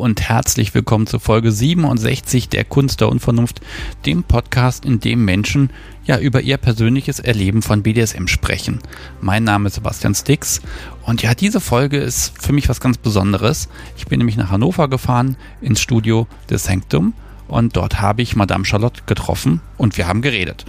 [0.00, 3.60] Und herzlich willkommen zu Folge 67 der Kunst der Unvernunft,
[4.06, 5.68] dem Podcast, in dem Menschen
[6.06, 8.78] ja über ihr persönliches Erleben von BDSM sprechen.
[9.20, 10.62] Mein Name ist Sebastian Stix
[11.02, 13.68] und ja, diese Folge ist für mich was ganz Besonderes.
[13.98, 17.12] Ich bin nämlich nach Hannover gefahren ins Studio des Sanctum
[17.46, 20.64] und dort habe ich Madame Charlotte getroffen und wir haben geredet.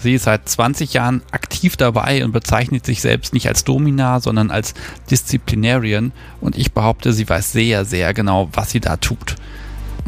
[0.00, 4.50] Sie ist seit 20 Jahren aktiv dabei und bezeichnet sich selbst nicht als Domina, sondern
[4.50, 4.74] als
[5.10, 6.12] Disziplinarian.
[6.40, 9.36] Und ich behaupte, sie weiß sehr, sehr genau, was sie da tut.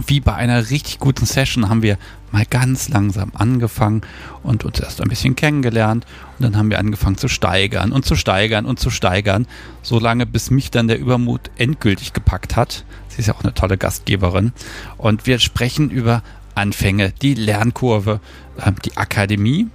[0.06, 1.98] Wie bei einer richtig guten Session haben wir
[2.33, 4.03] mal ganz langsam angefangen
[4.42, 6.06] und uns erst ein bisschen kennengelernt.
[6.39, 9.47] Und dann haben wir angefangen zu steigern und zu steigern und zu steigern,
[9.83, 12.84] solange bis mich dann der Übermut endgültig gepackt hat.
[13.09, 14.53] Sie ist ja auch eine tolle Gastgeberin.
[14.97, 16.22] Und wir sprechen über
[16.55, 18.20] Anfänge, die Lernkurve,
[18.65, 19.69] ähm, die Akademie,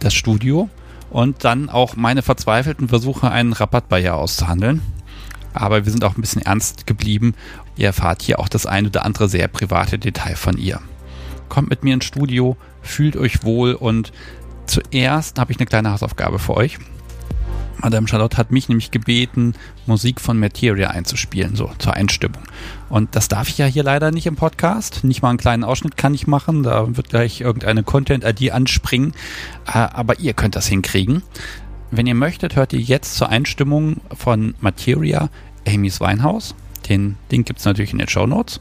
[0.00, 0.68] das Studio
[1.10, 4.82] und dann auch meine verzweifelten Versuche, einen Rabatt bei ihr auszuhandeln.
[5.54, 7.34] Aber wir sind auch ein bisschen ernst geblieben.
[7.76, 10.80] Ihr erfahrt hier auch das ein oder andere sehr private Detail von ihr.
[11.48, 14.12] Kommt mit mir ins Studio, fühlt euch wohl und
[14.66, 16.78] zuerst habe ich eine kleine Hausaufgabe für euch.
[17.80, 19.54] Madame Charlotte hat mich nämlich gebeten,
[19.86, 22.42] Musik von Materia einzuspielen, so zur Einstimmung.
[22.88, 25.04] Und das darf ich ja hier leider nicht im Podcast.
[25.04, 26.62] Nicht mal einen kleinen Ausschnitt kann ich machen.
[26.62, 29.12] Da wird gleich irgendeine Content-ID anspringen.
[29.66, 31.22] Äh, aber ihr könnt das hinkriegen.
[31.90, 35.30] Wenn ihr möchtet, hört ihr jetzt zur Einstimmung von Materia
[35.66, 36.54] Amy's Weinhaus.
[36.88, 38.60] Den Link gibt es natürlich in den Show Notes.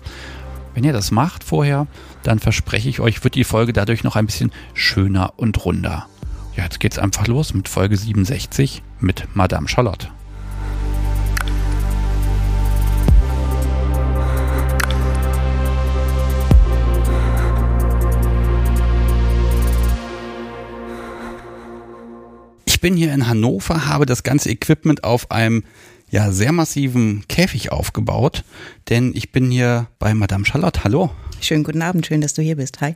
[0.74, 1.88] Wenn ihr das macht vorher,
[2.24, 6.08] dann verspreche ich euch, wird die Folge dadurch noch ein bisschen schöner und runder.
[6.56, 10.10] Ja, jetzt geht's einfach los mit Folge 67 mit Madame Charlotte.
[22.78, 25.64] Ich bin hier in Hannover, habe das ganze Equipment auf einem
[26.12, 28.44] ja, sehr massiven Käfig aufgebaut,
[28.88, 30.84] denn ich bin hier bei Madame Charlotte.
[30.84, 31.10] Hallo.
[31.42, 32.80] Schönen guten Abend, schön, dass du hier bist.
[32.80, 32.94] Hi.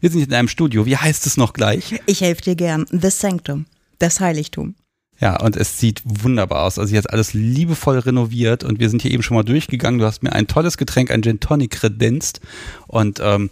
[0.00, 0.86] Wir sind in einem Studio.
[0.86, 2.00] Wie heißt es noch gleich?
[2.06, 2.86] Ich helfe dir gern.
[2.90, 3.66] The Sanctum.
[3.98, 4.74] Das Heiligtum.
[5.20, 6.78] Ja, und es sieht wunderbar aus.
[6.78, 10.00] Also jetzt alles liebevoll renoviert und wir sind hier eben schon mal durchgegangen.
[10.00, 12.40] Du hast mir ein tolles Getränk, ein Gin Tonic kredenzt.
[12.86, 13.50] Und ähm,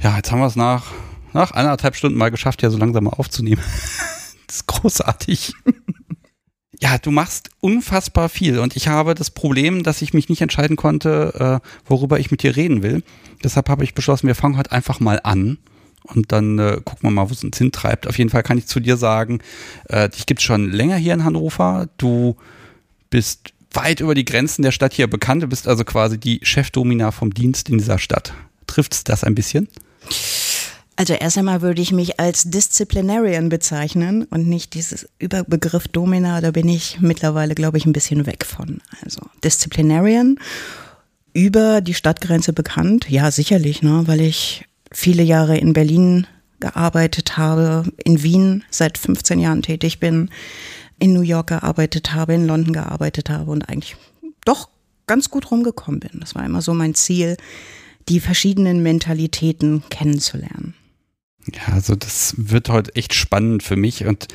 [0.00, 0.92] ja, jetzt haben wir es nach,
[1.32, 3.60] nach anderthalb Stunden mal geschafft, ja so langsam mal aufzunehmen.
[4.48, 5.52] ist großartig.
[6.80, 10.76] ja, du machst unfassbar viel und ich habe das Problem, dass ich mich nicht entscheiden
[10.76, 13.02] konnte, äh, worüber ich mit dir reden will.
[13.42, 15.58] Deshalb habe ich beschlossen, wir fangen heute einfach mal an
[16.02, 18.06] und dann äh, gucken wir mal, wo es uns hintreibt.
[18.06, 19.40] Auf jeden Fall kann ich zu dir sagen,
[19.88, 21.88] äh, dich gibt es schon länger hier in Hannover.
[21.98, 22.36] Du
[23.10, 25.42] bist weit über die Grenzen der Stadt hier bekannt.
[25.42, 28.32] Du bist also quasi die Chefdomina vom Dienst in dieser Stadt.
[28.66, 29.68] Trifft das ein bisschen?
[30.96, 36.52] Also erst einmal würde ich mich als Disziplinarian bezeichnen und nicht dieses Überbegriff Domina, da
[36.52, 38.80] bin ich mittlerweile, glaube ich, ein bisschen weg von.
[39.04, 40.38] Also Disziplinarian,
[41.34, 46.26] über die Stadtgrenze bekannt, ja sicherlich, ne, weil ich viele Jahre in Berlin
[46.60, 50.30] gearbeitet habe, in Wien seit 15 Jahren tätig bin,
[50.98, 53.96] in New York gearbeitet habe, in London gearbeitet habe und eigentlich
[54.46, 54.70] doch
[55.06, 56.20] ganz gut rumgekommen bin.
[56.20, 57.36] Das war immer so mein Ziel,
[58.08, 60.74] die verschiedenen Mentalitäten kennenzulernen.
[61.54, 64.28] Ja, also das wird heute echt spannend für mich und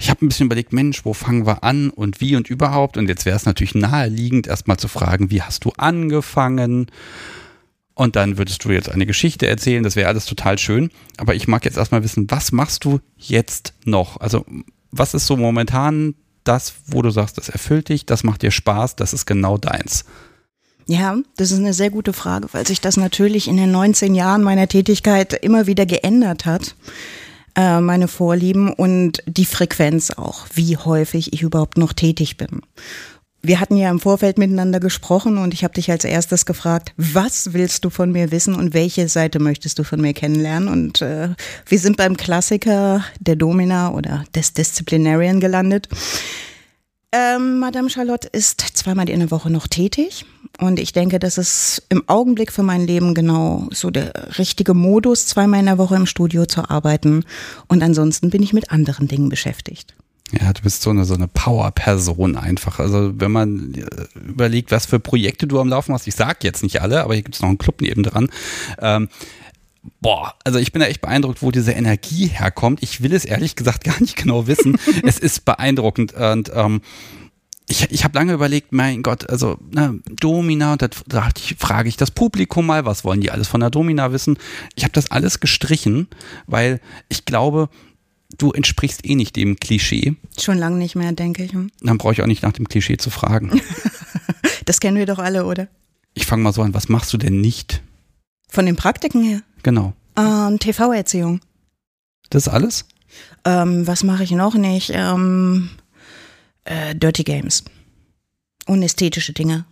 [0.00, 2.96] ich habe ein bisschen überlegt, Mensch, wo fangen wir an und wie und überhaupt?
[2.96, 6.86] Und jetzt wäre es natürlich naheliegend, erstmal zu fragen, wie hast du angefangen?
[7.94, 10.90] Und dann würdest du jetzt eine Geschichte erzählen, das wäre alles total schön.
[11.16, 14.20] Aber ich mag jetzt erstmal wissen, was machst du jetzt noch?
[14.20, 14.46] Also,
[14.92, 18.94] was ist so momentan das, wo du sagst, das erfüllt dich, das macht dir Spaß,
[18.94, 20.04] das ist genau deins?
[20.90, 24.42] Ja, das ist eine sehr gute Frage, weil sich das natürlich in den 19 Jahren
[24.42, 26.74] meiner Tätigkeit immer wieder geändert hat.
[27.54, 32.62] Äh, meine Vorlieben und die Frequenz auch, wie häufig ich überhaupt noch tätig bin.
[33.42, 37.52] Wir hatten ja im Vorfeld miteinander gesprochen und ich habe dich als erstes gefragt, was
[37.52, 40.68] willst du von mir wissen und welche Seite möchtest du von mir kennenlernen?
[40.70, 41.28] Und äh,
[41.66, 45.88] wir sind beim Klassiker der Domina oder des Disciplinarian gelandet.
[47.12, 50.24] Ähm, Madame Charlotte ist zweimal in der Woche noch tätig
[50.58, 55.26] und ich denke, das ist im Augenblick für mein Leben genau so der richtige Modus,
[55.26, 57.24] zweimal in der Woche im Studio zu arbeiten
[57.68, 59.94] und ansonsten bin ich mit anderen Dingen beschäftigt.
[60.32, 62.80] Ja, du bist so eine, so eine Power-Person einfach.
[62.80, 66.62] Also wenn man äh, überlegt, was für Projekte du am Laufen hast, ich sag jetzt
[66.62, 68.28] nicht alle, aber hier gibt es noch einen Club nebendran.
[68.78, 69.08] Ähm,
[70.00, 72.82] boah, also ich bin da echt beeindruckt, wo diese Energie herkommt.
[72.82, 74.78] Ich will es ehrlich gesagt gar nicht genau wissen.
[75.02, 76.82] es ist beeindruckend und ähm,
[77.68, 81.88] ich, ich habe lange überlegt, mein Gott, also ne, Domina, und da dachte ich, frage
[81.88, 84.38] ich das Publikum mal, was wollen die alles von der Domina wissen?
[84.74, 86.08] Ich habe das alles gestrichen,
[86.46, 87.68] weil ich glaube,
[88.38, 90.16] du entsprichst eh nicht dem Klischee.
[90.40, 91.52] Schon lange nicht mehr, denke ich.
[91.52, 91.70] Hm?
[91.80, 93.60] Dann brauche ich auch nicht nach dem Klischee zu fragen.
[94.64, 95.68] das kennen wir doch alle, oder?
[96.14, 97.82] Ich fange mal so an, was machst du denn nicht?
[98.48, 99.42] Von den Praktiken her?
[99.62, 99.92] Genau.
[100.16, 101.40] Ähm, TV-Erziehung.
[102.30, 102.86] Das ist alles?
[103.44, 104.90] Ähm, was mache ich noch nicht?
[104.94, 105.70] Ähm,
[106.64, 107.64] äh, Dirty Games.
[108.66, 109.64] Unästhetische Dinge.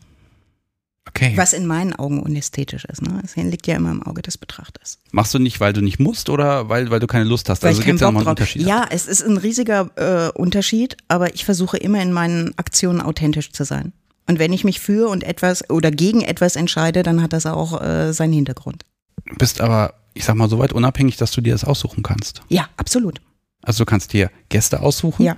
[1.08, 1.32] Okay.
[1.36, 3.00] Was in meinen Augen unästhetisch ist.
[3.00, 3.20] Ne?
[3.22, 4.98] Das liegt ja immer im Auge des Betrachters.
[5.12, 7.62] Machst du nicht, weil du nicht musst oder weil, weil du keine Lust hast?
[7.62, 8.28] Weil also Bock nochmal einen.
[8.30, 8.62] Unterschied.
[8.62, 13.52] Ja, es ist ein riesiger äh, Unterschied, aber ich versuche immer in meinen Aktionen authentisch
[13.52, 13.92] zu sein.
[14.26, 17.80] Und wenn ich mich für und etwas oder gegen etwas entscheide, dann hat das auch
[17.80, 18.84] äh, seinen Hintergrund.
[19.24, 22.42] Du bist aber, ich sag mal, so weit unabhängig, dass du dir das aussuchen kannst.
[22.48, 23.20] Ja, absolut.
[23.62, 25.22] Also du kannst dir Gäste aussuchen.
[25.24, 25.36] Ja.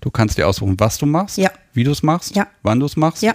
[0.00, 1.50] Du kannst dir aussuchen, was du machst, Ja.
[1.72, 2.46] wie du es machst, Ja.
[2.62, 3.22] wann du es machst.
[3.22, 3.32] Ja.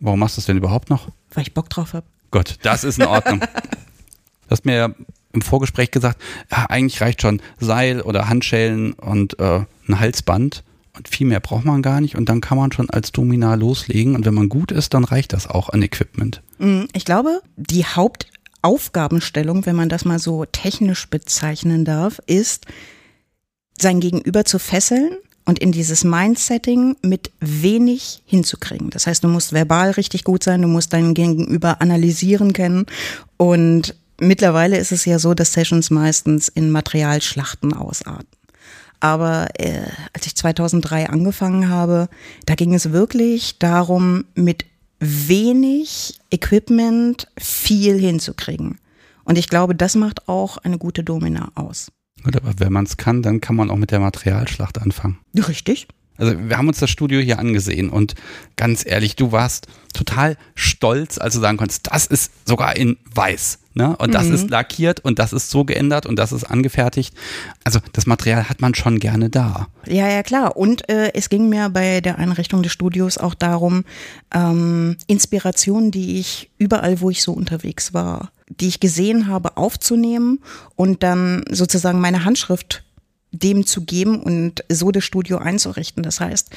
[0.00, 1.08] Warum machst du es denn überhaupt noch?
[1.32, 2.06] Weil ich Bock drauf habe.
[2.30, 3.40] Gott, das ist in Ordnung.
[3.40, 4.90] du hast mir ja
[5.32, 6.20] im Vorgespräch gesagt,
[6.50, 10.62] ja, eigentlich reicht schon Seil oder Handschellen und äh, ein Halsband
[10.96, 14.14] und viel mehr braucht man gar nicht und dann kann man schon als Domina loslegen
[14.14, 16.42] und wenn man gut ist, dann reicht das auch an Equipment.
[16.58, 22.66] Mm, Ich glaube, die Hauptaufgabenstellung, wenn man das mal so technisch bezeichnen darf, ist,
[23.80, 25.16] sein Gegenüber zu fesseln
[25.48, 28.90] und in dieses Mindsetting mit wenig hinzukriegen.
[28.90, 32.84] Das heißt, du musst verbal richtig gut sein, du musst dein Gegenüber analysieren können
[33.38, 38.28] und mittlerweile ist es ja so, dass Sessions meistens in Materialschlachten ausarten.
[39.00, 39.80] Aber äh,
[40.12, 42.10] als ich 2003 angefangen habe,
[42.44, 44.66] da ging es wirklich darum, mit
[45.00, 48.80] wenig Equipment viel hinzukriegen.
[49.24, 51.90] Und ich glaube, das macht auch eine gute Domina aus.
[52.24, 55.18] Gut, aber wenn man es kann, dann kann man auch mit der Materialschlacht anfangen.
[55.36, 55.88] Richtig?
[56.18, 58.14] Also wir haben uns das Studio hier angesehen und
[58.56, 63.60] ganz ehrlich, du warst total stolz, als du sagen konntest, das ist sogar in weiß.
[63.74, 63.96] Ne?
[63.96, 67.14] Und das ist lackiert und das ist so geändert und das ist angefertigt.
[67.62, 69.68] Also das Material hat man schon gerne da.
[69.86, 70.56] Ja, ja, klar.
[70.56, 73.84] Und äh, es ging mir bei der Einrichtung des Studios auch darum,
[74.34, 80.40] ähm, Inspirationen, die ich überall, wo ich so unterwegs war, die ich gesehen habe, aufzunehmen
[80.76, 82.82] und dann sozusagen meine Handschrift
[83.30, 86.02] dem zu geben und so das Studio einzurichten.
[86.02, 86.50] Das heißt,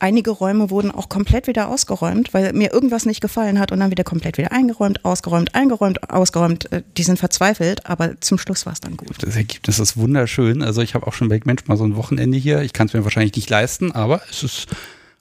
[0.00, 3.90] einige Räume wurden auch komplett wieder ausgeräumt, weil mir irgendwas nicht gefallen hat und dann
[3.90, 6.70] wieder komplett wieder eingeräumt, ausgeräumt, eingeräumt, ausgeräumt.
[6.72, 9.16] Äh, Die sind verzweifelt, aber zum Schluss war es dann gut.
[9.20, 10.62] Das Ergebnis ist wunderschön.
[10.62, 12.62] Also ich habe auch schon überlegt, Mensch, mal so ein Wochenende hier.
[12.62, 14.66] Ich kann es mir wahrscheinlich nicht leisten, aber es ist,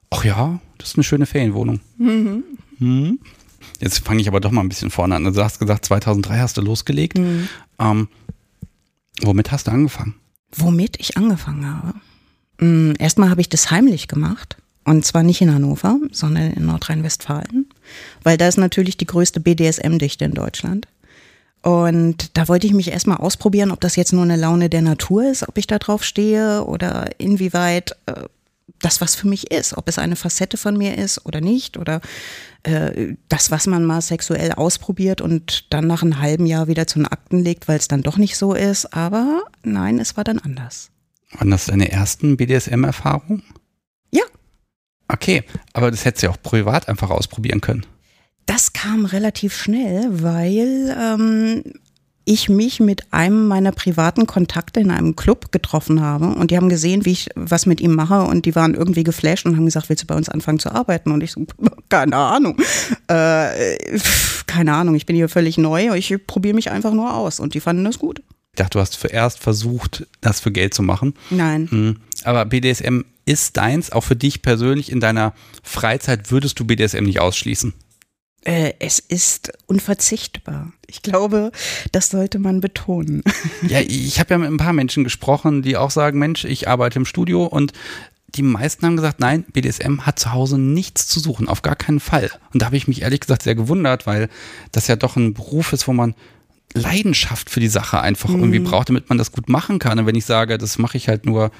[0.09, 1.79] ach ja, das ist eine schöne Ferienwohnung.
[1.97, 2.43] Mhm.
[3.79, 5.25] Jetzt fange ich aber doch mal ein bisschen vorne an.
[5.25, 7.17] Also du hast gesagt, 2003 hast du losgelegt.
[7.79, 8.07] Ähm,
[9.21, 10.15] womit hast du angefangen?
[10.55, 11.93] Womit ich angefangen habe?
[12.65, 14.57] Mm, Erstmal habe ich das heimlich gemacht.
[14.83, 17.67] Und zwar nicht in Hannover, sondern in Nordrhein-Westfalen.
[18.23, 20.87] Weil da ist natürlich die größte BDSM-Dichte in Deutschland.
[21.61, 25.29] Und da wollte ich mich erstmal ausprobieren, ob das jetzt nur eine Laune der Natur
[25.29, 28.23] ist, ob ich da drauf stehe oder inwieweit äh,
[28.81, 32.01] das was für mich ist, ob es eine Facette von mir ist oder nicht oder
[32.63, 36.99] äh, das, was man mal sexuell ausprobiert und dann nach einem halben Jahr wieder zu
[36.99, 38.93] den Akten legt, weil es dann doch nicht so ist.
[38.93, 40.89] Aber nein, es war dann anders.
[41.31, 43.43] Waren das deine ersten BDSM-Erfahrungen?
[44.11, 44.23] Ja,
[45.09, 45.43] Okay,
[45.73, 47.85] aber das hättest du ja auch privat einfach ausprobieren können.
[48.45, 51.63] das kam relativ schnell, weil ähm,
[52.27, 56.67] ich mich mit einem meiner privaten Kontakte in einem Club getroffen habe und die haben
[56.67, 59.87] gesehen, wie ich was mit ihm mache und die waren irgendwie geflasht und haben gesagt,
[59.87, 61.11] willst du bei uns anfangen zu arbeiten?
[61.11, 61.45] Und ich so,
[61.89, 62.57] keine Ahnung,
[63.07, 63.97] äh,
[64.45, 67.61] keine Ahnung, ich bin hier völlig neu, ich probiere mich einfach nur aus und die
[67.61, 68.19] fanden das gut.
[68.51, 71.13] Ich dachte, du hast zuerst versucht, das für Geld zu machen.
[71.29, 71.97] Nein, Mhm.
[72.23, 77.21] Aber BDSM ist deins, auch für dich persönlich in deiner Freizeit würdest du BDSM nicht
[77.21, 77.73] ausschließen.
[78.43, 80.71] Äh, es ist unverzichtbar.
[80.87, 81.51] Ich glaube,
[81.91, 83.23] das sollte man betonen.
[83.67, 86.99] Ja, ich habe ja mit ein paar Menschen gesprochen, die auch sagen, Mensch, ich arbeite
[86.99, 87.73] im Studio und
[88.29, 91.99] die meisten haben gesagt, nein, BDSM hat zu Hause nichts zu suchen, auf gar keinen
[91.99, 92.29] Fall.
[92.53, 94.29] Und da habe ich mich ehrlich gesagt sehr gewundert, weil
[94.71, 96.13] das ja doch ein Beruf ist, wo man
[96.73, 99.97] Leidenschaft für die Sache einfach irgendwie braucht, damit man das gut machen kann.
[99.97, 101.51] Und wenn ich sage, das mache ich halt nur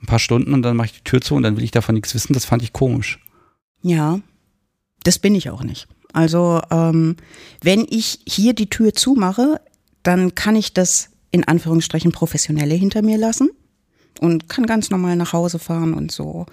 [0.00, 1.94] ein paar Stunden und dann mache ich die Tür zu und dann will ich davon
[1.94, 3.18] nichts wissen, das fand ich komisch.
[3.82, 4.20] Ja,
[5.02, 5.88] das bin ich auch nicht.
[6.14, 7.16] Also ähm,
[7.62, 9.60] wenn ich hier die Tür zumache,
[10.02, 13.50] dann kann ich das in Anführungsstrichen professionelle hinter mir lassen
[14.20, 16.46] und kann ganz normal nach Hause fahren und so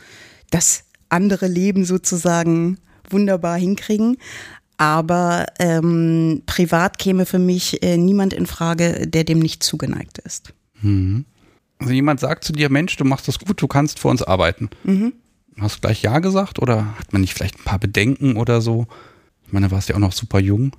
[0.49, 4.17] das andere Leben sozusagen wunderbar hinkriegen.
[4.77, 10.53] Aber ähm, privat käme für mich äh, niemand in Frage, der dem nicht zugeneigt ist.
[11.77, 14.69] Also jemand sagt zu dir, Mensch, du machst das gut, du kannst für uns arbeiten.
[15.59, 18.87] Hast du gleich Ja gesagt oder hat man nicht vielleicht ein paar Bedenken oder so?
[19.51, 20.71] Ich meine, du warst ja auch noch super jung.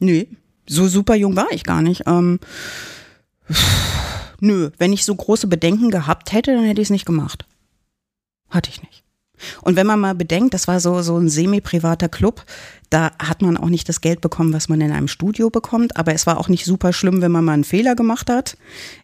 [0.00, 0.24] Nö,
[0.68, 2.02] so super jung war ich gar nicht.
[2.08, 2.40] Ähm,
[4.40, 7.46] nö, wenn ich so große Bedenken gehabt hätte, dann hätte ich es nicht gemacht.
[8.50, 9.04] Hatte ich nicht.
[9.60, 12.44] Und wenn man mal bedenkt, das war so, so ein semi-privater Club,
[12.90, 16.12] da hat man auch nicht das Geld bekommen, was man in einem Studio bekommt, aber
[16.12, 18.56] es war auch nicht super schlimm, wenn man mal einen Fehler gemacht hat.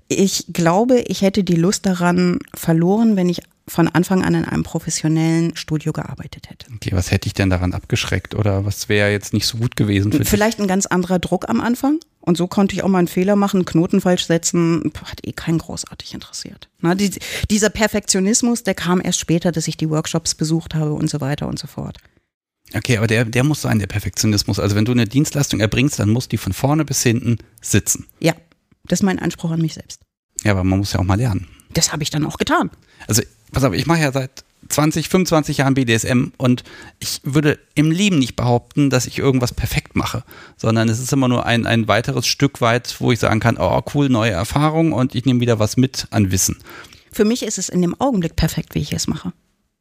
[0.09, 4.63] Ich glaube, ich hätte die Lust daran verloren, wenn ich von Anfang an in einem
[4.63, 6.67] professionellen Studio gearbeitet hätte.
[6.75, 10.13] Okay, was hätte ich denn daran abgeschreckt oder was wäre jetzt nicht so gut gewesen
[10.13, 10.65] für Vielleicht dich?
[10.65, 12.01] ein ganz anderer Druck am Anfang.
[12.21, 15.59] Und so konnte ich auch mal einen Fehler machen, Knoten falsch setzen, hat eh keinen
[15.59, 16.69] großartig interessiert.
[16.81, 17.11] Na, die,
[17.51, 21.49] dieser Perfektionismus, der kam erst später, dass ich die Workshops besucht habe und so weiter
[21.49, 21.97] und so fort.
[22.75, 24.59] Okay, aber der, der muss sein, der Perfektionismus.
[24.59, 28.07] Also wenn du eine Dienstleistung erbringst, dann muss die von vorne bis hinten sitzen.
[28.21, 28.35] Ja,
[28.85, 30.03] das ist mein Anspruch an mich selbst.
[30.45, 31.49] Ja, aber man muss ja auch mal lernen.
[31.79, 32.71] Das habe ich dann auch getan.
[33.07, 36.65] Also, pass auf, ich mache ja seit 20, 25 Jahren BDSM und
[36.99, 40.25] ich würde im Leben nicht behaupten, dass ich irgendwas perfekt mache,
[40.57, 43.81] sondern es ist immer nur ein, ein weiteres Stück weit, wo ich sagen kann, oh
[43.95, 46.57] cool, neue Erfahrung und ich nehme wieder was mit an Wissen.
[47.13, 49.33] Für mich ist es in dem Augenblick perfekt, wie ich es mache.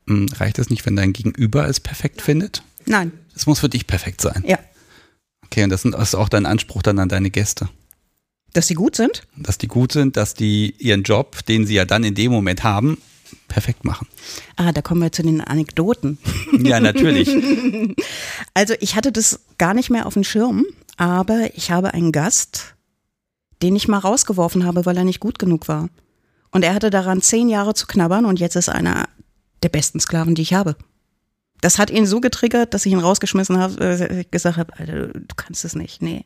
[0.06, 2.62] Hm, reicht es nicht, wenn dein Gegenüber es perfekt findet?
[2.86, 3.12] Nein.
[3.36, 4.44] Es muss für dich perfekt sein.
[4.46, 4.60] Ja.
[5.46, 7.70] Okay, und das ist auch dein Anspruch dann an deine Gäste.
[8.54, 9.24] Dass sie gut sind?
[9.36, 12.64] Dass die gut sind, dass die ihren Job, den sie ja dann in dem Moment
[12.64, 12.98] haben,
[13.48, 14.08] perfekt machen.
[14.56, 16.18] Ah, da kommen wir zu den Anekdoten.
[16.60, 17.30] Ja, natürlich.
[18.54, 20.66] also ich hatte das gar nicht mehr auf dem Schirm,
[20.98, 22.76] aber ich habe einen Gast,
[23.62, 25.90] den ich mal rausgeworfen habe, weil er nicht gut genug war.
[26.52, 29.10] Und er hatte daran zehn Jahre zu knabbern und jetzt ist einer
[29.64, 30.76] der besten Sklaven, die ich habe.
[31.62, 35.36] Das hat ihn so getriggert, dass ich ihn rausgeschmissen habe, äh, gesagt habe, Alter, du
[35.36, 36.26] kannst es nicht, nee.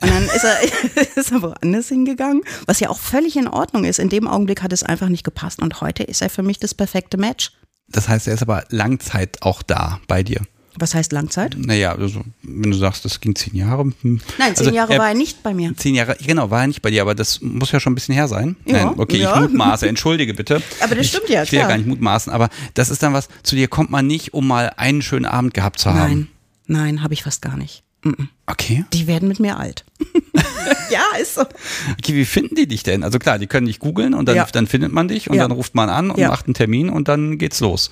[0.00, 0.62] Und dann ist er,
[1.16, 3.98] ist er woanders hingegangen, was ja auch völlig in Ordnung ist.
[3.98, 6.74] In dem Augenblick hat es einfach nicht gepasst und heute ist er für mich das
[6.74, 7.52] perfekte Match.
[7.88, 10.40] Das heißt, er ist aber Langzeit auch da bei dir.
[10.80, 11.56] Was heißt Langzeit?
[11.58, 13.82] Naja, also, wenn du sagst, das ging zehn Jahre.
[14.00, 14.20] Hm.
[14.38, 15.76] Nein, zehn also, Jahre war er nicht bei mir.
[15.76, 18.14] Zehn Jahre, genau, war er nicht bei dir, aber das muss ja schon ein bisschen
[18.14, 18.56] her sein.
[18.64, 19.34] Ja, Nein, okay, ja.
[19.34, 20.62] ich mutmaße, entschuldige bitte.
[20.80, 21.76] Aber das stimmt ja, Ich will ja klar.
[21.76, 24.72] gar nicht mutmaßen, aber das ist dann was, zu dir kommt man nicht, um mal
[24.76, 25.98] einen schönen Abend gehabt zu haben.
[25.98, 26.28] Nein,
[26.66, 27.82] nein, habe ich fast gar nicht.
[28.02, 28.28] Mm-mm.
[28.46, 28.84] Okay.
[28.94, 29.84] Die werden mit mir alt.
[30.90, 31.42] ja, ist so.
[31.42, 33.04] Okay, wie finden die dich denn?
[33.04, 34.46] Also klar, die können dich googeln und dann, Ja.
[34.50, 35.42] dann findet man dich und Ja.
[35.42, 36.28] dann ruft man an und Ja.
[36.28, 37.90] macht einen Termin und dann geht's los.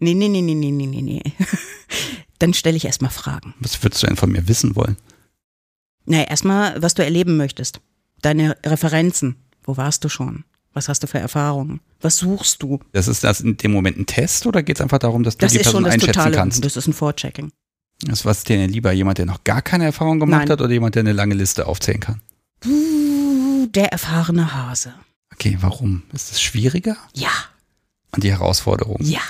[0.00, 1.22] Nee, nee, nee, nee, nee, nee, nee, nee.
[2.38, 3.54] Dann stelle ich erstmal Fragen.
[3.60, 4.96] Was würdest du denn von mir wissen wollen?
[6.06, 7.80] Naja, erstmal, was du erleben möchtest.
[8.22, 9.36] Deine Referenzen.
[9.62, 10.44] Wo warst du schon?
[10.72, 11.80] Was hast du für Erfahrungen?
[12.00, 12.80] Was suchst du?
[12.92, 15.52] Das ist das in dem Moment ein Test oder geht's einfach darum, dass du Das
[15.52, 16.64] die Person einschätzen totale, kannst?
[16.64, 17.52] das ist ein Vorchecking.
[18.02, 20.50] Das was dir denn lieber jemand, der noch gar keine Erfahrung gemacht Nein.
[20.50, 22.22] hat oder jemand, der eine lange Liste aufzählen kann?
[23.74, 24.94] Der erfahrene Hase.
[25.34, 26.02] Okay, warum?
[26.12, 26.96] Ist es schwieriger?
[27.14, 27.30] Ja,
[28.12, 28.98] Und die Herausforderung?
[29.02, 29.20] ja.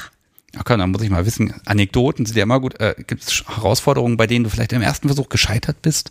[0.59, 2.81] Okay, dann muss ich mal wissen, Anekdoten sind ja immer gut.
[2.81, 6.11] Äh, Gibt es Herausforderungen, bei denen du vielleicht im ersten Versuch gescheitert bist?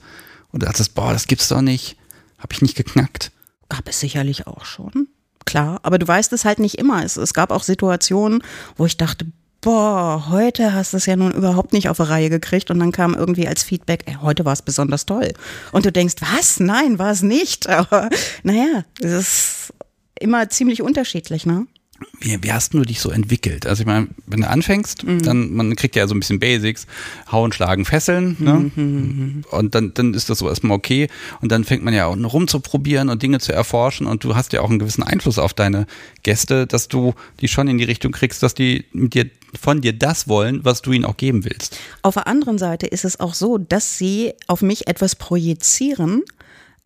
[0.51, 1.97] Und dachtest, boah, das gibt's doch nicht.
[2.37, 3.31] Hab ich nicht geknackt.
[3.67, 5.07] Gab es sicherlich auch schon.
[5.45, 7.03] Klar, aber du weißt es halt nicht immer.
[7.03, 8.41] Es, es gab auch Situationen,
[8.77, 9.25] wo ich dachte,
[9.61, 12.91] boah, heute hast du es ja nun überhaupt nicht auf die Reihe gekriegt und dann
[12.91, 15.33] kam irgendwie als Feedback, ey, heute war es besonders toll.
[15.71, 16.59] Und du denkst, was?
[16.59, 17.67] Nein, war es nicht.
[17.69, 18.09] Aber
[18.43, 19.73] naja, es ist
[20.19, 21.67] immer ziemlich unterschiedlich, ne?
[22.21, 23.65] Wie, wie hast du dich so entwickelt?
[23.65, 26.85] Also ich meine, wenn du anfängst, dann man kriegt ja so ein bisschen Basics,
[27.31, 29.43] hauen, schlagen, fesseln, ne?
[29.51, 31.07] Und dann, dann ist das so erstmal okay.
[31.41, 34.61] Und dann fängt man ja auch rumzuprobieren und Dinge zu erforschen und du hast ja
[34.61, 35.87] auch einen gewissen Einfluss auf deine
[36.23, 39.29] Gäste, dass du die schon in die Richtung kriegst, dass die mit dir
[39.59, 41.77] von dir das wollen, was du ihnen auch geben willst.
[42.01, 46.23] Auf der anderen Seite ist es auch so, dass sie auf mich etwas projizieren,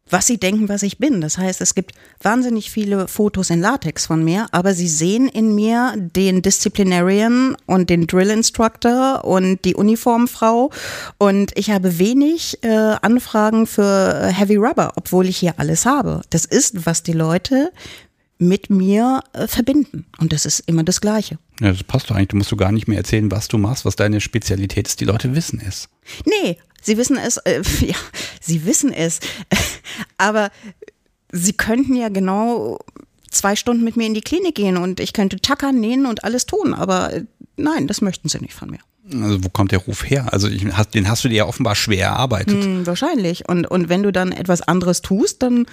[0.09, 1.21] was sie denken, was ich bin.
[1.21, 5.55] Das heißt, es gibt wahnsinnig viele Fotos in Latex von mir, aber sie sehen in
[5.55, 10.71] mir den Disciplinarian und den Drill Instructor und die Uniformfrau
[11.17, 16.21] und ich habe wenig äh, Anfragen für Heavy Rubber, obwohl ich hier alles habe.
[16.29, 17.71] Das ist, was die Leute
[18.37, 21.37] mit mir äh, verbinden und das ist immer das Gleiche.
[21.61, 22.29] Ja, das passt doch eigentlich.
[22.29, 24.99] Du musst du gar nicht mehr erzählen, was du machst, was deine Spezialität ist.
[24.99, 25.87] Die Leute wissen es.
[26.25, 27.95] Nee, sie wissen es, äh, ja,
[28.39, 29.19] sie wissen es.
[30.17, 30.51] Aber
[31.31, 32.79] sie könnten ja genau
[33.31, 36.45] zwei Stunden mit mir in die Klinik gehen und ich könnte tackern, nähen und alles
[36.45, 36.73] tun.
[36.73, 37.25] Aber äh,
[37.57, 38.79] nein, das möchten sie nicht von mir.
[39.11, 40.31] Also wo kommt der Ruf her?
[40.31, 42.63] Also ich, den hast du dir ja offenbar schwer erarbeitet.
[42.63, 43.49] Hm, wahrscheinlich.
[43.49, 45.65] Und, und wenn du dann etwas anderes tust, dann,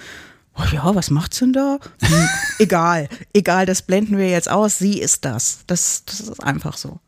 [0.57, 1.79] oh ja, was macht's denn da?
[2.01, 2.27] Hm,
[2.59, 4.79] egal, egal, das blenden wir jetzt aus.
[4.79, 5.59] Sie ist das.
[5.67, 6.99] Das, das ist einfach so.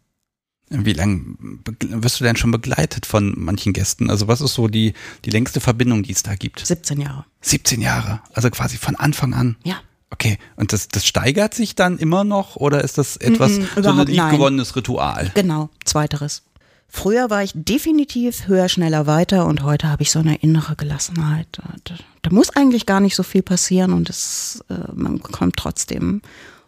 [0.74, 1.36] Wie lange
[1.80, 4.10] wirst du denn schon begleitet von manchen Gästen?
[4.10, 6.66] Also was ist so die, die längste Verbindung, die es da gibt?
[6.66, 7.26] 17 Jahre.
[7.42, 9.56] 17 Jahre, also quasi von Anfang an.
[9.64, 9.82] Ja.
[10.10, 13.84] Okay, und das, das steigert sich dann immer noch oder ist das etwas, Mm, mm,
[13.84, 15.32] so ein liebgewonnenes Ritual?
[15.34, 16.44] Genau, zweiteres.
[16.88, 21.48] Früher war ich definitiv höher, schneller, weiter und heute habe ich so eine innere Gelassenheit.
[21.54, 26.22] Da, da muss eigentlich gar nicht so viel passieren und es, äh, man bekommt trotzdem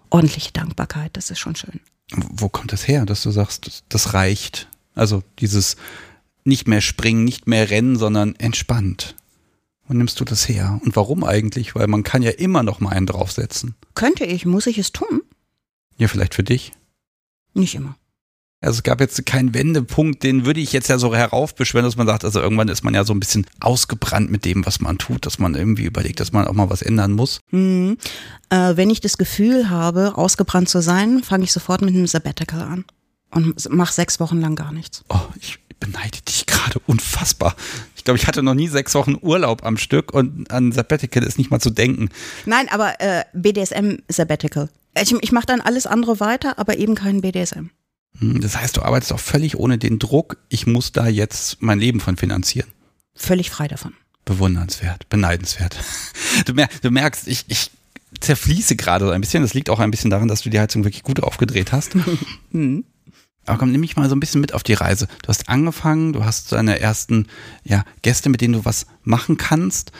[0.09, 1.15] ordentliche Dankbarkeit.
[1.15, 1.79] Das ist schon schön.
[2.11, 4.67] Wo kommt das her, dass du sagst, das, reicht?
[4.93, 5.75] Also dieses
[6.43, 9.15] nicht mehr springen, nicht mehr rennen, sondern entspannt.
[9.87, 10.79] Wo nimmst du das her?
[10.83, 11.75] Und warum eigentlich?
[11.75, 13.75] Weil man kann ja immer noch mal einen draufsetzen.
[13.95, 15.21] Könnte ich, muss ich es tun?
[15.97, 16.73] Ja, vielleicht für dich.
[17.53, 17.97] Nicht immer.
[18.65, 22.07] Also es gab jetzt keinen Wendepunkt, den würde ich jetzt ja so heraufbeschwören, dass man
[22.07, 25.27] sagt, also irgendwann ist man ja so ein bisschen ausgebrannt mit dem, was man tut,
[25.27, 27.39] dass man irgendwie überlegt, dass man auch mal was ändern muss.
[27.51, 27.97] Hm.
[28.49, 32.61] Äh, wenn ich das Gefühl habe, ausgebrannt zu sein, fange ich sofort mit einem Sabbatical
[32.61, 32.85] an
[33.29, 35.03] und mache sechs Wochen lang gar nichts.
[35.09, 37.55] Oh, ich beneide dich gerade unfassbar.
[37.95, 41.37] Ich glaube, ich hatte noch nie sechs Wochen Urlaub am Stück und an Sabbatical ist
[41.37, 42.09] nicht mal zu denken.
[42.45, 44.69] Nein, aber äh, BDSM Sabbatical.
[44.99, 47.69] Ich, ich mache dann alles andere weiter, aber eben kein BDSM.
[48.19, 51.79] Hm, das heißt, du arbeitest auch völlig ohne den Druck, ich muss da jetzt mein
[51.79, 52.69] Leben von finanzieren.
[53.15, 53.93] Völlig frei davon.
[54.25, 55.77] Bewundernswert, beneidenswert.
[56.45, 57.71] Du, mer du merkst, ich, ich
[58.19, 59.43] zerfließe gerade so ein bisschen.
[59.43, 61.95] Das liegt auch ein bisschen daran, dass du die Heizung wirklich gut aufgedreht hast.
[62.51, 62.83] hm.
[63.45, 65.07] Aber komm, nimm mich mal so ein bisschen mit auf die Reise.
[65.21, 67.27] Du hast angefangen, du hast deine ersten
[67.63, 69.91] ja, Gäste, mit denen du was machen kannst.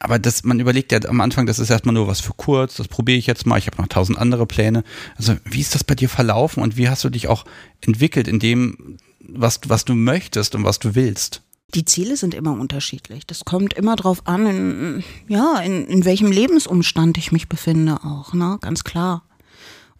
[0.00, 2.88] Aber das, man überlegt ja am Anfang, das ist erstmal nur was für kurz, das
[2.88, 4.84] probiere ich jetzt mal, ich habe noch tausend andere Pläne.
[5.16, 7.44] Also wie ist das bei dir verlaufen und wie hast du dich auch
[7.80, 11.42] entwickelt in dem, was, was du möchtest und was du willst?
[11.74, 13.26] Die Ziele sind immer unterschiedlich.
[13.26, 18.32] Das kommt immer drauf an, in, ja, in, in welchem Lebensumstand ich mich befinde auch,
[18.34, 18.58] ne?
[18.60, 19.25] Ganz klar.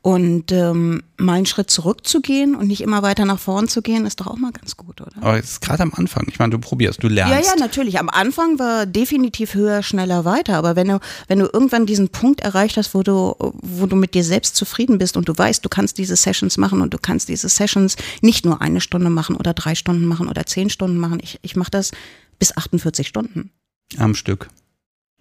[0.07, 4.21] Und ähm, mal einen Schritt zurückzugehen und nicht immer weiter nach vorn zu gehen, ist
[4.21, 5.11] doch auch mal ganz gut, oder?
[5.21, 6.27] Aber es ist gerade am Anfang.
[6.29, 7.35] Ich meine, du probierst, du lernst.
[7.35, 7.99] Ja, ja, natürlich.
[7.99, 10.59] Am Anfang war definitiv höher, schneller, weiter.
[10.59, 14.15] Aber wenn du, wenn du irgendwann diesen Punkt erreicht hast, wo du, wo du mit
[14.15, 17.29] dir selbst zufrieden bist und du weißt, du kannst diese Sessions machen und du kannst
[17.29, 21.19] diese Sessions nicht nur eine Stunde machen oder drei Stunden machen oder zehn Stunden machen.
[21.21, 21.91] Ich, ich mache das
[22.39, 23.51] bis 48 Stunden.
[23.99, 24.51] Am Stück.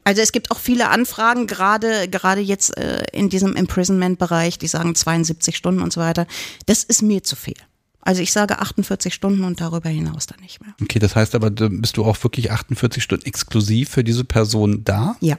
[0.06, 4.96] Also es gibt auch viele Anfragen, gerade gerade jetzt äh, in diesem Imprisonment-Bereich, die sagen
[4.96, 6.28] 72 Stunden und so weiter.
[6.68, 7.58] Das ist mir zu viel.
[8.02, 10.76] Also ich sage 48 Stunden und darüber hinaus dann nicht mehr.
[10.80, 15.18] Okay, das heißt aber, bist du auch wirklich 48 Stunden exklusiv für diese Person da?
[15.22, 15.38] Ja.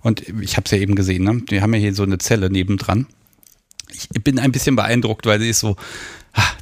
[0.00, 1.42] Und ich habe es ja eben gesehen, ne?
[1.50, 3.08] Die haben ja hier so eine Zelle nebendran.
[3.94, 5.76] Ich bin ein bisschen beeindruckt, weil sie ist so,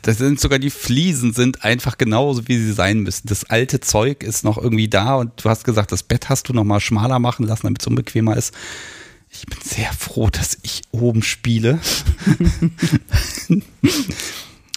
[0.03, 3.29] das sind sogar die Fliesen sind einfach genauso, wie sie sein müssen.
[3.29, 6.53] Das alte Zeug ist noch irgendwie da und du hast gesagt, das Bett hast du
[6.53, 8.53] noch mal schmaler machen lassen, damit es unbequemer ist.
[9.31, 11.81] Ich bin sehr froh, dass ich oben spiele.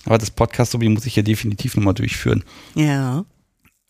[0.05, 2.43] Aber das Podcast so muss ich ja definitiv nochmal durchführen.
[2.75, 3.25] Ja.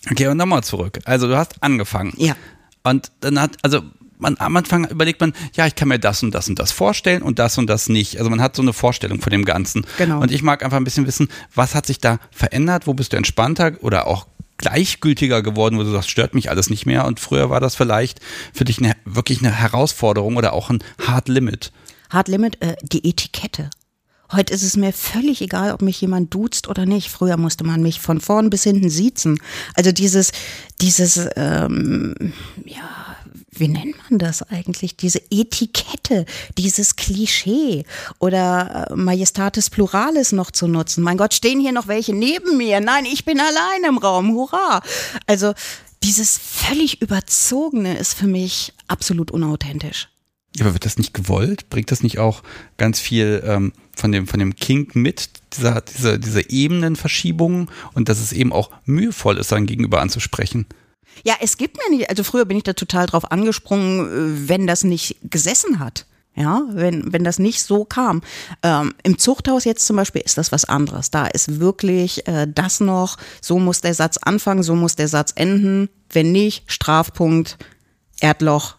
[0.10, 1.00] Okay, und nochmal zurück.
[1.06, 2.14] Also du hast angefangen.
[2.18, 2.36] Ja.
[2.84, 3.82] Und dann hat, also
[4.18, 7.22] man, am Anfang überlegt man, ja, ich kann mir das und das und das vorstellen
[7.22, 8.18] und das und das nicht.
[8.18, 9.86] Also man hat so eine Vorstellung von dem Ganzen.
[9.98, 10.22] Genau.
[10.22, 12.88] Und ich mag einfach ein bisschen wissen, was hat sich da verändert?
[12.88, 16.86] Wo bist du entspannter oder auch gleichgültiger geworden, wo du sagst, stört mich alles nicht
[16.86, 17.06] mehr.
[17.06, 18.20] Und früher war das vielleicht
[18.54, 21.72] für dich eine, wirklich eine Herausforderung oder auch ein Hard Limit.
[22.10, 23.70] Hard Limit, äh, die Etikette.
[24.32, 27.10] Heute ist es mir völlig egal, ob mich jemand duzt oder nicht.
[27.10, 29.40] Früher musste man mich von vorn bis hinten siezen.
[29.76, 30.32] Also dieses,
[30.82, 32.34] dieses, ähm,
[32.66, 33.05] ja,
[33.60, 34.98] wie nennt man das eigentlich?
[34.98, 36.26] Diese Etikette,
[36.58, 37.86] dieses Klischee
[38.20, 41.04] oder äh, Majestatis Pluralis noch zu nutzen.
[41.04, 42.82] Mein Gott, stehen hier noch welche neben mir?
[42.82, 44.34] Nein, ich bin allein im Raum.
[44.34, 44.82] Hurra!
[45.28, 45.54] Also
[46.04, 50.10] dieses völlig überzogene ist für mich absolut unauthentisch.
[50.60, 51.70] Aber wird das nicht gewollt?
[51.70, 52.44] Bringt das nicht auch
[52.78, 58.20] ganz viel ähm, von dem von dem Kink mit dieser diese diese Ebenenverschiebung und dass
[58.20, 60.66] es eben auch mühevoll ist, sein Gegenüber anzusprechen?
[61.24, 64.68] Ja, es gibt mir nicht, also früher bin ich da total drauf angesprungen, äh, wenn
[64.68, 66.06] das nicht gesessen hat.
[66.38, 68.22] Ja, wenn, wenn das nicht so kam.
[68.62, 71.10] Ähm, Im Zuchthaus jetzt zum Beispiel ist das was anderes.
[71.10, 75.32] Da ist wirklich äh, das noch, so muss der Satz anfangen, so muss der Satz
[75.34, 75.88] enden.
[76.10, 77.58] Wenn nicht, Strafpunkt,
[78.20, 78.76] Erdloch,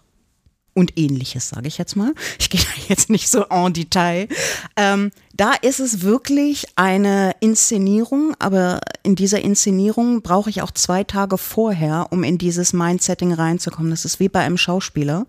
[0.76, 2.12] und ähnliches, sage ich jetzt mal.
[2.38, 4.28] Ich gehe da jetzt nicht so en Detail.
[4.76, 11.02] Ähm, da ist es wirklich eine Inszenierung, aber in dieser Inszenierung brauche ich auch zwei
[11.02, 13.90] Tage vorher, um in dieses Mindsetting reinzukommen.
[13.90, 15.26] Das ist wie bei einem Schauspieler.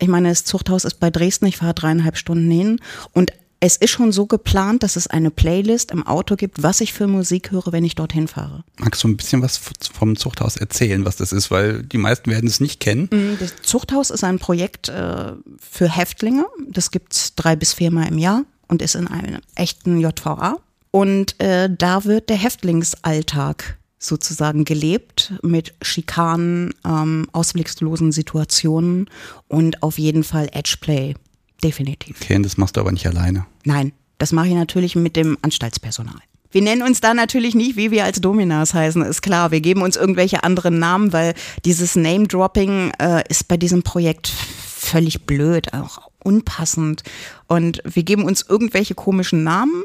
[0.00, 2.80] Ich meine, das Zuchthaus ist bei Dresden, ich fahre dreieinhalb Stunden hin
[3.12, 3.32] und
[3.64, 7.06] es ist schon so geplant, dass es eine Playlist im Auto gibt, was ich für
[7.06, 8.64] Musik höre, wenn ich dorthin fahre.
[8.78, 9.60] Magst du ein bisschen was
[9.94, 11.52] vom Zuchthaus erzählen, was das ist?
[11.52, 13.08] Weil die meisten werden es nicht kennen.
[13.12, 16.46] Mm, das Zuchthaus ist ein Projekt äh, für Häftlinge.
[16.68, 20.56] Das gibt es drei bis viermal im Jahr und ist in einem echten JVA.
[20.90, 29.08] Und äh, da wird der Häftlingsalltag sozusagen gelebt mit Schikanen, ähm, ausblickslosen Situationen
[29.46, 31.14] und auf jeden Fall Edgeplay
[31.62, 32.20] Definitiv.
[32.20, 33.46] Okay, und das machst du aber nicht alleine.
[33.64, 36.20] Nein, das mache ich natürlich mit dem Anstaltspersonal.
[36.50, 39.50] Wir nennen uns da natürlich nicht, wie wir als Dominas heißen, ist klar.
[39.50, 45.24] Wir geben uns irgendwelche anderen Namen, weil dieses Name-Dropping äh, ist bei diesem Projekt völlig
[45.24, 45.72] blöd.
[45.72, 47.02] Auch unpassend.
[47.48, 49.82] Und wir geben uns irgendwelche komischen Namen.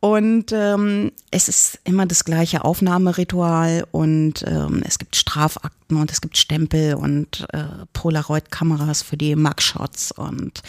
[0.00, 6.20] Und ähm, es ist immer das gleiche Aufnahmeritual und ähm, es gibt Strafakten und es
[6.20, 10.62] gibt Stempel und äh, Polaroid-Kameras für die Mugshots und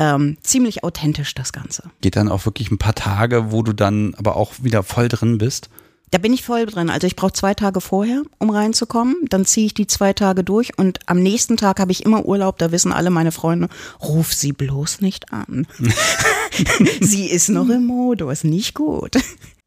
[0.00, 1.84] ähm, ziemlich authentisch das Ganze.
[2.00, 5.36] Geht dann auch wirklich ein paar Tage, wo du dann aber auch wieder voll drin
[5.36, 5.68] bist?
[6.10, 6.90] Da bin ich voll drin.
[6.90, 9.14] Also ich brauche zwei Tage vorher, um reinzukommen.
[9.28, 12.58] Dann ziehe ich die zwei Tage durch und am nächsten Tag habe ich immer Urlaub.
[12.58, 13.68] Da wissen alle meine Freunde,
[14.02, 15.68] ruf sie bloß nicht an.
[17.00, 19.16] sie ist noch im Modus, nicht gut.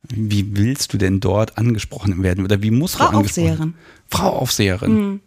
[0.09, 2.43] Wie willst du denn dort angesprochen werden?
[2.43, 3.73] Oder wie muss Frau du angesprochen Aufseherin.
[4.09, 4.93] Frau Aufseherin.
[4.93, 5.19] Mhm.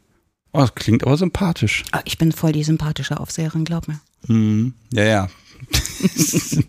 [0.53, 1.85] Oh, das klingt aber sympathisch.
[1.93, 4.01] Ah, Ich bin voll die sympathische Aufseherin, glaub mir.
[4.27, 4.75] Mhm.
[4.93, 5.31] Ja, ja.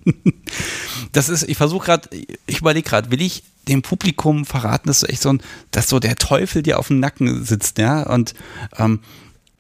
[1.12, 2.10] das ist, ich versuche gerade,
[2.46, 6.00] ich überlege gerade, will ich dem Publikum verraten, dass du echt so ein, dass so
[6.00, 8.04] der Teufel dir auf dem Nacken sitzt, ja?
[8.04, 8.34] Und
[8.78, 9.02] ähm,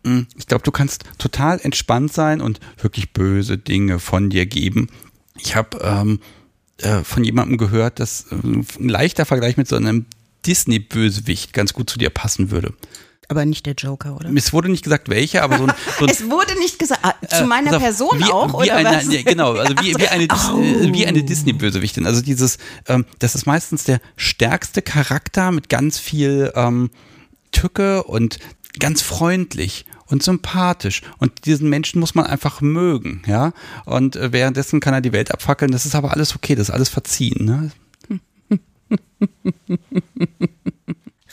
[0.03, 4.87] mh, ich glaube, du kannst total entspannt sein und wirklich böse Dinge von dir geben.
[5.39, 6.19] Ich habe ähm,
[6.77, 10.05] äh, von jemandem gehört, dass äh, ein leichter Vergleich mit so einem
[10.45, 12.73] Disney-Bösewicht ganz gut zu dir passen würde.
[13.29, 14.29] Aber nicht der Joker, oder?
[14.35, 17.01] Es wurde nicht gesagt, welcher, aber so ein, so ein Es wurde nicht gesagt.
[17.03, 19.05] Ah, zu äh, meiner pass auf, Person wie, auch, wie oder eine, was?
[19.05, 20.61] Nee, genau, also wie, wie eine, Oh.
[20.61, 22.05] äh, wie eine Disney-Bösewichtin.
[22.05, 26.89] Also dieses, ähm, das ist meistens der stärkste Charakter mit ganz viel ähm,
[27.51, 28.39] Tücke und
[28.79, 31.01] ganz freundlich und sympathisch.
[31.17, 33.51] Und diesen Menschen muss man einfach mögen, ja.
[33.85, 35.71] Und äh, währenddessen kann er die Welt abfackeln.
[35.71, 37.71] Das ist aber alles okay, das ist alles verziehen, ne?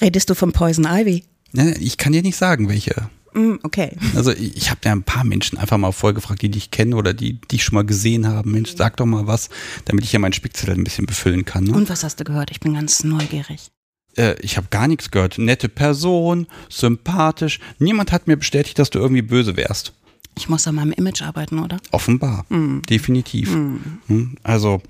[0.00, 1.24] Redest du von Poison Ivy?
[1.54, 3.08] Ne, Ich kann dir nicht sagen, welche.
[3.32, 3.96] Mm, okay.
[4.14, 7.34] Also ich habe ja ein paar Menschen einfach mal vorgefragt, die dich kennen oder die
[7.40, 8.52] dich schon mal gesehen haben.
[8.52, 9.48] Mensch, sag doch mal was,
[9.86, 11.64] damit ich ja meinen Spickzettel ein bisschen befüllen kann.
[11.64, 11.72] Ne?
[11.74, 12.50] Und was hast du gehört?
[12.50, 13.70] Ich bin ganz neugierig.
[14.16, 15.38] Äh, ich habe gar nichts gehört.
[15.38, 17.58] Nette Person, sympathisch.
[17.78, 19.92] Niemand hat mir bestätigt, dass du irgendwie böse wärst.
[20.36, 21.78] Ich muss an meinem Image arbeiten, oder?
[21.92, 22.44] Offenbar.
[22.90, 23.52] Definitiv.
[23.52, 24.82] Hm, Also,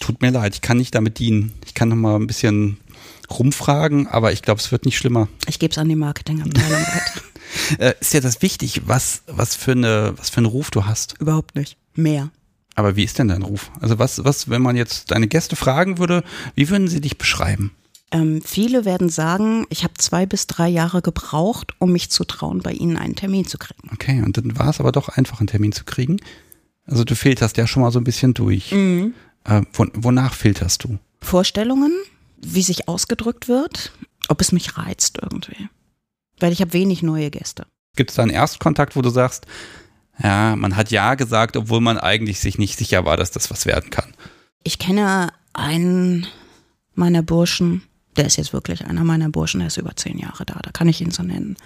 [0.00, 1.52] tut mir leid, ich kann nicht damit dienen.
[1.66, 2.78] Ich kann noch mal ein bisschen
[3.30, 5.28] rumfragen, aber ich glaube, es wird nicht schlimmer.
[5.48, 7.22] Ich gebe es an die Marketingabteilung weiter.
[7.78, 11.14] Äh, ist ja das wichtig, was, was, für eine, was für einen Ruf du hast.
[11.20, 11.76] Überhaupt nicht.
[11.94, 12.30] Mehr.
[12.74, 13.70] Aber wie ist denn dein Ruf?
[13.80, 16.22] Also was, was, wenn man jetzt deine Gäste fragen würde,
[16.54, 17.72] wie würden sie dich beschreiben?
[18.12, 22.60] Ähm, viele werden sagen, ich habe zwei bis drei Jahre gebraucht, um mich zu trauen,
[22.60, 23.90] bei ihnen einen Termin zu kriegen.
[23.92, 26.18] Okay, und dann war es aber doch einfach, einen Termin zu kriegen.
[26.84, 28.72] Also du filterst ja schon mal so ein bisschen durch.
[28.72, 30.98] Äh, won, wonach filterst du?
[31.20, 31.92] Vorstellungen,
[32.38, 33.92] wie sich ausgedrückt wird,
[34.28, 35.68] ob es mich reizt irgendwie.
[36.38, 37.66] Weil ich habe wenig neue Gäste.
[37.96, 39.46] Gibt es da einen Erstkontakt, wo du sagst,
[40.22, 43.66] ja, man hat ja gesagt, obwohl man eigentlich sich nicht sicher war, dass das was
[43.66, 44.14] werden kann.
[44.62, 46.26] Ich kenne einen
[46.94, 47.82] meiner Burschen,
[48.16, 50.88] der ist jetzt wirklich einer meiner Burschen, der ist über zehn Jahre da, da kann
[50.88, 51.56] ich ihn so nennen.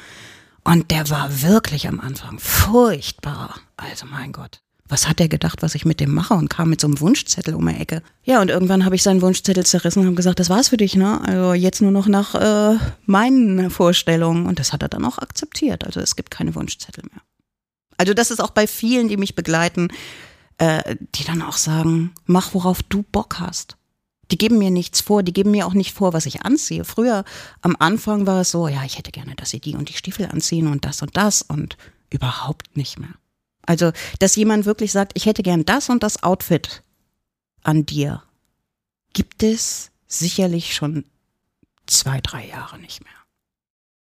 [0.64, 3.61] Und der war wirklich am Anfang furchtbar.
[3.76, 4.61] Also mein Gott.
[4.90, 7.55] Was hat er gedacht, was ich mit dem mache und kam mit so einem Wunschzettel
[7.55, 8.03] um die Ecke.
[8.24, 10.96] Ja, und irgendwann habe ich seinen Wunschzettel zerrissen und habe gesagt, das war's für dich,
[10.96, 11.20] ne?
[11.22, 12.76] Also jetzt nur noch nach äh,
[13.07, 14.46] meinen Vorstellungen.
[14.46, 15.85] Und das hat er dann auch akzeptiert.
[15.85, 17.22] Also es gibt keine Wunschzettel mehr.
[17.96, 19.88] Also das ist auch bei vielen, die mich begleiten,
[20.59, 23.76] äh, die dann auch sagen, mach, worauf du Bock hast.
[24.33, 26.85] Die geben mir nichts vor, die geben mir auch nicht vor, was ich anziehe.
[26.85, 27.24] Früher,
[27.62, 30.26] am Anfang war es so, ja, ich hätte gerne, dass sie die und die Stiefel
[30.26, 31.76] anziehen und das und das und
[32.11, 33.14] überhaupt nicht mehr.
[33.66, 36.83] Also, dass jemand wirklich sagt, ich hätte gern das und das Outfit
[37.62, 38.23] an dir,
[39.12, 41.05] gibt es sicherlich schon
[41.87, 43.12] zwei, drei Jahre nicht mehr.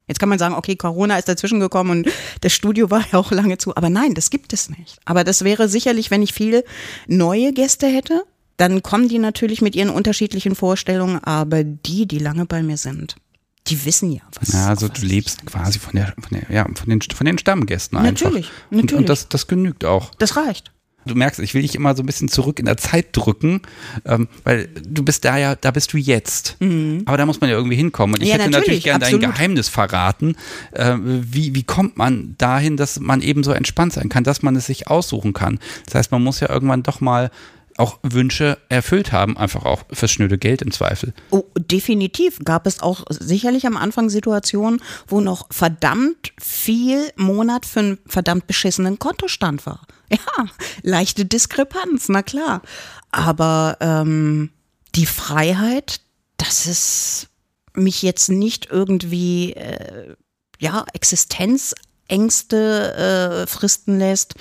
[0.06, 3.30] Jetzt kann man sagen, okay, Corona ist dazwischen gekommen und das Studio war ja auch
[3.30, 3.76] lange zu.
[3.76, 4.98] Aber nein, das gibt es nicht.
[5.04, 6.64] Aber das wäre sicherlich, wenn ich viele
[7.06, 8.24] neue Gäste hätte,
[8.56, 11.22] dann kommen die natürlich mit ihren unterschiedlichen Vorstellungen.
[11.24, 13.16] Aber die, die lange bei mir sind,
[13.66, 16.88] die wissen ja, was Ja, also du lebst quasi von der, von der, ja, von
[16.88, 18.10] den, von den Stammgästen einfach.
[18.12, 18.94] Natürlich, Und, natürlich.
[19.00, 20.10] und das, das genügt auch.
[20.18, 20.70] Das reicht.
[21.06, 23.60] Du merkst, ich will dich immer so ein bisschen zurück in der Zeit drücken,
[24.06, 26.56] ähm, weil du bist da ja, da bist du jetzt.
[27.04, 28.14] Aber da muss man ja irgendwie hinkommen.
[28.14, 28.38] Und ich Mhm.
[28.38, 29.32] Ja, hätte natürlich, natürlich gerne dein.
[29.32, 30.34] Geheimnis verraten.
[30.72, 34.56] Äh, wie, wie kommt man dahin, dass man eben so entspannt sein kann, dass man
[34.56, 35.58] es sich aussuchen kann?
[35.84, 37.30] Das heißt, man muss ja irgendwann doch mal
[37.76, 41.12] auch Wünsche erfüllt haben, einfach auch fürs schnöde Geld im Zweifel.
[41.30, 47.80] Oh, definitiv gab es auch sicherlich am Anfang Situationen, wo noch verdammt viel Monat für
[47.80, 49.86] einen verdammt beschissenen Kontostand war.
[50.10, 50.46] Ja,
[50.82, 52.62] leichte Diskrepanz, na klar.
[53.10, 54.50] Aber ähm,
[54.94, 56.00] die Freiheit,
[56.36, 57.28] dass es
[57.74, 60.14] mich jetzt nicht irgendwie äh,
[60.60, 64.34] ja Existenzängste äh, fristen lässt.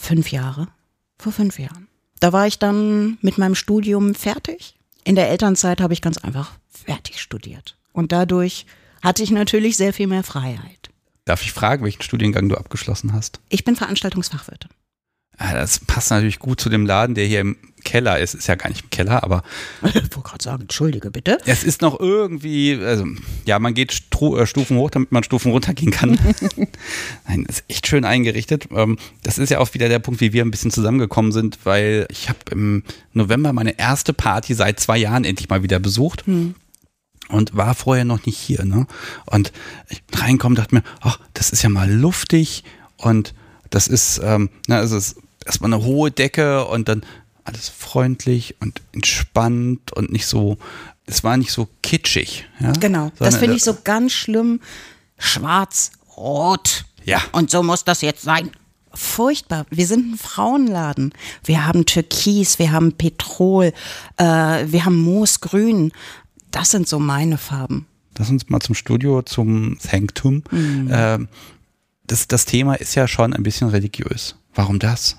[0.00, 0.68] Fünf Jahre.
[1.20, 1.86] Vor fünf Jahren.
[2.18, 4.78] Da war ich dann mit meinem Studium fertig.
[5.04, 7.76] In der Elternzeit habe ich ganz einfach fertig studiert.
[7.92, 8.64] Und dadurch
[9.02, 10.90] hatte ich natürlich sehr viel mehr Freiheit.
[11.26, 13.40] Darf ich fragen, welchen Studiengang du abgeschlossen hast?
[13.50, 14.70] Ich bin Veranstaltungsfachwirtin.
[15.36, 18.34] Ah, das passt natürlich gut zu dem Laden, der hier im Keller ist.
[18.34, 19.42] Ist ja gar nicht im Keller, aber.
[19.82, 21.38] Ich wollte gerade sagen, entschuldige bitte.
[21.46, 23.04] Es ist noch irgendwie, also,
[23.46, 26.18] ja, man geht äh, Stufen hoch, damit man Stufen runtergehen kann.
[27.28, 28.68] Nein, ist echt schön eingerichtet.
[28.72, 32.06] Ähm, das ist ja auch wieder der Punkt, wie wir ein bisschen zusammengekommen sind, weil
[32.10, 36.26] ich habe im November meine erste Party seit zwei Jahren endlich mal wieder besucht.
[36.26, 36.54] Hm
[37.30, 38.64] und war vorher noch nicht hier.
[38.64, 38.86] Ne?
[39.26, 39.52] Und
[39.88, 42.64] ich reinkomme, dachte mir, ach, das ist ja mal luftig
[42.96, 43.34] und
[43.70, 45.16] das ist, ähm, na, also es ist
[45.46, 47.04] erstmal eine hohe Decke und dann
[47.50, 50.56] alles freundlich und entspannt und nicht so,
[51.06, 52.46] es war nicht so kitschig.
[52.60, 52.72] Ja?
[52.72, 54.60] Genau, das finde ich so ganz schlimm.
[55.18, 56.84] Schwarz, rot.
[57.04, 57.20] Ja.
[57.32, 58.50] Und so muss das jetzt sein.
[58.92, 59.66] Furchtbar.
[59.70, 61.12] Wir sind ein Frauenladen.
[61.44, 63.72] Wir haben Türkis, wir haben Petrol,
[64.16, 65.92] äh, wir haben Moosgrün.
[66.50, 67.86] Das sind so meine Farben.
[68.18, 70.42] Lass uns mal zum Studio, zum Sanctum.
[70.50, 70.90] Mhm.
[70.90, 71.18] Äh,
[72.06, 74.36] das, das Thema ist ja schon ein bisschen religiös.
[74.54, 75.16] Warum das?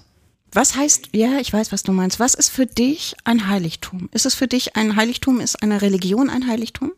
[0.54, 2.20] Was heißt, ja, ich weiß, was du meinst.
[2.20, 4.10] Was ist für dich ein Heiligtum?
[4.12, 5.40] Ist es für dich ein Heiligtum?
[5.40, 6.92] Ist eine Religion ein Heiligtum?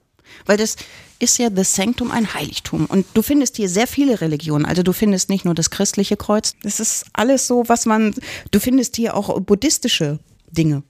[0.46, 0.76] Weil das
[1.20, 2.86] ist ja das Sanctum ein Heiligtum.
[2.88, 4.66] Und du findest hier sehr viele Religionen.
[4.66, 6.56] Also du findest nicht nur das christliche Kreuz.
[6.64, 8.16] Das ist alles so, was man,
[8.50, 10.84] du findest hier auch buddhistische Dinge.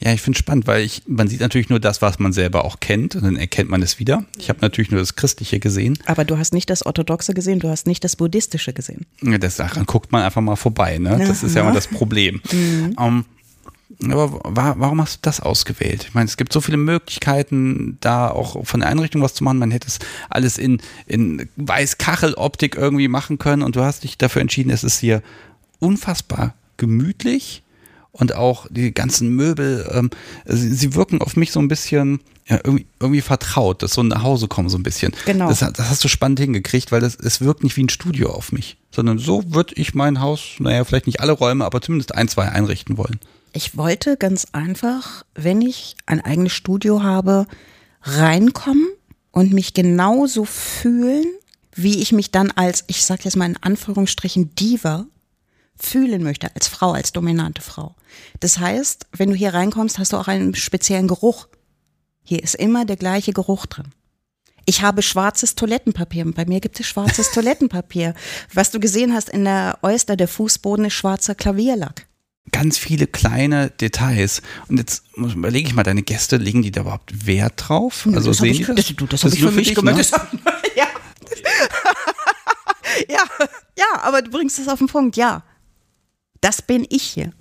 [0.00, 2.64] Ja, ich finde es spannend, weil ich, man sieht natürlich nur das, was man selber
[2.64, 4.24] auch kennt und dann erkennt man es wieder.
[4.38, 5.98] Ich habe natürlich nur das Christliche gesehen.
[6.06, 9.06] Aber du hast nicht das Orthodoxe gesehen, du hast nicht das Buddhistische gesehen.
[9.22, 11.18] Ja, das daran guckt man einfach mal vorbei, ne?
[11.18, 12.40] Das ist ja immer das Problem.
[12.52, 12.94] Mhm.
[12.96, 13.24] Um, ähm,
[14.12, 16.04] aber warum hast du das ausgewählt?
[16.06, 19.58] Ich meine, es gibt so viele Möglichkeiten, da auch von der Einrichtung was zu machen.
[19.58, 24.42] Man hätte es alles in, in Weiß-Kachel-Optik irgendwie machen können und du hast dich dafür
[24.42, 25.22] entschieden, es ist hier
[25.80, 27.62] unfassbar gemütlich
[28.18, 30.10] und auch die ganzen Möbel, ähm,
[30.44, 34.22] sie, sie, wirken auf mich so ein bisschen ja, irgendwie, irgendwie vertraut, dass so nach
[34.22, 35.12] Hause kommen so ein bisschen.
[35.26, 35.48] Genau.
[35.48, 38.52] Das, das hast du spannend hingekriegt, weil das, es wirkt nicht wie ein Studio auf
[38.52, 42.28] mich, sondern so würde ich mein Haus, naja, vielleicht nicht alle Räume, aber zumindest ein,
[42.28, 43.20] zwei einrichten wollen.
[43.52, 47.46] Ich wollte ganz einfach, wenn ich ein eigenes Studio habe,
[48.02, 48.88] reinkommen
[49.30, 51.26] und mich genauso fühlen,
[51.74, 55.06] wie ich mich dann als, ich sag jetzt mal in Anführungsstrichen, Diva
[55.78, 57.94] fühlen möchte, als Frau, als dominante Frau.
[58.40, 61.48] Das heißt, wenn du hier reinkommst, hast du auch einen speziellen Geruch.
[62.22, 63.92] Hier ist immer der gleiche Geruch drin.
[64.66, 66.30] Ich habe schwarzes Toilettenpapier.
[66.32, 68.14] Bei mir gibt es schwarzes Toilettenpapier.
[68.52, 72.06] Was du gesehen hast in der Oyster, der Fußboden ist schwarzer Klavierlack.
[72.52, 74.42] Ganz viele kleine Details.
[74.68, 78.06] Und jetzt überlege ich mal, deine Gäste, legen die da überhaupt Wert drauf?
[78.12, 78.74] Also das sehen ich, die das?
[78.74, 79.96] Das, das, das habe ich für mich gemacht.
[79.96, 80.40] Ne?
[80.76, 80.86] ja.
[83.08, 83.22] ja,
[83.78, 85.44] ja, aber du bringst es auf den Punkt, ja.
[86.40, 87.32] Das bin ich hier.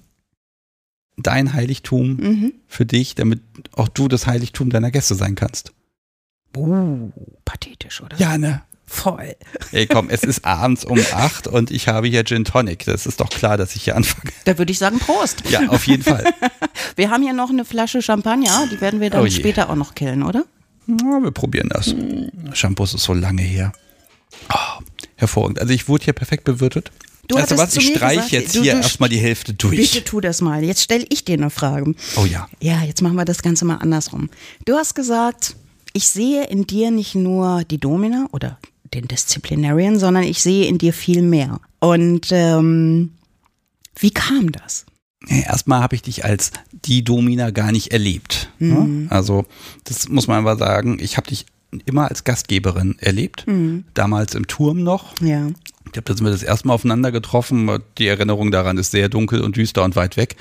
[1.18, 2.54] Dein Heiligtum mhm.
[2.68, 3.42] für dich, damit
[3.74, 5.74] auch du das Heiligtum deiner Gäste sein kannst.
[6.56, 7.12] Uh,
[7.46, 8.18] pathetisch, oder?
[8.18, 8.64] Ja, ne?
[8.86, 9.36] Voll.
[9.74, 12.86] Ey, komm, es ist abends um acht und ich habe hier Gin Tonic.
[12.86, 14.32] Das ist doch klar, dass ich hier anfange.
[14.46, 15.44] Da würde ich sagen Prost.
[15.50, 16.24] Ja, auf jeden Fall.
[16.96, 19.94] wir haben hier noch eine Flasche Champagner, die werden wir dann oh später auch noch
[19.94, 20.46] killen, oder?
[20.88, 21.94] Ja, wir probieren das.
[22.54, 23.74] Shampoo ist so lange her.
[24.54, 24.82] Oh,
[25.16, 25.60] hervorragend.
[25.60, 26.92] Also ich wurde hier perfekt bewirtet.
[27.28, 29.78] Du weißt was, ich streich jetzt du, hier erstmal die Hälfte durch.
[29.78, 30.64] Bitte tu das mal.
[30.64, 31.94] Jetzt stelle ich dir eine Frage.
[32.16, 32.48] Oh ja.
[32.62, 34.30] Ja, jetzt machen wir das Ganze mal andersrum.
[34.66, 35.56] Du hast gesagt,
[35.94, 38.58] ich sehe in dir nicht nur die Domina oder
[38.94, 41.60] den Disziplinarian, sondern ich sehe in dir viel mehr.
[41.80, 43.12] Und ähm,
[44.00, 44.86] wie kam das?
[45.28, 48.50] Erstmal habe ich dich als die Domina gar nicht erlebt.
[48.60, 48.76] Ne?
[48.76, 49.08] Mhm.
[49.10, 49.46] Also
[49.84, 51.00] das muss man aber sagen.
[51.02, 51.46] Ich habe dich
[51.86, 53.46] immer als Gastgeberin erlebt.
[53.48, 53.84] Mhm.
[53.94, 55.20] Damals im Turm noch.
[55.22, 55.48] Ja.
[55.98, 57.82] Ich glaube, da sind wir das erste Mal aufeinander getroffen.
[57.98, 60.36] Die Erinnerung daran ist sehr dunkel und düster und weit weg.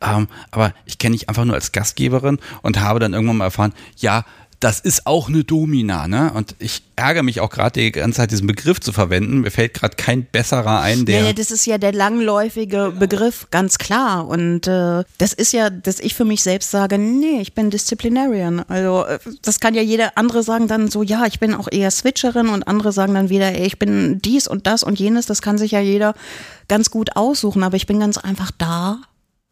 [0.00, 3.72] Ähm, aber ich kenne dich einfach nur als Gastgeberin und habe dann irgendwann mal erfahren,
[3.98, 4.24] ja,
[4.60, 6.32] das ist auch eine Domina, ne?
[6.32, 9.40] Und ich ärgere mich auch gerade die ganze Zeit, diesen Begriff zu verwenden.
[9.40, 11.22] Mir fällt gerade kein besserer ein, der.
[11.22, 14.26] Nee, das ist ja der langläufige Begriff, ganz klar.
[14.26, 18.60] Und äh, das ist ja, dass ich für mich selbst sage, nee, ich bin Disziplinarian.
[18.68, 21.90] Also äh, das kann ja jeder andere sagen dann so, ja, ich bin auch eher
[21.90, 25.26] Switcherin und andere sagen dann wieder, ey, ich bin dies und das und jenes.
[25.26, 26.14] Das kann sich ja jeder
[26.68, 27.62] ganz gut aussuchen.
[27.62, 29.00] Aber ich bin ganz einfach da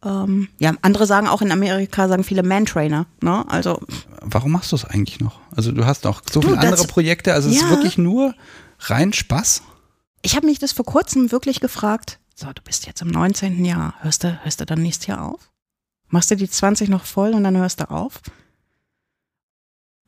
[0.05, 3.07] ähm, ja, andere sagen auch in Amerika, sagen viele Man-Trainer.
[3.23, 3.45] Ne?
[3.49, 3.81] Also,
[4.21, 5.41] Warum machst du es eigentlich noch?
[5.55, 7.57] Also du hast noch so viele andere Projekte, also ja.
[7.57, 8.35] es ist wirklich nur
[8.81, 9.63] rein Spaß?
[10.23, 12.19] Ich habe mich das vor kurzem wirklich gefragt.
[12.35, 13.65] So, du bist jetzt im 19.
[13.65, 13.95] Jahr.
[14.01, 15.51] Hörst du, hörst du dann nächstes Jahr auf?
[16.09, 18.21] Machst du die 20 noch voll und dann hörst du auf?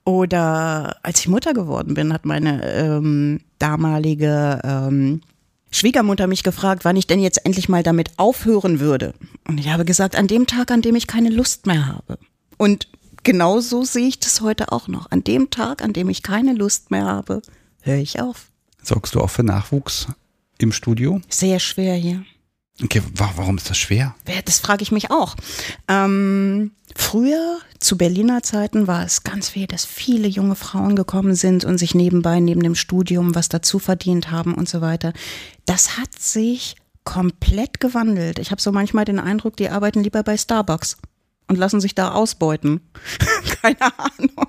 [0.05, 5.21] Oder als ich Mutter geworden bin, hat meine ähm, damalige ähm,
[5.71, 9.15] Schwiegermutter mich gefragt, wann ich denn jetzt endlich mal damit aufhören würde.
[9.47, 12.19] Und ich habe gesagt, an dem Tag, an dem ich keine Lust mehr habe.
[12.57, 12.89] Und
[13.25, 15.11] genauso sehe ich das heute auch noch.
[15.11, 17.43] An dem Tag, an dem ich keine Lust mehr habe,
[17.83, 18.51] höre ich auf.
[18.83, 20.07] Sorgst du auch für Nachwuchs
[20.59, 21.21] im Studio?
[21.29, 22.25] Sehr schwer hier.
[22.83, 24.15] Okay, wa warum ist das schwer?
[24.45, 25.35] Das frage ich mich auch.
[25.89, 31.65] Ähm, früher, zu Berliner Zeiten, war es ganz viel, dass viele junge Frauen gekommen sind
[31.65, 35.15] und sich nebenbei, neben dem Studium, was dazu verdient haben und so weiter.
[35.67, 38.39] Das hat sich komplett gewandelt.
[38.39, 40.97] Ich habe so manchmal den Eindruck, die arbeiten lieber bei Starbucks
[41.49, 42.81] und lassen sich da ausbeuten.
[43.63, 44.49] Keine Ahnung.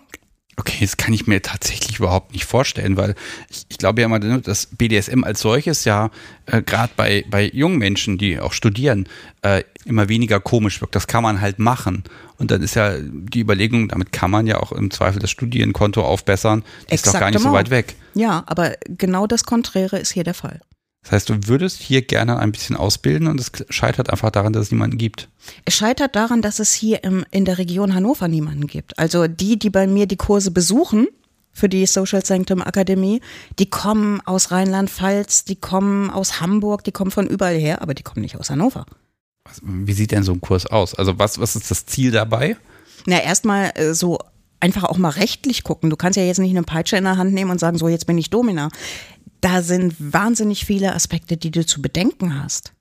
[0.60, 3.14] Okay, das kann ich mir tatsächlich überhaupt nicht vorstellen, weil
[3.48, 6.10] ich, ich glaube ja mal, dass BDSM als solches ja
[6.48, 9.08] äh, gerade bei, bei jungen Menschen, die auch studieren,
[9.44, 10.96] äh, immer weniger komisch wirkt.
[10.96, 12.06] Das kann man halt machen.
[12.40, 16.04] Und dann ist ja die Überlegung, damit kann man ja auch im Zweifel das Studienkonto
[16.04, 16.64] aufbessern.
[16.90, 17.96] Ist doch gar nicht so weit weg.
[18.16, 20.60] Ja, aber genau das Konträre ist hier der Fall.
[21.08, 24.64] Das heißt, du würdest hier gerne ein bisschen ausbilden und es scheitert einfach daran, dass
[24.64, 25.30] es niemanden gibt.
[25.64, 29.00] Es scheitert daran, dass es hier im, in der Region Hannover niemanden gibt.
[29.00, 31.08] Also die, die bei mir die Kurse besuchen
[31.54, 33.22] für die Social Sanctum Akademie,
[33.58, 38.04] die kommen aus Rheinland-Pfalz, die kommen aus Hamburg, die kommen von überall her, aber die
[38.04, 38.86] kommen nicht aus Hannover.
[39.62, 40.94] Wie sieht denn so ein Kurs aus?
[40.94, 42.58] Also was, was ist das Ziel dabei?
[43.06, 44.20] Na, erstmal äh, so
[44.60, 45.90] einfach auch mal rechtlich gucken.
[45.90, 48.08] Du kannst ja jetzt nicht eine Peitsche in der Hand nehmen und sagen, so jetzt
[48.08, 48.70] bin ich Domina
[49.42, 52.74] da sind wahnsinnig viele Aspekte, die du zu bedenken hast.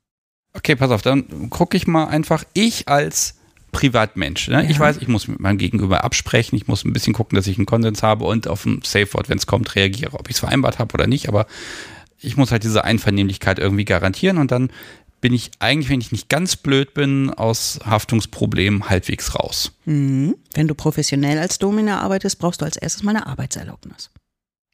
[0.53, 3.35] Okay, pass auf, dann gucke ich mal einfach, ich als
[3.73, 4.49] Privatmensch.
[4.49, 4.64] Ne?
[4.64, 4.71] Ja.
[4.71, 7.59] Ich weiß, ich muss mit meinem Gegenüber absprechen, ich muss ein bisschen gucken, dass ich
[7.59, 10.40] einen Konsens habe und auf ein Safe Word, wenn es kommt, reagiere, ob ich es
[10.40, 11.47] vereinbart habe oder nicht, aber
[12.19, 14.71] ich muss halt diese Einvernehmlichkeit irgendwie garantieren und dann
[15.21, 19.73] bin ich eigentlich, wenn ich nicht ganz blöd bin, aus Haftungsproblemen halbwegs raus.
[19.85, 20.37] Mhm.
[20.55, 24.11] Wenn du professionell als Domina arbeitest, brauchst du als erstes mal eine Arbeitserlaubnis.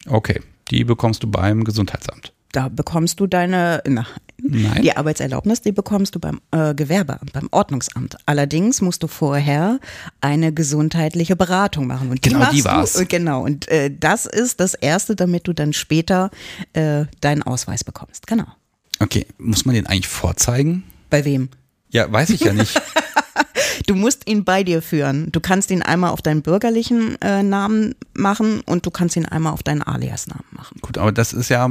[0.07, 2.33] Okay, die bekommst du beim Gesundheitsamt.
[2.53, 4.83] Da bekommst du deine, na, Nein.
[4.83, 8.17] die Arbeitserlaubnis, die bekommst du beim äh, Gewerbeamt, beim Ordnungsamt.
[8.27, 9.81] Allerdings musst du vorher
[10.21, 12.11] eine gesundheitliche Beratung machen.
[12.11, 12.93] Und genau, die, die war's.
[12.93, 16.31] Du, genau, und äh, das ist das Erste, damit du dann später
[16.75, 18.27] äh, deinen Ausweis bekommst.
[18.27, 18.47] Genau.
[18.99, 20.85] Okay, muss man den eigentlich vorzeigen?
[21.09, 21.49] Bei wem?
[21.89, 22.81] Ja, weiß ich ja nicht.
[23.87, 25.31] Du musst ihn bei dir führen.
[25.33, 29.53] Du kannst ihn einmal auf deinen bürgerlichen äh, Namen machen und du kannst ihn einmal
[29.53, 30.79] auf deinen Alias-Namen machen.
[30.81, 31.71] Gut, aber das ist ja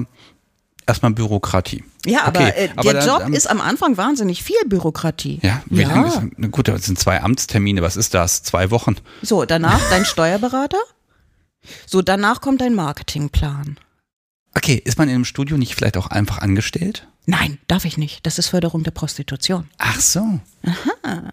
[0.88, 1.84] erstmal Bürokratie.
[2.06, 5.40] Ja, aber, okay, äh, aber der Job ist am Anfang wahnsinnig viel Bürokratie.
[5.42, 5.88] Ja, wie ja.
[5.88, 8.44] lange ist, gut, das sind zwei Amtstermine, was ist das?
[8.44, 8.96] Zwei Wochen.
[9.22, 10.80] So, danach dein Steuerberater.
[11.86, 13.78] So, danach kommt dein Marketingplan.
[14.56, 17.08] Okay, ist man in einem Studio nicht vielleicht auch einfach angestellt?
[17.26, 18.26] Nein, darf ich nicht.
[18.26, 19.70] Das ist Förderung der Prostitution.
[19.78, 20.40] Ach so.
[20.64, 21.30] Aha.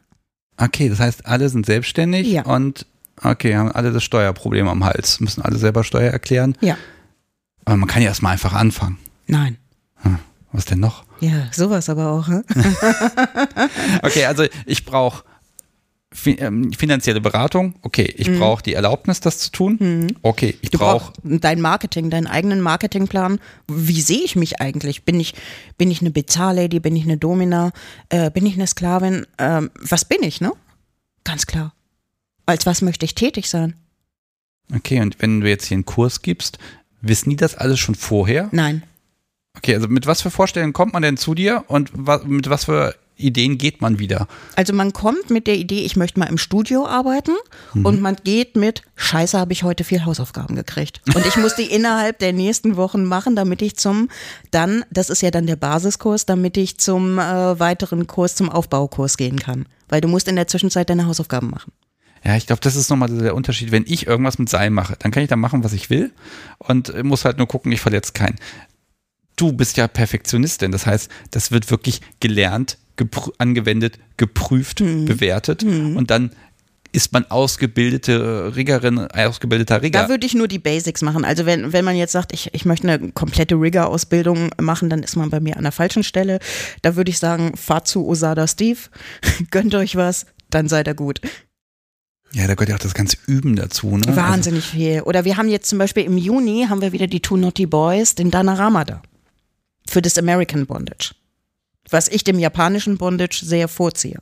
[0.58, 2.42] Okay, das heißt, alle sind selbstständig ja.
[2.42, 2.86] und
[3.22, 6.56] okay, haben alle das Steuerproblem am Hals, müssen alle selber Steuer erklären.
[6.60, 6.76] Ja.
[7.64, 8.98] Aber man kann ja erstmal einfach anfangen.
[9.26, 9.56] Nein.
[10.02, 10.18] Hm,
[10.52, 11.04] was denn noch?
[11.20, 12.26] Ja, sowas aber auch.
[12.26, 12.44] Hm?
[14.02, 15.24] okay, also ich brauche
[16.10, 18.38] finanzielle Beratung, okay, ich mhm.
[18.38, 19.76] brauche die Erlaubnis, das zu tun.
[19.78, 20.16] Mhm.
[20.22, 23.40] Okay, ich brauche brauch dein Marketing, deinen eigenen Marketingplan.
[23.68, 25.04] Wie sehe ich mich eigentlich?
[25.04, 25.34] Bin ich
[25.76, 26.80] bin ich eine Bizarre-Lady?
[26.80, 27.72] Bin ich eine Domina?
[28.08, 29.26] Äh, bin ich eine Sklavin?
[29.38, 30.52] Ähm, was bin ich, ne?
[31.24, 31.74] Ganz klar.
[32.46, 33.74] Als was möchte ich tätig sein?
[34.74, 36.58] Okay, und wenn du jetzt hier einen Kurs gibst,
[37.02, 38.48] wissen die das alles schon vorher?
[38.52, 38.82] Nein.
[39.56, 41.92] Okay, also mit was für Vorstellungen kommt man denn zu dir und
[42.26, 44.28] mit was für Ideen geht man wieder?
[44.56, 47.32] Also man kommt mit der Idee, ich möchte mal im Studio arbeiten
[47.74, 47.84] mhm.
[47.84, 51.00] und man geht mit, scheiße, habe ich heute viel Hausaufgaben gekriegt.
[51.14, 54.08] Und ich muss die innerhalb der nächsten Wochen machen, damit ich zum,
[54.50, 59.16] dann, das ist ja dann der Basiskurs, damit ich zum äh, weiteren Kurs, zum Aufbaukurs
[59.16, 59.66] gehen kann.
[59.88, 61.72] Weil du musst in der Zwischenzeit deine Hausaufgaben machen.
[62.24, 63.70] Ja, ich glaube, das ist nochmal der Unterschied.
[63.70, 66.12] Wenn ich irgendwas mit Seil mache, dann kann ich da machen, was ich will
[66.58, 68.36] und muss halt nur gucken, ich verletze keinen.
[69.36, 75.06] Du bist ja Perfektionistin, das heißt, das wird wirklich gelernt, geprü angewendet, geprüft, mhm.
[75.06, 75.96] bewertet mhm.
[75.96, 76.32] und dann
[76.92, 80.02] ist man ausgebildete Riggerin, ausgebildeter Rigger.
[80.02, 81.24] Da würde ich nur die Basics machen.
[81.24, 85.16] Also wenn, wenn man jetzt sagt, ich, ich möchte eine komplette Rigger-Ausbildung machen, dann ist
[85.16, 86.38] man bei mir an der falschen Stelle.
[86.82, 88.78] Da würde ich sagen, fahrt zu Osada Steve,
[89.50, 91.20] gönnt euch was, dann seid ihr gut.
[92.32, 93.96] Ja, da gehört ja auch das ganze Üben dazu.
[93.96, 94.16] Ne?
[94.16, 94.76] Wahnsinnig also.
[94.76, 95.02] viel.
[95.02, 98.14] Oder wir haben jetzt zum Beispiel im Juni haben wir wieder die Two Naughty Boys,
[98.14, 99.02] den Danarama da.
[99.88, 101.12] Für das American Bondage
[101.90, 104.18] was ich dem japanischen Bondage sehr vorziehe.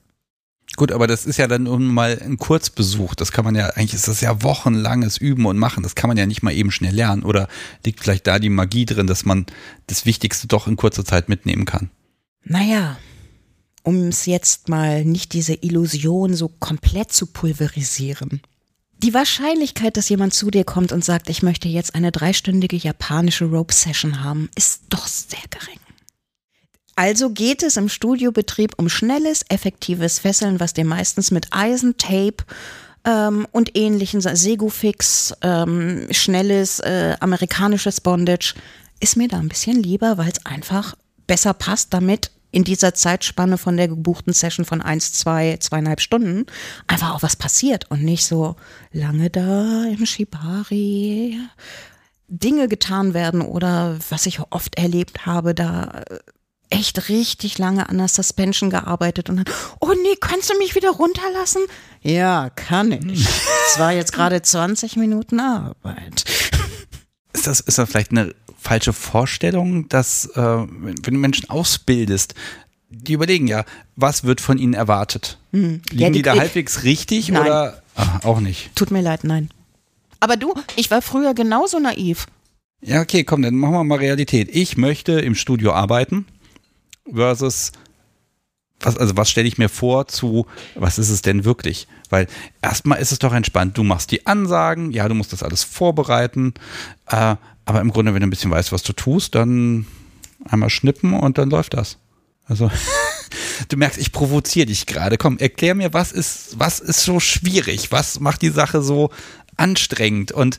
[0.77, 3.15] Gut, aber das ist ja dann nun mal ein Kurzbesuch.
[3.15, 5.83] Das kann man ja, eigentlich ist das ja wochenlanges Üben und Machen.
[5.83, 7.23] Das kann man ja nicht mal eben schnell lernen.
[7.23, 7.49] Oder
[7.85, 9.47] liegt vielleicht da die Magie drin, dass man
[9.87, 11.91] das Wichtigste doch in kurzer Zeit mitnehmen kann?
[12.45, 12.99] Naja,
[13.85, 18.43] um es jetzt mal nicht diese Illusion so komplett zu pulverisieren.
[19.03, 23.45] Die Wahrscheinlichkeit, dass jemand zu dir kommt und sagt, ich möchte jetzt eine dreistündige japanische
[23.45, 25.79] Rope-Session haben, ist doch sehr gering.
[26.97, 32.39] Also geht es im Studiobetrieb um schnelles, effektives Fesseln, was dir meistens mit Eisen, Tape
[33.05, 38.55] ähm, und ähnlichen Segufix, ähm, schnelles äh, amerikanisches Bondage
[38.99, 43.59] ist mir da ein bisschen lieber, weil es einfach besser passt, damit in dieser Zeitspanne
[43.59, 46.47] von der gebuchten Session von eins, zwei, zweieinhalb Stunden
[46.87, 48.57] einfach auch was passiert und nicht so
[48.93, 51.39] lange da im Shibari
[52.29, 56.19] Dinge getan werden oder was ich oft erlebt habe, da äh,
[56.71, 59.45] echt richtig lange an der Suspension gearbeitet und dann,
[59.81, 61.63] oh nee, kannst du mich wieder runterlassen?
[62.03, 63.27] Ja, kann ich.
[63.69, 66.25] Es war jetzt gerade 20 Minuten Arbeit.
[67.33, 72.35] Ist das, ist das vielleicht eine falsche Vorstellung, dass äh, wenn du Menschen ausbildest,
[72.89, 73.65] die überlegen ja,
[73.95, 75.39] was wird von ihnen erwartet?
[75.53, 75.83] Hm.
[75.91, 77.43] Liegen ja, die, die, da halbwegs richtig nein.
[77.43, 78.75] oder ach, auch nicht?
[78.75, 79.51] Tut mir leid, nein.
[80.21, 82.27] Aber du, ich war früher genauso naiv.
[82.81, 84.49] Ja, okay, komm, dann machen wir mal Realität.
[84.53, 86.27] Ich möchte im Studio arbeiten
[87.13, 87.73] versus
[88.81, 91.89] was, also was stelle ich mir vor zu, was ist es denn wirklich?
[92.11, 92.27] Weil
[92.63, 93.77] erstmal ist es doch entspannt.
[93.79, 96.55] Du machst die Ansagen, ja, du musst das alles vorbereiten,
[97.09, 99.87] äh, aber im Grunde, wenn du ein bisschen weißt, was du tust, dann
[100.45, 101.99] einmal schnippen und dann läuft das.
[102.45, 102.71] Also,
[103.69, 105.17] du merkst, ich provoziere dich gerade.
[105.17, 107.91] Komm, erklär mir, was ist, was ist so schwierig?
[107.91, 109.11] Was macht die Sache so
[109.57, 110.33] anstrengend?
[110.33, 110.59] Und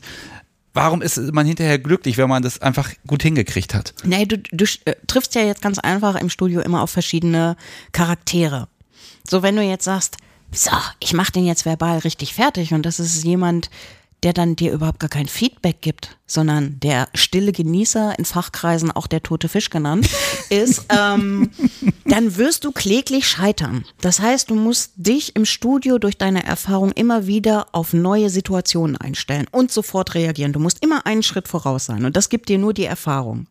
[0.74, 3.94] warum ist man hinterher glücklich, wenn man das einfach gut hingekriegt hat?
[4.04, 7.56] Nee, du, du äh, triffst ja jetzt ganz einfach im Studio immer auf verschiedene
[7.92, 8.68] Charaktere.
[9.28, 10.16] So, wenn du jetzt sagst,
[10.50, 13.70] so, ich mache den jetzt verbal richtig fertig und das ist jemand,
[14.22, 19.06] der dann dir überhaupt gar kein Feedback gibt, sondern der stille Genießer, in Fachkreisen auch
[19.06, 20.08] der tote Fisch genannt,
[20.50, 21.50] ist, ähm,
[22.04, 23.84] dann wirst du kläglich scheitern.
[24.00, 28.96] Das heißt, du musst dich im Studio durch deine Erfahrung immer wieder auf neue Situationen
[28.96, 30.52] einstellen und sofort reagieren.
[30.52, 33.46] Du musst immer einen Schritt voraus sein und das gibt dir nur die Erfahrung.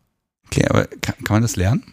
[0.46, 1.92] Okay, aber kann, kann man das lernen?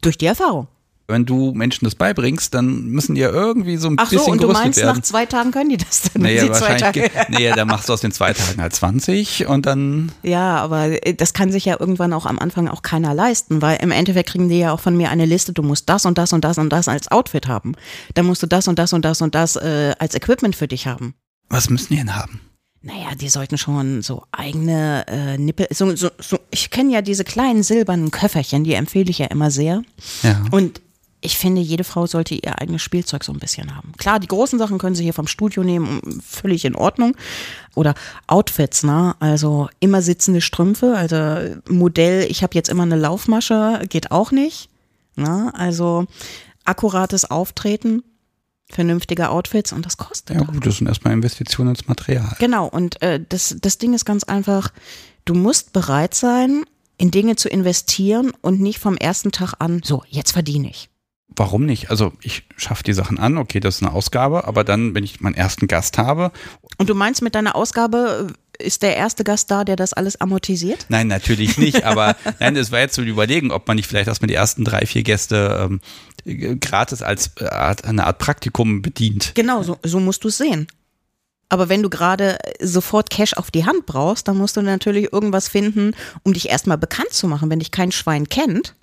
[0.00, 0.68] Durch die Erfahrung
[1.10, 4.30] wenn du Menschen das beibringst, dann müssen die ja irgendwie so ein Ach bisschen so,
[4.30, 4.96] und du meinst, werden.
[4.96, 6.22] nach zwei Tagen können die das dann?
[6.22, 7.10] Naja, wahrscheinlich.
[7.28, 10.12] Naja, dann machst du aus den zwei Tagen halt 20 und dann.
[10.22, 13.78] Ja, aber äh, das kann sich ja irgendwann auch am Anfang auch keiner leisten, weil
[13.82, 16.32] im Endeffekt kriegen die ja auch von mir eine Liste, du musst das und das
[16.32, 17.74] und das und das als Outfit haben.
[18.14, 20.86] Dann musst du das und das und das und das äh, als Equipment für dich
[20.86, 21.14] haben.
[21.48, 22.40] Was müssen die denn haben?
[22.82, 25.66] Naja, die sollten schon so eigene äh, Nippel.
[25.70, 29.50] So, so, so, ich kenne ja diese kleinen silbernen Köfferchen, die empfehle ich ja immer
[29.50, 29.82] sehr.
[30.22, 30.42] Ja.
[30.50, 30.80] Und
[31.22, 33.92] ich finde, jede Frau sollte ihr eigenes Spielzeug so ein bisschen haben.
[33.98, 37.14] Klar, die großen Sachen können sie hier vom Studio nehmen, völlig in Ordnung.
[37.74, 37.94] Oder
[38.26, 39.14] Outfits, ne?
[39.20, 44.70] Also immer sitzende Strümpfe, also Modell, ich habe jetzt immer eine Laufmasche, geht auch nicht.
[45.16, 45.52] Ne?
[45.54, 46.06] Also
[46.64, 48.02] akkurates Auftreten,
[48.70, 50.36] vernünftige Outfits und das kostet.
[50.36, 52.34] Ja, gut, das sind erstmal Investitionen ins Material.
[52.38, 54.72] Genau, und äh, das, das Ding ist ganz einfach,
[55.26, 56.64] du musst bereit sein,
[56.96, 60.90] in Dinge zu investieren und nicht vom ersten Tag an, so, jetzt verdiene ich
[61.36, 61.90] warum nicht?
[61.90, 65.20] Also ich schaffe die Sachen an, okay, das ist eine Ausgabe, aber dann, wenn ich
[65.20, 66.32] meinen ersten Gast habe.
[66.78, 68.28] Und du meinst mit deiner Ausgabe,
[68.58, 70.86] äh, ist der erste Gast da, der das alles amortisiert?
[70.88, 74.28] Nein, natürlich nicht, aber nein, es war jetzt zu überlegen, ob man nicht vielleicht erstmal
[74.28, 75.68] die ersten drei, vier Gäste
[76.26, 79.32] ähm, gratis als äh, Art, eine Art Praktikum bedient.
[79.34, 80.66] Genau, so, so musst du es sehen.
[81.48, 85.48] Aber wenn du gerade sofort Cash auf die Hand brauchst, dann musst du natürlich irgendwas
[85.48, 87.50] finden, um dich erstmal bekannt zu machen.
[87.50, 88.76] Wenn dich kein Schwein kennt,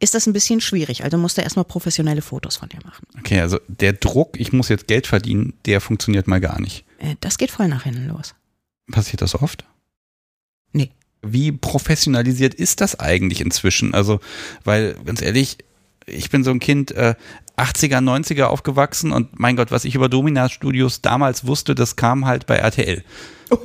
[0.00, 1.04] ist das ein bisschen schwierig.
[1.04, 3.06] Also musst du erstmal professionelle Fotos von dir machen.
[3.18, 6.84] Okay, also der Druck, ich muss jetzt Geld verdienen, der funktioniert mal gar nicht.
[6.98, 8.34] Äh, das geht voll nach hinten los.
[8.90, 9.64] Passiert das oft?
[10.72, 10.90] Nee.
[11.22, 13.92] Wie professionalisiert ist das eigentlich inzwischen?
[13.92, 14.20] Also,
[14.64, 15.58] weil, ganz ehrlich,
[16.06, 17.14] ich bin so ein Kind, äh,
[17.60, 22.26] 80er, 90er aufgewachsen und mein Gott, was ich über Dominas Studios damals wusste, das kam
[22.26, 23.04] halt bei RTL.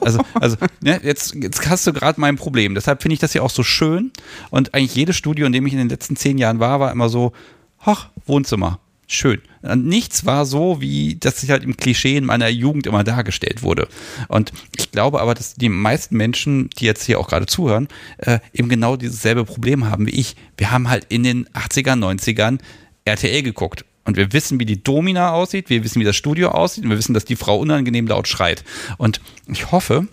[0.01, 2.75] Also, also ne, jetzt, jetzt hast du gerade mein Problem.
[2.75, 4.11] Deshalb finde ich das ja auch so schön.
[4.49, 7.09] Und eigentlich jedes Studio, in dem ich in den letzten zehn Jahren war, war immer
[7.09, 7.33] so,
[7.79, 8.79] ach, Wohnzimmer.
[9.07, 9.41] Schön.
[9.61, 13.61] Und nichts war so, wie das sich halt im Klischee in meiner Jugend immer dargestellt
[13.61, 13.87] wurde.
[14.29, 17.87] Und ich glaube aber, dass die meisten Menschen, die jetzt hier auch gerade zuhören,
[18.17, 20.35] äh, eben genau dieses selbe Problem haben wie ich.
[20.57, 22.57] Wir haben halt in den 80er, 90ern
[23.05, 23.85] RTL geguckt.
[24.03, 26.97] Und wir wissen, wie die Domina aussieht, wir wissen, wie das Studio aussieht und wir
[26.97, 28.63] wissen, dass die Frau unangenehm laut schreit.
[28.97, 30.07] Und ich hoffe,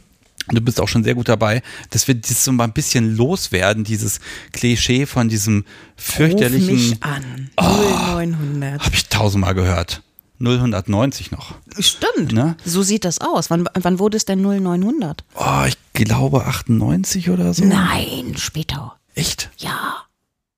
[0.48, 3.84] du bist auch schon sehr gut dabei, dass wir das so mal ein bisschen loswerden,
[3.84, 4.20] dieses
[4.52, 5.64] Klischee von diesem
[5.96, 6.70] fürchterlichen.
[6.70, 7.50] Ruf mich an.
[7.58, 8.82] Oh, 0900.
[8.82, 10.02] Habe ich tausendmal gehört.
[10.40, 11.54] 0190 noch.
[11.78, 12.32] Stimmt.
[12.32, 12.56] Ne?
[12.64, 13.50] So sieht das aus.
[13.50, 15.22] Wann, wann wurde es denn 0900?
[15.34, 17.64] Oh, ich glaube 98 oder so.
[17.64, 18.96] Nein, später.
[19.14, 19.50] Echt?
[19.58, 20.06] Ja.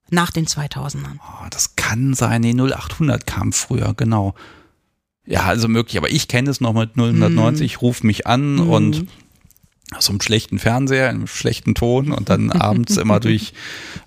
[0.09, 1.17] Nach den 2000ern.
[1.19, 2.41] Oh, das kann sein.
[2.41, 4.35] Nee, 0800 kam früher, genau.
[5.25, 5.97] Ja, also möglich.
[5.97, 7.75] Aber ich kenne es noch mit 090.
[7.75, 7.79] Mm.
[7.79, 8.69] Ruf mich an mm.
[8.69, 9.07] und
[9.99, 13.53] so einem schlechten Fernseher, einem schlechten Ton und dann abends immer durch.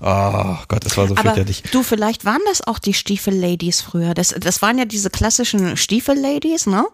[0.00, 1.62] Oh Gott, das war so Aber fürchterlich.
[1.72, 4.14] Du, vielleicht waren das auch die Stiefel-Ladies früher.
[4.14, 6.86] Das, das waren ja diese klassischen Stiefel-Ladies, ne?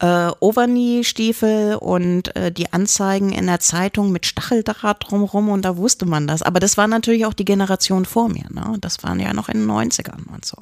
[0.00, 6.06] Äh, Overknee-Stiefel und äh, die Anzeigen in der Zeitung mit Stacheldraht drumrum und da wusste
[6.06, 6.42] man das.
[6.42, 8.46] Aber das war natürlich auch die Generation vor mir.
[8.50, 8.76] Ne?
[8.80, 10.56] Das waren ja noch in den 90ern und so.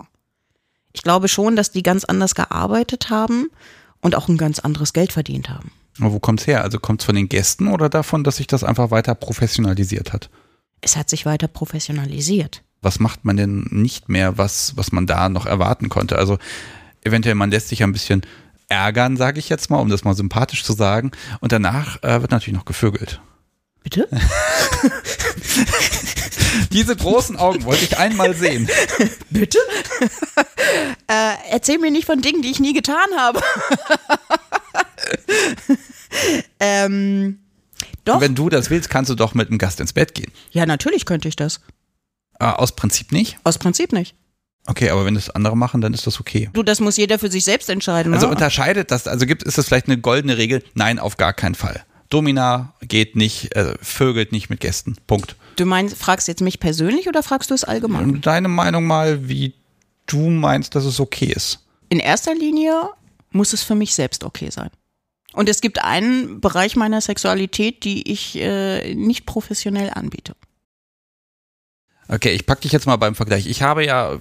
[0.93, 3.49] Ich glaube schon, dass die ganz anders gearbeitet haben
[4.01, 5.71] und auch ein ganz anderes Geld verdient haben.
[6.01, 6.63] Aber wo kommt's her?
[6.63, 10.31] Also kommt's von den Gästen oder davon, dass sich das einfach weiter professionalisiert hat?
[10.81, 12.63] Es hat sich weiter professionalisiert.
[12.83, 16.17] Was macht man denn nicht mehr, was, was man da noch erwarten konnte?
[16.17, 16.39] Also
[17.05, 18.23] eventuell, man lässt sich ein bisschen
[18.69, 21.11] ärgern, sage ich jetzt mal, um das mal sympathisch zu sagen.
[21.41, 23.21] Und danach äh, wird natürlich noch gevögelt.
[23.83, 24.09] Bitte?
[26.73, 28.69] Diese großen Augen wollte ich einmal sehen.
[29.31, 29.59] Bitte?
[31.07, 33.41] äh, erzähl mir nicht von Dingen, die ich nie getan habe.
[36.61, 37.39] ähm,
[38.05, 38.21] doch.
[38.21, 40.33] Wenn du das willst, kannst du doch mit einem Gast ins Bett gehen.
[40.51, 41.61] Ja, natürlich könnte ich das.
[42.41, 43.39] Äh, aus Prinzip nicht?
[43.45, 44.15] Aus Prinzip nicht.
[44.69, 46.51] Okay, aber wenn das andere machen, dann ist das okay.
[46.53, 48.13] Du, das muss jeder für sich selbst entscheiden.
[48.13, 48.33] Also ne?
[48.33, 50.63] unterscheidet das, also gibt ist das vielleicht eine goldene Regel?
[50.75, 51.85] Nein, auf gar keinen Fall.
[52.11, 54.97] Domina geht nicht, äh, vögelt nicht mit Gästen.
[55.07, 55.37] Punkt.
[55.57, 58.21] Du meinst, fragst jetzt mich persönlich oder fragst du es allgemein?
[58.21, 59.55] Deine Meinung mal, wie
[60.07, 61.61] du meinst, dass es okay ist.
[61.89, 62.91] In erster Linie
[63.31, 64.71] muss es für mich selbst okay sein.
[65.33, 70.35] Und es gibt einen Bereich meiner Sexualität, die ich äh, nicht professionell anbiete.
[72.09, 73.47] Okay, ich packe dich jetzt mal beim Vergleich.
[73.47, 74.19] Ich habe ja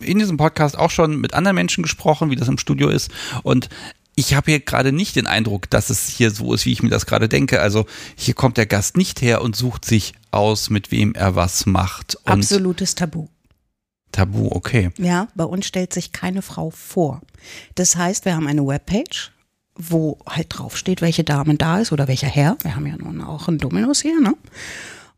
[0.00, 3.10] in diesem Podcast auch schon mit anderen Menschen gesprochen, wie das im Studio ist.
[3.42, 3.68] Und
[4.16, 6.90] ich habe hier gerade nicht den Eindruck, dass es hier so ist, wie ich mir
[6.90, 7.60] das gerade denke.
[7.60, 7.86] Also
[8.16, 12.16] hier kommt der Gast nicht her und sucht sich aus, mit wem er was macht.
[12.24, 13.28] Und Absolutes Tabu.
[14.12, 14.90] Tabu, okay.
[14.98, 17.20] Ja, bei uns stellt sich keine Frau vor.
[17.74, 19.32] Das heißt, wir haben eine Webpage,
[19.74, 22.56] wo halt draufsteht, welche Dame da ist oder welcher Herr.
[22.62, 24.34] Wir haben ja nun auch einen Dominus hier, ne?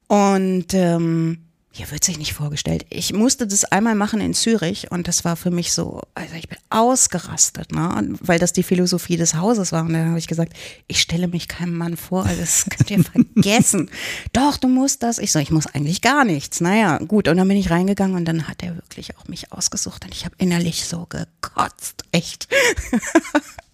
[0.09, 1.45] Und ähm,
[1.77, 2.87] hier wird sich nicht vorgestellt.
[2.89, 6.49] Ich musste das einmal machen in Zürich und das war für mich so, also ich
[6.49, 8.14] bin ausgerastet, ne?
[8.22, 9.83] weil das die Philosophie des Hauses war.
[9.83, 10.55] Und dann habe ich gesagt,
[10.87, 13.05] ich stelle mich keinem Mann vor, also das könnt ihr
[13.35, 13.91] vergessen.
[14.33, 15.18] Doch, du musst das.
[15.18, 16.62] Ich so, ich muss eigentlich gar nichts.
[16.62, 17.29] Naja, gut.
[17.29, 20.24] Und dann bin ich reingegangen und dann hat er wirklich auch mich ausgesucht und ich
[20.24, 22.05] habe innerlich so gekotzt.
[22.11, 22.49] Echt.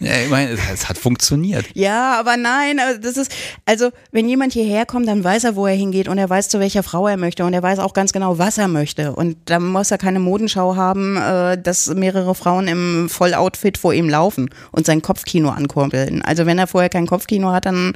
[0.00, 1.66] Ja, ich meine, es, hat funktioniert.
[1.74, 3.30] Ja, aber nein, das ist,
[3.66, 6.58] also wenn jemand hierher kommt, dann weiß er, wo er hingeht und er weiß, zu
[6.58, 9.12] welcher Frau er möchte und er weiß auch ganz genau, was er möchte.
[9.12, 14.08] Und da muss er keine Modenschau haben, äh, dass mehrere Frauen im Volloutfit vor ihm
[14.08, 16.22] laufen und sein Kopfkino ankurbeln.
[16.22, 17.94] Also wenn er vorher kein Kopfkino hat, dann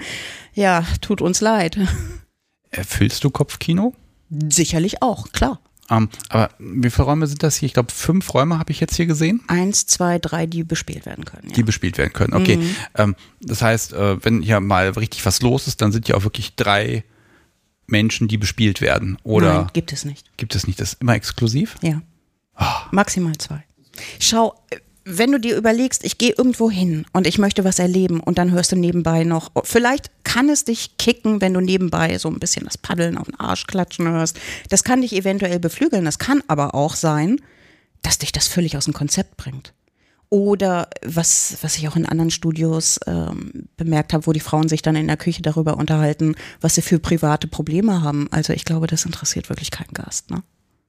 [0.55, 1.79] ja, tut uns leid.
[2.71, 3.95] Erfüllst du Kopfkino?
[4.31, 5.61] Sicherlich auch, klar.
[5.91, 7.67] Ähm, aber wie viele Räume sind das hier?
[7.67, 11.25] Ich glaube, fünf Räume habe ich jetzt hier gesehen, Eins, zwei, drei, die bespielt werden
[11.25, 11.49] können.
[11.49, 11.55] Ja.
[11.55, 12.35] die bespielt werden können.
[12.35, 12.57] Okay.
[12.57, 12.77] Mhm.
[12.97, 16.25] Ähm, das heißt, äh, wenn hier mal richtig was los ist, dann sind ja auch
[16.25, 17.05] wirklich drei
[17.87, 19.17] Menschen, die bespielt werden.
[19.23, 20.37] Oder Nein, gibt es nicht.
[20.37, 20.81] gibt es nicht?
[20.81, 21.77] Das ist immer exklusiv?
[21.83, 22.03] Ja.
[22.55, 22.87] Ah.
[22.91, 23.63] Maximal zwei.
[24.19, 24.55] Schau,
[25.09, 28.51] wenn du dir überlegst, ich gehe irgendwo hin und ich möchte was erleben und dann
[28.51, 32.65] hörst du nebenbei noch, vielleicht kann es dich kicken, wenn du nebenbei so ein bisschen
[32.65, 34.37] das Paddeln auf den Arsch klatschen hörst.
[34.69, 36.05] Das kann dich eventuell beflügeln.
[36.05, 37.41] Das kann aber auch sein,
[38.03, 39.73] dass dich das völlig aus dem Konzept bringt.
[40.29, 44.83] Oder was, was ich auch in anderen Studios ähm, bemerkt habe, wo die Frauen sich
[44.83, 48.27] dann in der Küche darüber unterhalten, was sie für private Probleme haben.
[48.33, 50.33] Also ich glaube, das interessiert wirklich keinen Gast.
[50.33, 50.43] Ne?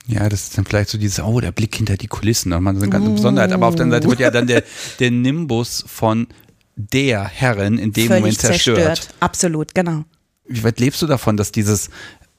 [0.06, 2.82] Ja, das ist dann vielleicht so dieses, oh, der Blick hinter die Kulissen, nochmal so
[2.82, 3.52] eine ganze Besonderheit.
[3.52, 4.64] Aber auf der anderen Seite wird ja dann der,
[5.00, 6.28] der Nimbus von
[6.76, 9.10] der Herrin in dem Völlig Moment zerstört.
[9.20, 10.06] Absolut, genau.
[10.48, 11.90] Wie weit lebst du davon, dass dieses,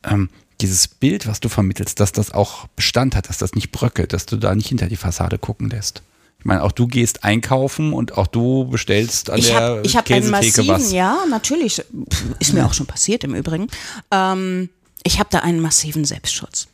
[0.04, 0.30] ähm,
[0.60, 4.26] dieses Bild, was du vermittelst, dass das auch Bestand hat, dass das nicht bröckelt, dass
[4.26, 6.02] du da nicht hinter die Fassade gucken lässt?
[6.38, 9.96] Ich meine, auch du gehst einkaufen und auch du bestellst an Ich der habe ich
[9.96, 10.92] hab einen Käsetheke massiven, was.
[10.92, 13.66] ja, natürlich, pf, ist mir auch schon passiert im Übrigen.
[14.12, 14.68] Ähm,
[15.02, 16.68] ich habe da einen massiven Selbstschutz.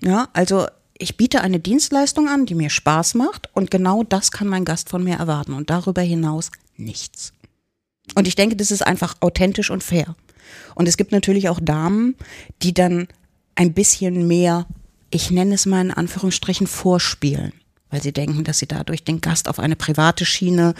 [0.00, 0.66] Ja, also
[0.98, 4.88] ich biete eine Dienstleistung an, die mir Spaß macht und genau das kann mein Gast
[4.88, 7.32] von mir erwarten und darüber hinaus nichts.
[8.14, 10.16] Und ich denke, das ist einfach authentisch und fair.
[10.74, 12.16] Und es gibt natürlich auch Damen,
[12.62, 13.08] die dann
[13.54, 14.66] ein bisschen mehr,
[15.10, 17.52] ich nenne es mal in Anführungsstrichen, vorspielen,
[17.90, 20.74] weil sie denken, dass sie dadurch den Gast auf eine private Schiene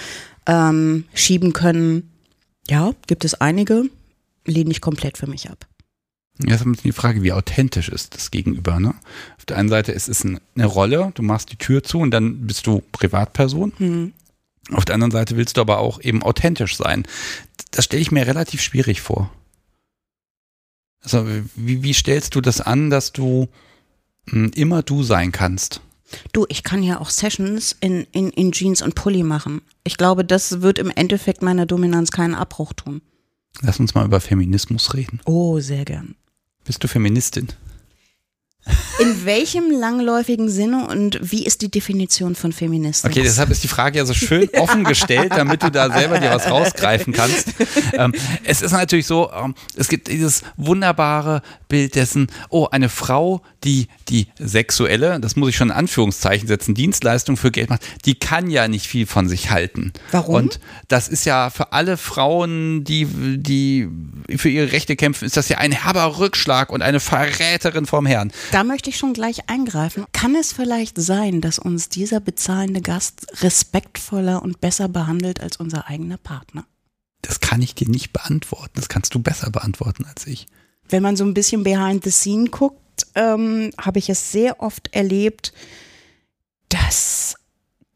[0.46, 2.10] ähm, schieben können.
[2.68, 3.84] Ja, gibt es einige,
[4.44, 5.66] lehne ich komplett für mich ab.
[6.40, 8.78] Das ist die Frage, wie authentisch ist das Gegenüber.
[8.78, 8.94] Ne?
[9.38, 12.12] Auf der einen Seite ist es ein- eine Rolle, du machst die Tür zu und
[12.12, 13.72] dann bist du Privatperson.
[13.78, 14.12] Hm.
[14.72, 17.06] Auf der anderen Seite willst du aber auch eben authentisch sein.
[17.72, 19.32] Das stelle ich mir relativ schwierig vor.
[21.02, 21.26] Also,
[21.56, 23.48] wie, wie stellst du das an, dass du
[24.26, 25.80] mh, immer du sein kannst?
[26.32, 29.60] Du, ich kann ja auch Sessions in, in, in Jeans und Pulli machen.
[29.84, 33.02] Ich glaube, das wird im Endeffekt meiner Dominanz keinen Abbruch tun.
[33.60, 35.20] Lass uns mal über Feminismus reden.
[35.24, 36.14] Oh, sehr gern.
[36.68, 37.48] Bist du Feministin?
[39.00, 43.10] In welchem langläufigen Sinne und wie ist die Definition von Feminismus?
[43.10, 46.30] Okay, deshalb ist die Frage ja so schön offen gestellt, damit du da selber dir
[46.30, 47.48] was rausgreifen kannst.
[47.92, 48.12] Ähm,
[48.44, 53.88] es ist natürlich so, ähm, es gibt dieses wunderbare Bild dessen, oh, eine Frau, die
[54.08, 58.50] die sexuelle, das muss ich schon in Anführungszeichen setzen, Dienstleistung für Geld macht, die kann
[58.50, 59.92] ja nicht viel von sich halten.
[60.10, 60.34] Warum?
[60.34, 63.88] Und das ist ja für alle Frauen, die, die
[64.36, 68.32] für ihre Rechte kämpfen, ist das ja ein herber Rückschlag und eine Verräterin vom Herrn.
[68.58, 70.04] Da möchte ich schon gleich eingreifen.
[70.10, 75.86] Kann es vielleicht sein, dass uns dieser bezahlende Gast respektvoller und besser behandelt als unser
[75.86, 76.66] eigener Partner?
[77.22, 78.72] Das kann ich dir nicht beantworten.
[78.74, 80.48] Das kannst du besser beantworten als ich.
[80.88, 84.92] Wenn man so ein bisschen behind the scene guckt, ähm, habe ich es sehr oft
[84.92, 85.52] erlebt,
[86.68, 87.36] dass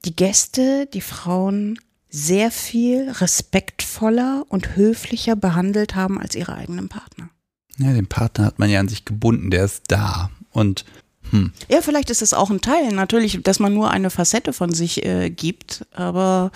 [0.05, 7.31] die Gäste, die Frauen sehr viel respektvoller und höflicher behandelt haben als ihre eigenen Partner.
[7.79, 10.31] Ja, den Partner hat man ja an sich gebunden, der ist da.
[10.53, 10.85] Und
[11.31, 11.53] hm.
[11.69, 15.05] Ja, vielleicht ist es auch ein Teil, natürlich, dass man nur eine Facette von sich
[15.05, 16.51] äh, gibt, aber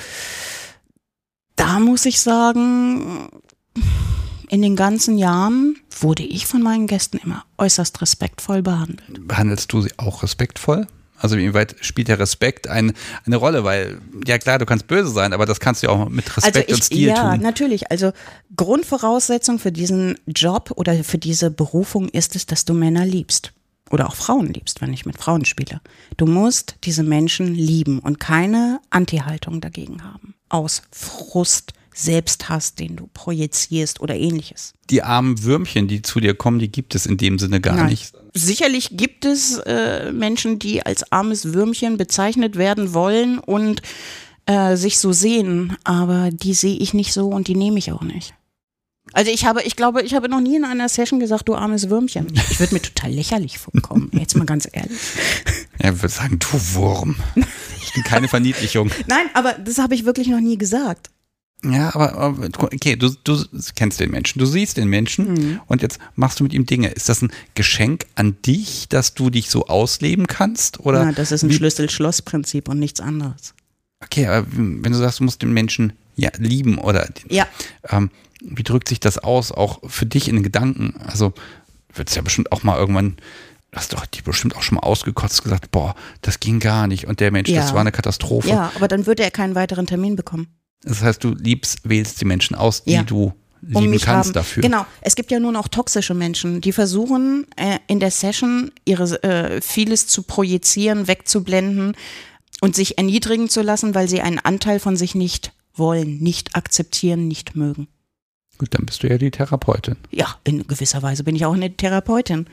[1.57, 3.29] da muss ich sagen,
[4.49, 9.27] in den ganzen Jahren wurde ich von meinen Gästen immer äußerst respektvoll behandelt.
[9.27, 10.87] Behandelst du sie auch respektvoll?
[11.19, 12.93] Also inwieweit spielt der Respekt ein,
[13.25, 13.65] eine Rolle?
[13.65, 16.57] Weil, ja klar, du kannst böse sein, aber das kannst du ja auch mit Respekt
[16.57, 17.25] also ich, und Stil ja, tun.
[17.25, 17.91] Ja, natürlich.
[17.91, 18.13] Also
[18.55, 23.53] Grundvoraussetzung für diesen Job oder für diese Berufung ist es, dass du Männer liebst.
[23.91, 25.81] Oder auch Frauen liebst, wenn ich mit Frauen spiele.
[26.17, 30.35] Du musst diese Menschen lieben und keine Anti-Haltung dagegen haben.
[30.49, 34.75] Aus Frust, Selbsthass, den du projizierst oder ähnliches.
[34.91, 37.91] Die armen Würmchen, die zu dir kommen, die gibt es in dem Sinne gar Nein.
[37.91, 38.13] nicht.
[38.35, 43.81] Sicherlich gibt es äh, Menschen, die als armes Würmchen bezeichnet werden wollen und
[44.45, 48.03] äh, sich so sehen, aber die sehe ich nicht so und die nehme ich auch
[48.03, 48.35] nicht.
[49.17, 51.89] Also ich habe, ich glaube, ich habe noch nie in einer Session gesagt, du armes
[51.89, 52.27] Würmchen.
[52.51, 54.99] Ich würde mir total lächerlich vorkommen, jetzt mal ganz ehrlich.
[55.83, 57.17] Ja, ich würde sagen, du Wurm.
[57.83, 58.91] Ich bin keine Verniedlichung.
[59.07, 61.09] Nein, aber das habe ich wirklich noch nie gesagt.
[61.65, 63.43] Ja, aber, okay, du, du
[63.75, 65.61] kennst den Menschen, du siehst den Menschen Mhm.
[65.67, 66.89] und jetzt machst du mit ihm Dinge.
[66.89, 70.81] Ist das ein Geschenk an dich, dass du dich so ausleben kannst?
[70.81, 73.55] Oder Na, das ist ein Schlüssel-Schloss-Prinzip und nichts anderes.
[74.05, 77.47] Okay, aber wenn du sagst, du musst den Menschen ja lieben oder Ja.
[77.89, 78.11] ähm,
[78.43, 80.95] wie drückt sich das aus, auch für dich in den Gedanken?
[81.07, 81.33] Also
[81.95, 83.17] wird es ja bestimmt auch mal irgendwann,
[83.71, 87.07] du hast doch die bestimmt auch schon mal ausgekotzt, gesagt, boah, das ging gar nicht
[87.07, 87.63] und der Mensch, Ja.
[87.63, 88.49] das war eine Katastrophe.
[88.49, 90.49] Ja, aber dann würde er keinen weiteren Termin bekommen.
[90.83, 93.03] Das heißt, du liebst, wählst die Menschen aus, die Ja.
[93.03, 93.33] du
[93.63, 94.35] um lieben mich kannst haben.
[94.35, 94.63] dafür.
[94.63, 94.87] Genau.
[95.01, 99.61] Es gibt ja nun auch toxische Menschen, die versuchen äh, in der Session ihre äh,
[99.63, 101.97] vieles zu projizieren, wegzublenden
[102.61, 107.27] und sich erniedrigen zu lassen, weil sie einen Anteil von sich nicht wollen, nicht akzeptieren,
[107.27, 107.89] nicht mögen.
[108.59, 109.97] Gut, dann bist du ja die Therapeutin.
[110.11, 112.47] Ja, in gewisser Weise bin ich auch eine Therapeutin.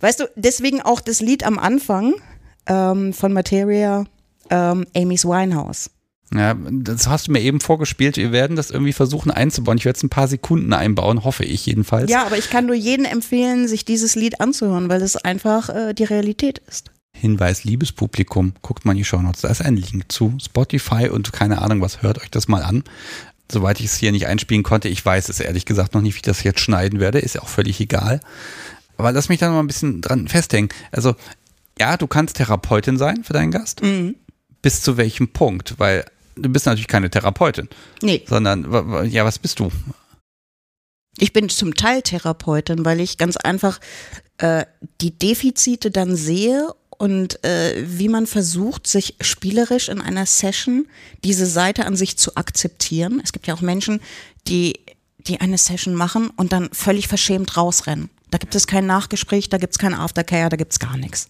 [0.00, 2.14] Weißt du, deswegen auch das Lied am Anfang
[2.66, 4.04] ähm, von Materia,
[4.50, 5.90] ähm, Amy's Winehouse.
[6.34, 8.16] Ja, das hast du mir eben vorgespielt.
[8.16, 9.78] Wir werden das irgendwie versuchen einzubauen.
[9.78, 12.10] Ich werde es ein paar Sekunden einbauen, hoffe ich jedenfalls.
[12.10, 15.94] Ja, aber ich kann nur jedem empfehlen, sich dieses Lied anzuhören, weil es einfach äh,
[15.94, 16.90] die Realität ist.
[17.12, 19.42] Hinweis, liebes Publikum, guckt mal in die Shownotes.
[19.42, 22.82] Da ist ein Link zu Spotify und keine Ahnung was, hört euch das mal an.
[23.50, 26.18] Soweit ich es hier nicht einspielen konnte, ich weiß es ehrlich gesagt noch nicht, wie
[26.18, 28.20] ich das jetzt schneiden werde, ist ja auch völlig egal.
[28.96, 30.70] Aber lass mich da noch mal ein bisschen dran festhängen.
[30.90, 31.14] Also,
[31.78, 33.82] ja, du kannst Therapeutin sein für deinen Gast.
[34.62, 35.74] Bis zu welchem Punkt?
[35.78, 37.68] Weil du bist natürlich keine Therapeutin,
[38.02, 38.64] Nee, sondern,
[39.10, 39.70] ja, was bist du?
[41.18, 43.78] ich bin zum Teil Therapeutin, weil ich ganz einfach
[44.38, 44.66] äh,
[45.00, 50.86] die Defizite dann sehe und äh, wie man versucht, sich spielerisch in einer Session
[51.24, 53.20] diese Seite an sich zu akzeptieren.
[53.22, 54.00] Es gibt ja auch Menschen,
[54.46, 54.80] die,
[55.18, 58.10] die eine Session machen und dann völlig verschämt rausrennen.
[58.30, 61.28] Da gibt es kein Nachgespräch, da gibt es kein Aftercare, da gibt es gar nichts.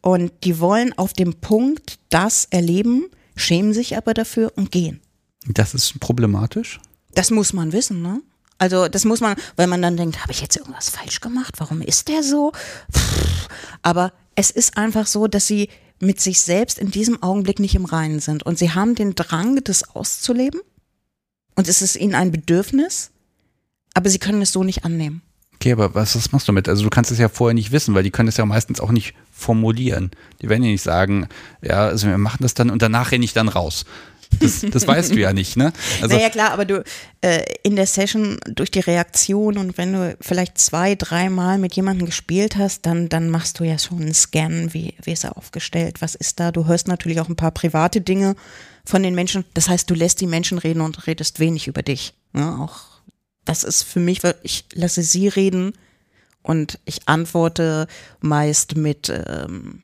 [0.00, 5.00] Und die wollen auf dem Punkt das erleben, schämen sich aber dafür und gehen.
[5.46, 6.80] Das ist problematisch.
[7.14, 8.20] Das muss man wissen, ne?
[8.58, 11.54] Also das muss man, weil man dann denkt, habe ich jetzt irgendwas falsch gemacht?
[11.58, 12.52] Warum ist der so?
[12.92, 13.48] Pff.
[13.82, 15.68] Aber es ist einfach so, dass sie
[16.00, 18.42] mit sich selbst in diesem Augenblick nicht im Reinen sind.
[18.42, 20.60] Und sie haben den Drang, das auszuleben.
[21.54, 23.10] Und es ist ihnen ein Bedürfnis,
[23.94, 25.22] aber sie können es so nicht annehmen.
[25.54, 26.68] Okay, aber was, was machst du mit?
[26.68, 28.90] Also du kannst es ja vorher nicht wissen, weil die können es ja meistens auch
[28.90, 30.10] nicht formulieren.
[30.40, 31.28] Die werden ja nicht sagen,
[31.60, 33.84] ja, also wir machen das dann und danach renne ich dann raus.
[34.40, 35.72] Das, das weißt du ja nicht, ne?
[36.00, 36.82] Also naja, klar, aber du
[37.20, 42.06] äh, in der Session durch die Reaktion und wenn du vielleicht zwei, dreimal mit jemandem
[42.06, 46.00] gespielt hast, dann, dann machst du ja schon einen Scan, wie, wie ist er aufgestellt,
[46.00, 46.50] was ist da.
[46.50, 48.34] Du hörst natürlich auch ein paar private Dinge
[48.84, 49.44] von den Menschen.
[49.54, 52.14] Das heißt, du lässt die Menschen reden und redest wenig über dich.
[52.32, 52.58] Ne?
[52.60, 52.80] Auch
[53.44, 55.72] das ist für mich, ich lasse sie reden
[56.42, 57.86] Und ich antworte
[58.20, 59.82] meist mit ähm,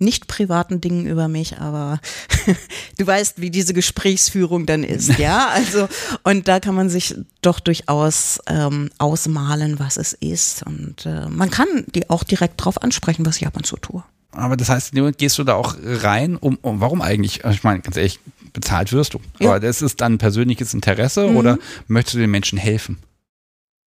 [0.00, 2.00] nicht privaten Dingen über mich, aber
[2.98, 5.48] du weißt, wie diese Gesprächsführung dann ist, ja.
[5.60, 5.88] Also
[6.22, 11.50] und da kann man sich doch durchaus ähm, ausmalen, was es ist und äh, man
[11.50, 14.02] kann die auch direkt drauf ansprechen, was ich ab und zu tue.
[14.32, 17.44] Aber das heißt, gehst du da auch rein, um, um warum eigentlich?
[17.44, 18.20] Ich meine, ganz ehrlich,
[18.52, 19.20] bezahlt wirst du.
[19.38, 19.50] Ja.
[19.50, 21.36] Aber das ist dann persönliches Interesse mhm.
[21.36, 22.98] oder möchtest du den Menschen helfen?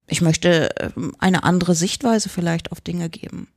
[0.08, 3.48] Ich möchte ähm, eine andere Sichtweise vielleicht auf Dinge geben.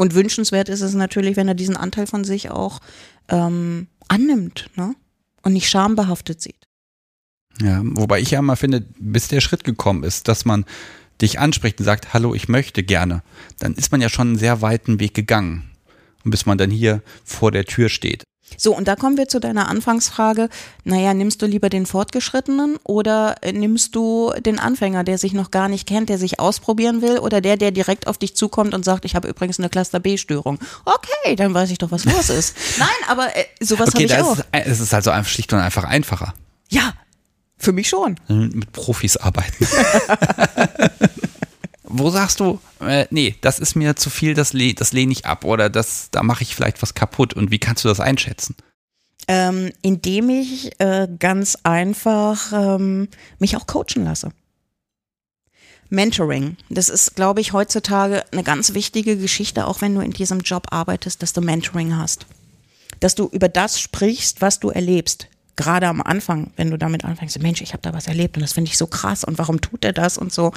[0.00, 2.80] Und wünschenswert ist es natürlich, wenn er diesen Anteil von sich auch
[3.28, 4.94] ähm, annimmt ne?
[5.42, 6.66] und nicht schambehaftet sieht.
[7.60, 10.64] Ja, wobei ich ja mal finde, bis der Schritt gekommen ist, dass man
[11.20, 13.22] dich anspricht und sagt, hallo, ich möchte gerne,
[13.58, 15.70] dann ist man ja schon einen sehr weiten Weg gegangen.
[16.24, 18.24] Und bis man dann hier vor der Tür steht.
[18.56, 20.48] So, und da kommen wir zu deiner Anfangsfrage.
[20.84, 25.50] Naja, nimmst du lieber den Fortgeschrittenen oder äh, nimmst du den Anfänger, der sich noch
[25.50, 28.84] gar nicht kennt, der sich ausprobieren will oder der, der direkt auf dich zukommt und
[28.84, 30.58] sagt, ich habe übrigens eine Cluster B-Störung.
[30.84, 32.56] Okay, dann weiß ich doch, was los ist.
[32.78, 34.38] Nein, aber äh, sowas okay, habe ich auch.
[34.38, 36.34] Ist, es ist also schlicht und einfach einfacher.
[36.68, 36.94] Ja,
[37.56, 38.16] für mich schon.
[38.28, 39.66] Mit Profis arbeiten.
[41.92, 45.26] Wo sagst du, äh, nee, das ist mir zu viel, das, le das lehne ich
[45.26, 48.54] ab oder das, da mache ich vielleicht was kaputt und wie kannst du das einschätzen?
[49.26, 54.30] Ähm, indem ich äh, ganz einfach ähm, mich auch coachen lasse.
[55.88, 60.40] Mentoring, das ist, glaube ich, heutzutage eine ganz wichtige Geschichte, auch wenn du in diesem
[60.40, 62.26] Job arbeitest, dass du Mentoring hast.
[63.00, 65.26] Dass du über das sprichst, was du erlebst
[65.60, 68.54] gerade am Anfang, wenn du damit anfängst, Mensch, ich habe da was erlebt und das
[68.54, 70.52] finde ich so krass und warum tut er das und so.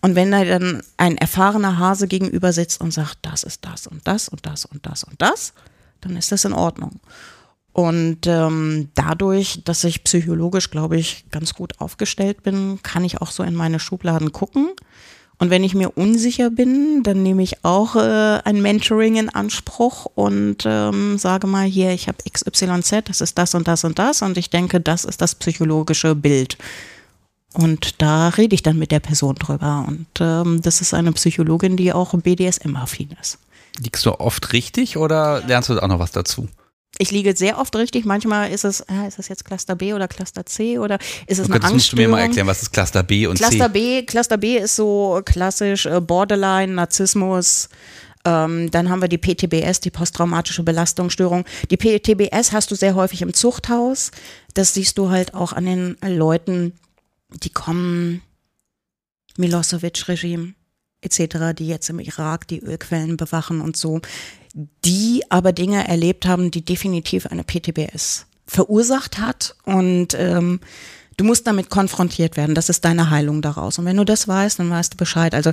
[0.00, 4.06] Und wenn da dann ein erfahrener Hase gegenüber sitzt und sagt, das ist das und
[4.08, 5.52] das und das und das und das,
[6.00, 7.00] dann ist das in Ordnung.
[7.72, 13.30] Und ähm, dadurch, dass ich psychologisch, glaube ich, ganz gut aufgestellt bin, kann ich auch
[13.30, 14.70] so in meine Schubladen gucken
[15.38, 20.06] und wenn ich mir unsicher bin, dann nehme ich auch äh, ein Mentoring in Anspruch
[20.14, 24.22] und ähm, sage mal hier, ich habe XYZ, das ist das und das und das
[24.22, 26.56] und ich denke, das ist das psychologische Bild.
[27.52, 29.84] Und da rede ich dann mit der Person drüber.
[29.86, 33.38] Und ähm, das ist eine Psychologin, die auch BDSM-affin ist.
[33.78, 36.48] Liegst du oft richtig oder lernst du auch noch was dazu?
[36.98, 38.04] Ich liege sehr oft richtig.
[38.04, 41.46] Manchmal ist es, äh, ist das jetzt Cluster B oder Cluster C oder ist es
[41.46, 43.72] okay, eine das musst du mir mal erklären, was ist Cluster B und Cluster C?
[43.72, 47.68] B, Cluster B ist so klassisch äh, Borderline, Narzissmus.
[48.24, 51.44] Ähm, dann haben wir die PTBS, die posttraumatische Belastungsstörung.
[51.70, 54.10] Die PTBS hast du sehr häufig im Zuchthaus.
[54.54, 56.72] Das siehst du halt auch an den Leuten,
[57.42, 58.22] die kommen,
[59.36, 60.54] Milosevic-Regime
[61.02, 64.00] etc., die jetzt im Irak die Ölquellen bewachen und so
[64.84, 70.60] die aber Dinge erlebt haben, die definitiv eine PTBS verursacht hat und ähm,
[71.16, 72.54] du musst damit konfrontiert werden.
[72.54, 73.78] Das ist deine Heilung daraus.
[73.78, 75.34] Und wenn du das weißt, dann weißt du Bescheid.
[75.34, 75.52] Also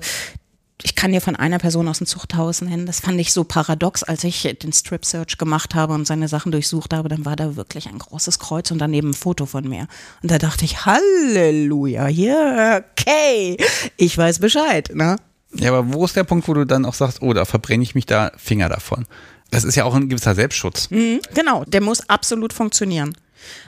[0.81, 2.85] ich kann dir von einer Person aus dem Zuchthaus nennen.
[2.85, 6.51] Das fand ich so paradox, als ich den Strip Search gemacht habe und seine Sachen
[6.51, 7.09] durchsucht habe.
[7.09, 9.87] Dann war da wirklich ein großes Kreuz und daneben ein Foto von mir.
[10.21, 13.57] Und da dachte ich, Halleluja, hier, okay,
[13.97, 15.17] ich weiß Bescheid, ne?
[15.55, 17.95] Ja, aber wo ist der Punkt, wo du dann auch sagst, oh, da verbrenne ich
[17.95, 19.05] mich da Finger davon?
[19.51, 20.89] Das ist ja auch ein gewisser Selbstschutz.
[20.89, 23.15] Mhm, genau, der muss absolut funktionieren.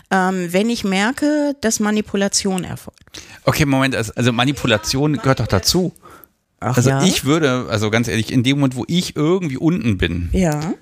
[0.09, 3.21] Ähm, wenn ich merke, dass Manipulation erfolgt.
[3.43, 5.93] Okay, Moment, also, also Manipulation gehört doch dazu.
[6.59, 7.03] Ach, also ja?
[7.03, 10.73] ich würde, also ganz ehrlich, in dem Moment, wo ich irgendwie unten bin, ja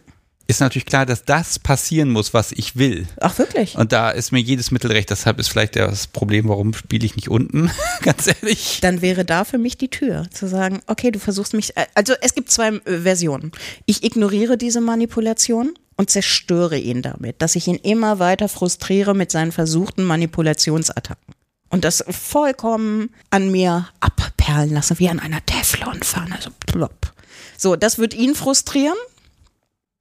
[0.48, 3.08] ist natürlich klar, dass das passieren muss, was ich will.
[3.22, 3.76] Ach, wirklich?
[3.78, 5.10] Und da ist mir jedes Mittel recht.
[5.10, 7.72] Deshalb ist vielleicht das Problem, warum spiele ich nicht unten,
[8.02, 8.80] ganz ehrlich.
[8.82, 12.14] Dann wäre da für mich die Tür, zu sagen, okay, du versuchst mich, äh, also
[12.22, 13.52] es gibt zwei äh, Versionen.
[13.86, 19.32] Ich ignoriere diese Manipulation und zerstöre ihn damit, dass ich ihn immer weiter frustriere mit
[19.32, 21.34] seinen versuchten Manipulationsattacken.
[21.70, 27.14] Und das vollkommen an mir abperlen lasse, wie an einer Teflonpfanne, so plopp.
[27.58, 28.98] So, das wird ihn frustrieren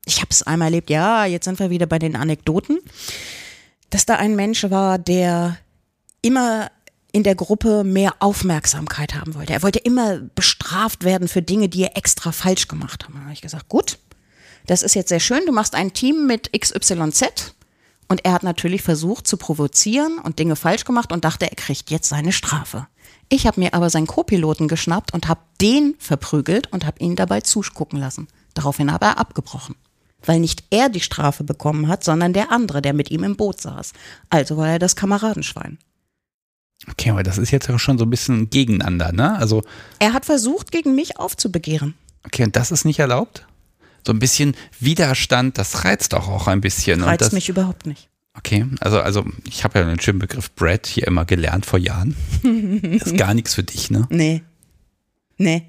[0.05, 2.79] ich habe es einmal erlebt, ja, jetzt sind wir wieder bei den Anekdoten,
[3.91, 5.59] dass da ein Mensch war, der
[6.23, 6.71] immer
[7.13, 9.53] in der Gruppe mehr Aufmerksamkeit haben wollte.
[9.53, 13.15] Er wollte immer bestraft werden für Dinge, die er extra falsch gemacht hat.
[13.15, 13.99] Da habe ich gesagt, gut,
[14.67, 17.55] das ist jetzt sehr schön, du machst ein Team mit XYZ.
[18.09, 21.91] Und er hat natürlich versucht zu provozieren und Dinge falsch gemacht und dachte, er kriegt
[21.91, 22.87] jetzt seine Strafe.
[23.29, 27.41] Ich habe mir aber seinen Co-Piloten geschnappt und habe den verprügelt und habe ihn dabei
[27.41, 28.29] zugucken lassen.
[28.53, 29.77] Daraufhin habe er abgebrochen
[30.25, 33.61] weil nicht er die Strafe bekommen hat, sondern der andere, der mit ihm im Boot
[33.61, 33.93] saß.
[34.31, 35.79] Also war er das Kameradenschwein.
[36.91, 39.37] Okay, aber das ist jetzt auch schon so ein bisschen gegeneinander, ne?
[39.37, 39.63] Also
[40.01, 41.95] er hat versucht, gegen mich aufzubegehren.
[42.25, 43.47] Okay, und das ist nicht erlaubt?
[44.05, 47.03] So ein bisschen Widerstand, das reizt auch, auch ein bisschen.
[47.03, 48.09] Reizt das, mich überhaupt nicht.
[48.35, 52.17] Okay, also, also ich habe ja den schönen Begriff Brad hier immer gelernt vor Jahren.
[52.43, 54.07] das ist gar nichts für dich, ne?
[54.11, 54.43] Nee.
[55.37, 55.67] Nee.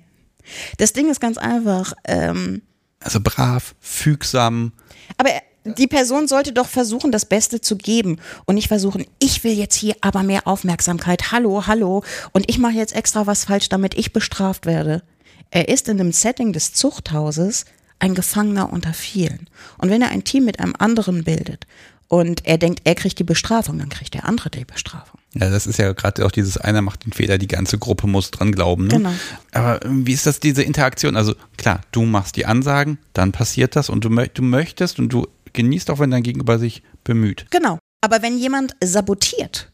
[0.77, 1.93] Das Ding ist ganz einfach.
[2.05, 2.61] Ähm,
[3.03, 4.71] Also brav, fügsam.
[5.17, 5.29] aber
[5.65, 9.75] die Person sollte doch versuchen, das Beste zu geben und nicht versuchen, ich will jetzt
[9.75, 11.31] hier aber mehr Aufmerksamkeit.
[11.31, 12.03] Hallo, hallo.
[12.33, 15.03] Und ich mache jetzt extra was falsch, damit ich bestraft werde.
[15.51, 17.65] Er ist in dem Setting des Zuchthauses
[17.99, 19.49] ein Gefangener unter vielen.
[19.77, 21.65] Und wenn er ein Team mit einem anderen bildet
[22.09, 25.19] und er denkt, er kriegt die Bestrafung, dann kriegt der andere die Bestrafung.
[25.35, 28.31] Ja, das ist ja gerade auch dieses einer macht den Fehler, die ganze Gruppe muss
[28.31, 28.87] dran glauben.
[28.87, 28.97] Ne?
[28.97, 29.13] Genau.
[29.51, 31.15] Aber wie ist das, diese Interaktion?
[31.15, 35.27] Also klar, du machst die Ansagen, dann passiert das und du, du möchtest und du
[35.53, 37.45] genießt auch, wenn dein Gegenüber sich bemüht.
[37.49, 37.79] Genau.
[38.01, 39.71] Aber wenn jemand sabotiert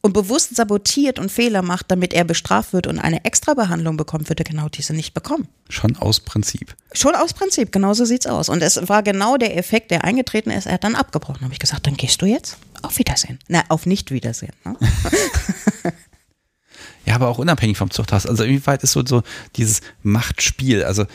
[0.00, 4.40] und bewusst sabotiert und Fehler macht, damit er bestraft wird und eine Extrabehandlung bekommt, wird
[4.40, 5.48] er genau diese nicht bekommen.
[5.68, 6.74] Schon aus Prinzip.
[6.92, 8.48] Schon aus Prinzip, genau so sieht's aus.
[8.48, 10.66] Und es war genau der Effekt, der eingetreten ist.
[10.66, 11.42] Er hat dann abgebrochen.
[11.42, 12.56] Habe ich gesagt, dann gehst du jetzt.
[12.82, 13.38] Auf Wiedersehen.
[13.48, 14.52] Na, auf Nicht-Wiedersehen.
[14.64, 14.76] Ne?
[17.08, 18.26] Ja, aber auch unabhängig vom Zuchthaus.
[18.26, 19.22] Also inwieweit ist so, so
[19.56, 21.06] dieses Machtspiel, also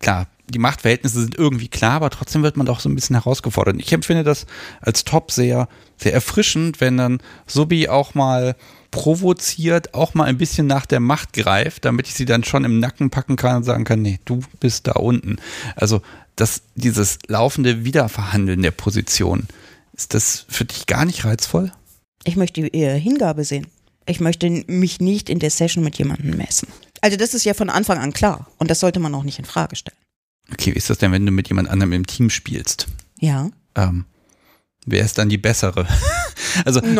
[0.00, 3.76] klar, die Machtverhältnisse sind irgendwie klar, aber trotzdem wird man doch so ein bisschen herausgefordert.
[3.78, 4.46] Ich empfinde das
[4.80, 5.68] als Top sehr,
[5.98, 8.56] sehr erfrischend, wenn dann Subi auch mal
[8.90, 12.80] provoziert, auch mal ein bisschen nach der Macht greift, damit ich sie dann schon im
[12.80, 15.36] Nacken packen kann und sagen kann, nee, du bist da unten.
[15.76, 16.00] Also
[16.34, 19.48] das, dieses laufende Wiederverhandeln der Position,
[19.92, 21.72] ist das für dich gar nicht reizvoll?
[22.24, 23.66] Ich möchte eher Hingabe sehen.
[24.06, 26.68] Ich möchte mich nicht in der Session mit jemandem messen.
[27.00, 28.48] Also das ist ja von Anfang an klar.
[28.58, 29.98] Und das sollte man auch nicht in Frage stellen.
[30.52, 32.86] Okay, wie ist das denn, wenn du mit jemand anderem im Team spielst?
[33.20, 33.48] Ja.
[33.76, 34.04] ähm,
[34.86, 35.86] wer ist dann die bessere?
[36.64, 36.96] also, Nein,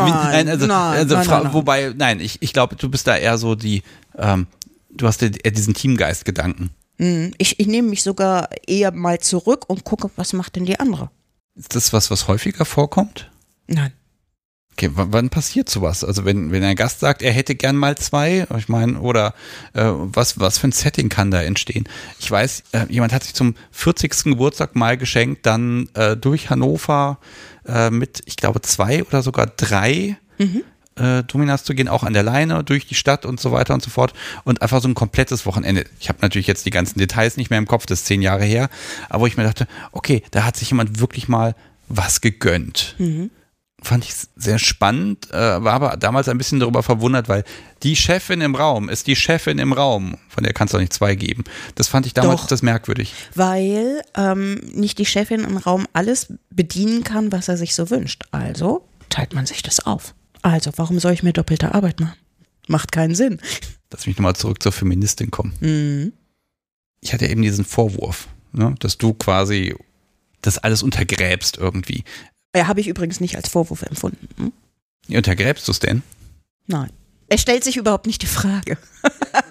[0.47, 1.53] wie, also, nein, also nein, nein, nein.
[1.53, 3.82] wobei, nein, ich, ich glaube, du bist da eher so die,
[4.16, 4.47] ähm,
[4.90, 6.70] du hast eher diesen Teamgeist-Gedanken.
[6.99, 10.78] Hm, Ich, ich nehme mich sogar eher mal zurück und gucke, was macht denn die
[10.78, 11.11] andere.
[11.55, 13.30] Ist das was, was häufiger vorkommt?
[13.66, 13.92] Nein.
[14.72, 16.03] Okay, wann passiert sowas?
[16.03, 19.34] Also wenn, wenn ein Gast sagt, er hätte gern mal zwei, ich meine, oder
[19.74, 21.86] äh, was, was für ein Setting kann da entstehen?
[22.18, 24.24] Ich weiß, äh, jemand hat sich zum 40.
[24.24, 27.18] Geburtstag mal geschenkt, dann äh, durch Hannover
[27.66, 30.16] äh, mit, ich glaube, zwei oder sogar drei
[30.97, 33.82] äh, Dominas zu gehen, auch an der Leine durch die Stadt und so weiter und
[33.82, 34.12] so fort
[34.45, 35.84] und einfach so ein komplettes Wochenende.
[36.01, 38.45] Ich habe natürlich jetzt die ganzen Details nicht mehr im Kopf, das ist zehn Jahre
[38.45, 38.68] her,
[39.09, 41.55] aber wo ich mir dachte, okay, da hat sich jemand wirklich mal
[41.88, 42.97] was gegönnt
[43.82, 47.45] fand ich sehr spannend, äh, war aber damals ein bisschen darüber verwundert, weil
[47.82, 50.93] die Chefin im Raum ist die Chefin im Raum, von der kannst du auch nicht
[50.93, 51.45] zwei geben.
[51.74, 52.49] Das fand ich damals Doch.
[52.49, 53.12] das merkwürdig.
[53.34, 58.24] Weil ähm, nicht die Chefin im Raum alles bedienen kann, was er sich so wünscht.
[58.30, 60.14] Also teilt man sich das auf.
[60.43, 62.18] Also, warum soll ich mir doppelte Arbeit machen?
[62.68, 63.40] Macht keinen Sinn.
[63.90, 66.12] Lass mich nochmal zurück zur Feministin kommen.
[67.01, 69.74] Ich hatte eben diesen Vorwurf, ne, dass du quasi
[70.40, 72.05] das alles untergräbst irgendwie.
[72.55, 74.28] Ja, habe ich übrigens nicht als Vorwurf empfunden.
[74.36, 74.53] Hm?
[75.16, 76.03] Untergräbst du es denn?
[76.66, 76.90] Nein.
[77.28, 78.76] Es stellt sich überhaupt nicht die Frage.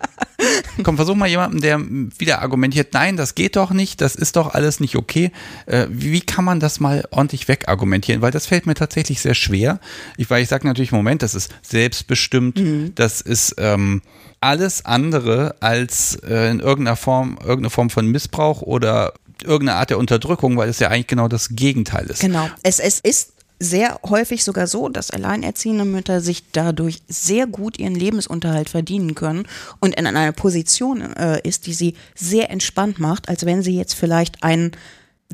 [0.83, 4.53] Komm, versuch mal jemanden, der wieder argumentiert, nein, das geht doch nicht, das ist doch
[4.53, 5.31] alles nicht okay.
[5.65, 8.21] Äh, wie kann man das mal ordentlich wegargumentieren?
[8.21, 9.79] Weil das fällt mir tatsächlich sehr schwer.
[10.17, 12.59] Ich, weil ich sage natürlich, Moment, das ist selbstbestimmt,
[12.95, 14.01] das ist ähm,
[14.39, 19.13] alles andere als äh, in irgendeiner Form, irgendeine Form von Missbrauch oder
[19.43, 22.21] irgendeine Art der Unterdrückung, weil es ja eigentlich genau das Gegenteil ist.
[22.21, 22.47] Genau.
[22.63, 27.93] Es, es ist sehr häufig sogar so, dass alleinerziehende Mütter sich dadurch sehr gut ihren
[27.93, 29.47] Lebensunterhalt verdienen können
[29.79, 33.93] und in einer Position äh, ist, die sie sehr entspannt macht, als wenn sie jetzt
[33.93, 34.71] vielleicht einen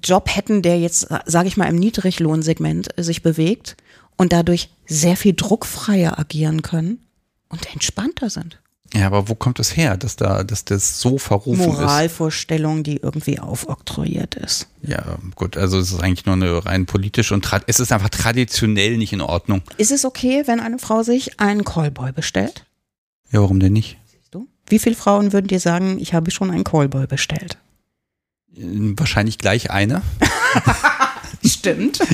[0.03, 3.77] Job hätten, der jetzt, sage ich mal, im Niedriglohnsegment äh, sich bewegt
[4.17, 6.99] und dadurch sehr viel druckfreier agieren können
[7.47, 8.59] und entspannter sind.
[8.93, 11.67] Ja, aber wo kommt das her, dass da, dass das so verrufen ist?
[11.67, 14.67] Moralvorstellung, die irgendwie aufoktroyiert ist.
[14.81, 18.97] Ja, gut, also es ist eigentlich nur eine rein politische und es ist einfach traditionell
[18.97, 19.61] nicht in Ordnung.
[19.77, 22.65] Ist es okay, wenn eine Frau sich einen Callboy bestellt?
[23.31, 23.97] Ja, warum denn nicht?
[24.31, 24.47] du?
[24.67, 27.57] Wie viele Frauen würden dir sagen, ich habe schon einen Callboy bestellt?
[28.55, 28.61] Äh,
[28.95, 30.01] Wahrscheinlich gleich eine.
[31.45, 31.99] Stimmt.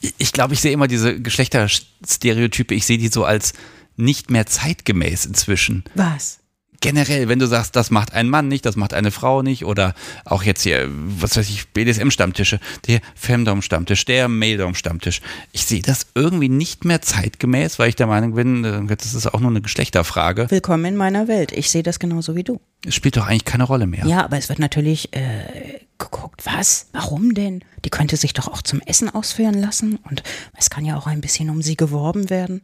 [0.00, 3.52] Ich- Ich glaube, ich sehe immer diese Geschlechterstereotype, ich sehe die so als
[3.96, 5.84] nicht mehr zeitgemäß inzwischen.
[5.94, 6.38] Was?
[6.82, 9.94] Generell, wenn du sagst, das macht ein Mann nicht, das macht eine Frau nicht oder
[10.24, 15.20] auch jetzt hier, was weiß ich, BDSM-Stammtische, der Femdom-Stammtisch, der Maildom-Stammtisch.
[15.52, 19.32] Ich sehe das irgendwie nicht mehr zeitgemäß, weil ich der Meinung bin, äh, das ist
[19.32, 20.50] auch nur eine Geschlechterfrage.
[20.50, 21.52] Willkommen in meiner Welt.
[21.52, 22.60] Ich sehe das genauso wie du.
[22.84, 24.04] Es spielt doch eigentlich keine Rolle mehr.
[24.04, 26.88] Ja, aber es wird natürlich äh, geguckt, was?
[26.90, 27.62] Warum denn?
[27.84, 30.24] Die könnte sich doch auch zum Essen ausführen lassen und
[30.58, 32.62] es kann ja auch ein bisschen um sie geworben werden.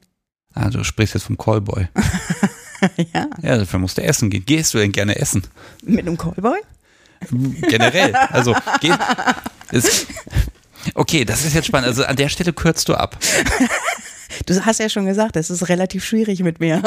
[0.54, 1.88] Ah, du sprichst jetzt vom Callboy.
[3.14, 4.44] ja, Ja, dafür musst du essen gehen.
[4.44, 5.42] Gehst du denn gerne essen?
[5.82, 6.58] mit einem Callboy?
[7.30, 8.14] Generell.
[8.14, 8.92] Also, geh,
[9.72, 10.06] ist,
[10.94, 11.88] okay, das ist jetzt spannend.
[11.88, 13.18] Also an der Stelle kürzt du ab.
[14.46, 16.82] Du hast ja schon gesagt, es ist relativ schwierig mit mir.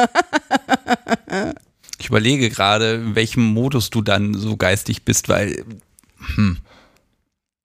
[1.99, 5.63] Ich überlege gerade, in welchem Modus du dann so geistig bist, weil
[6.35, 6.57] hm,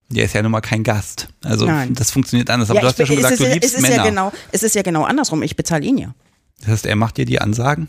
[0.09, 1.29] der ist ja nun mal kein Gast.
[1.45, 1.95] Also Nein.
[1.95, 2.71] das funktioniert anders.
[2.71, 3.97] Aber Ja, du hast ja schon es gesagt, du ja- liebst es Männer.
[3.97, 5.43] Ja genau, es ist ja genau andersrum.
[5.43, 6.15] Ich bezahle ihn ja.
[6.61, 7.89] Das heißt, er macht dir die Ansagen?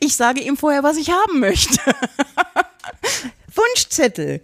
[0.00, 1.78] Ich sage ihm vorher, was ich haben möchte.
[3.54, 4.40] Wunschzettel.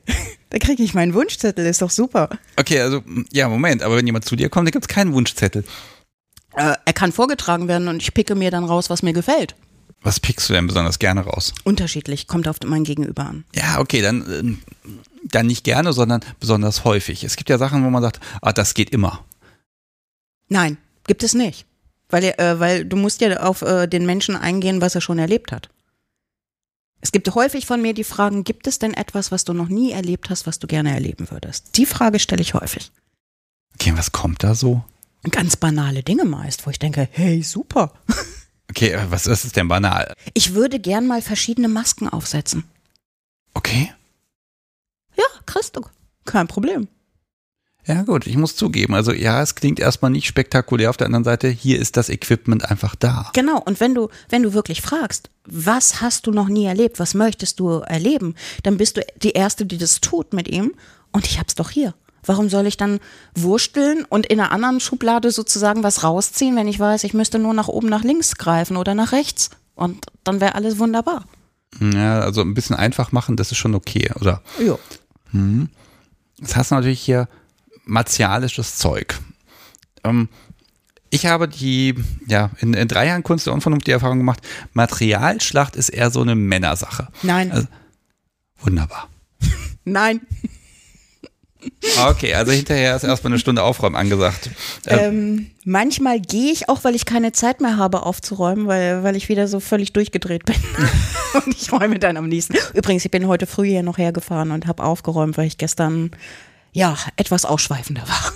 [0.51, 2.29] Da kriege ich meinen Wunschzettel, ist doch super.
[2.57, 3.03] Okay, also
[3.33, 5.65] ja, Moment, aber wenn jemand zu dir kommt, dann gibt es keinen Wunschzettel.
[6.57, 9.55] Äh, er kann vorgetragen werden und ich picke mir dann raus, was mir gefällt.
[10.03, 11.53] Was pickst du denn besonders gerne raus?
[11.65, 13.45] Unterschiedlich, kommt auf mein Gegenüber an.
[13.55, 14.59] Ja, okay, dann, ähm,
[15.25, 17.25] dann nicht gerne, sondern besonders häufig.
[17.25, 19.25] Es gibt ja Sachen, wo man sagt, ah, das geht immer.
[20.49, 21.67] Nein, gibt es nicht.
[22.09, 25.53] Weil, äh, weil du musst ja auf äh, den Menschen eingehen, was er schon erlebt
[25.53, 25.69] hat.
[27.01, 29.93] Es gibt häufig von mir die Fragen, gibt es denn etwas, was du noch nie
[29.93, 31.77] erlebt hast, was du gerne erleben würdest?
[31.77, 32.91] Die Frage stelle ich häufig.
[33.75, 34.83] Okay, was kommt da so?
[35.31, 37.93] Ganz banale Dinge meist, wo ich denke, hey, super.
[38.71, 40.15] Okay, was ist es denn banal?
[40.35, 42.65] Ich würde gern mal verschiedene Masken aufsetzen.
[43.55, 43.93] Okay.
[45.17, 45.25] Ja,
[45.73, 45.83] du.
[46.25, 46.89] Kein Problem.
[47.87, 48.95] Ja, gut, ich muss zugeben.
[48.95, 50.91] Also, ja, es klingt erstmal nicht spektakulär.
[50.91, 53.31] Auf der anderen Seite, hier ist das Equipment einfach da.
[53.33, 57.15] Genau, und wenn du, wenn du wirklich fragst, was hast du noch nie erlebt, was
[57.15, 60.75] möchtest du erleben, dann bist du die Erste, die das tut mit ihm
[61.13, 61.95] und ich hab's doch hier.
[62.25, 63.01] Warum soll ich dann
[63.35, 67.55] wursteln und in einer anderen Schublade sozusagen was rausziehen, wenn ich weiß, ich müsste nur
[67.55, 71.25] nach oben nach links greifen oder nach rechts und dann wäre alles wunderbar.
[71.81, 74.43] Ja, also ein bisschen einfach machen, das ist schon okay, oder?
[74.65, 74.77] Ja.
[76.39, 77.29] Jetzt hast du natürlich hier
[77.85, 79.19] martialisches Zeug.
[80.05, 80.29] Ähm,
[81.11, 81.95] ich habe die,
[82.27, 84.41] ja, in, in drei Jahren Kunst der Unvernunft die Erfahrung gemacht,
[84.73, 87.09] Materialschlacht ist eher so eine Männersache.
[87.23, 87.69] Nein, Also-
[88.61, 89.09] Wunderbar.
[89.85, 90.21] nein.
[92.11, 94.51] Okay, also hinterher ist erstmal eine Stunde Aufräumen angesagt.
[94.87, 99.29] Ähm, manchmal gehe ich auch, weil ich keine Zeit mehr habe aufzuräumen, weil, weil ich
[99.29, 100.57] wieder so völlig durchgedreht bin.
[101.45, 102.57] und ich räume dann am nächsten.
[102.75, 106.11] Übrigens, ich bin heute früh hier noch hergefahren und habe aufgeräumt, weil ich gestern
[106.73, 108.33] ja etwas ausschweifender war.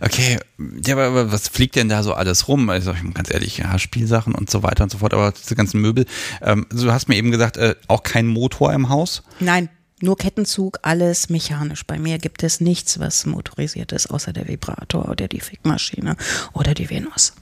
[0.00, 0.38] Okay,
[0.86, 2.70] ja, aber, was fliegt denn da so alles rum?
[2.70, 6.06] Also ganz ehrlich, ja, Spielsachen und so weiter und so fort, aber diese ganzen Möbel.
[6.42, 9.22] Ähm, du hast mir eben gesagt, äh, auch kein Motor im Haus.
[9.40, 9.68] Nein,
[10.04, 11.84] nur Kettenzug, alles mechanisch.
[11.84, 16.16] Bei mir gibt es nichts, was motorisiert ist, außer der Vibrator oder die Fickmaschine
[16.52, 17.34] oder die Venus.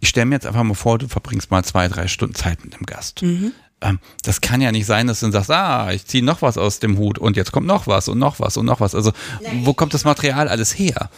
[0.00, 2.74] Ich stelle mir jetzt einfach mal vor, du verbringst mal zwei, drei Stunden Zeit mit
[2.74, 3.22] dem Gast.
[3.80, 6.58] Ähm, das kann ja nicht sein, dass du dann sagst, ah, ich ziehe noch was
[6.58, 8.94] aus dem Hut und jetzt kommt noch was und noch was und noch was.
[8.94, 9.12] Also
[9.62, 11.10] wo kommt das Material alles her?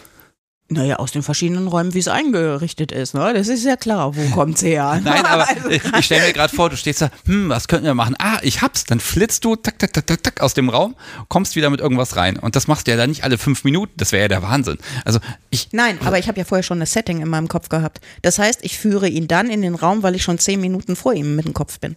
[0.68, 3.14] Naja, aus den verschiedenen Räumen, wie es eingerichtet ist.
[3.14, 3.32] Ne?
[3.32, 5.00] Das ist ja klar, wo kommt's her?
[5.04, 7.94] Nein, aber Also, ich stelle mir gerade vor, du stehst da, hm, was könnten wir
[7.94, 8.16] machen?
[8.18, 8.84] Ah, ich hab's.
[8.84, 10.96] Dann flitzt du tak, tak, tak, tak, tak aus dem Raum,
[11.28, 12.36] kommst wieder mit irgendwas rein.
[12.36, 13.92] Und das machst du ja dann nicht alle fünf Minuten.
[13.96, 14.78] Das wäre ja der Wahnsinn.
[15.04, 18.00] Also ich, Nein, aber ich habe ja vorher schon das Setting in meinem Kopf gehabt.
[18.22, 21.14] Das heißt, ich führe ihn dann in den Raum, weil ich schon zehn Minuten vor
[21.14, 21.94] ihm mit dem Kopf bin.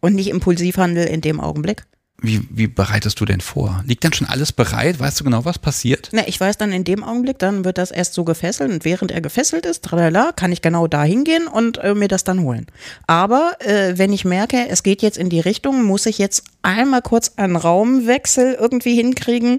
[0.00, 1.86] Und nicht Impulsivhandel in dem Augenblick.
[2.22, 3.82] Wie, wie bereitest du denn vor?
[3.86, 5.00] Liegt dann schon alles bereit?
[5.00, 6.08] Weißt du genau, was passiert?
[6.12, 9.10] Na, ich weiß dann in dem Augenblick, dann wird das erst so gefesselt und während
[9.10, 12.66] er gefesselt ist, tralala, kann ich genau da hingehen und äh, mir das dann holen.
[13.06, 17.02] Aber äh, wenn ich merke, es geht jetzt in die Richtung, muss ich jetzt einmal
[17.02, 19.58] kurz einen Raumwechsel irgendwie hinkriegen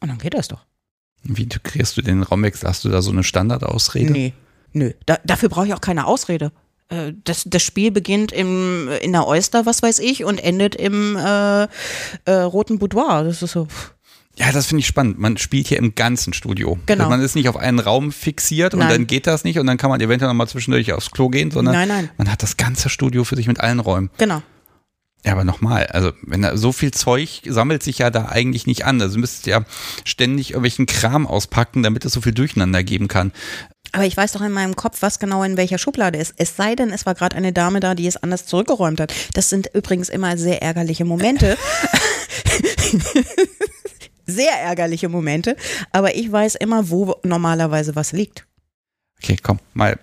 [0.00, 0.66] und dann geht das doch.
[1.22, 2.68] Wie kriegst du den Raumwechsel?
[2.68, 4.12] Hast du da so eine Standardausrede?
[4.12, 4.32] Nee,
[4.72, 4.92] nö.
[5.06, 6.52] Da, dafür brauche ich auch keine Ausrede.
[6.88, 11.16] Äh, Das, das Spiel beginnt im, in der Oyster, was weiß ich, und endet im
[11.16, 11.64] äh,
[12.24, 13.24] äh, roten Boudoir.
[13.24, 13.66] Das ist so.
[13.66, 13.92] pff.
[14.38, 15.18] Ja, das finde ich spannend.
[15.18, 16.78] Man spielt hier im ganzen Studio.
[16.84, 17.08] Genau.
[17.08, 18.90] Man ist nicht auf einen Raum fixiert und Nein.
[18.90, 21.74] dann geht das nicht und dann kann man eventuell nochmal zwischendurch aufs Klo gehen, sondern
[21.74, 22.10] Nein, nein.
[22.18, 24.10] man hat das ganze Studio für sich mit allen Räumen.
[24.18, 24.42] Genau.
[25.24, 28.84] Ja, aber nochmal, also wenn da so viel Zeug sammelt sich ja da eigentlich nicht
[28.84, 29.00] an.
[29.00, 29.64] Also müsstest ja
[30.04, 33.32] ständig irgendwelchen Kram auspacken, damit es so viel Durcheinander geben kann.
[33.96, 36.34] Aber ich weiß doch in meinem Kopf, was genau in welcher Schublade ist.
[36.36, 39.14] Es sei denn, es war gerade eine Dame da, die es anders zurückgeräumt hat.
[39.32, 41.56] Das sind übrigens immer sehr ärgerliche Momente.
[44.26, 45.56] sehr ärgerliche Momente.
[45.92, 48.46] Aber ich weiß immer, wo normalerweise was liegt.
[49.22, 49.98] Okay, komm, mal.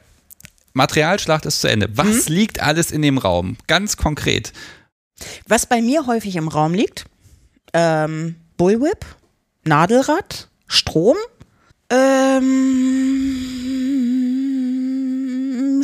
[0.73, 1.87] Materialschlacht ist zu Ende.
[1.95, 2.33] Was Mhm.
[2.35, 3.57] liegt alles in dem Raum?
[3.67, 4.53] Ganz konkret.
[5.47, 7.05] Was bei mir häufig im Raum liegt,
[7.73, 9.05] ähm, Bullwhip,
[9.65, 11.15] Nadelrad, Strom,
[11.91, 13.62] ähm,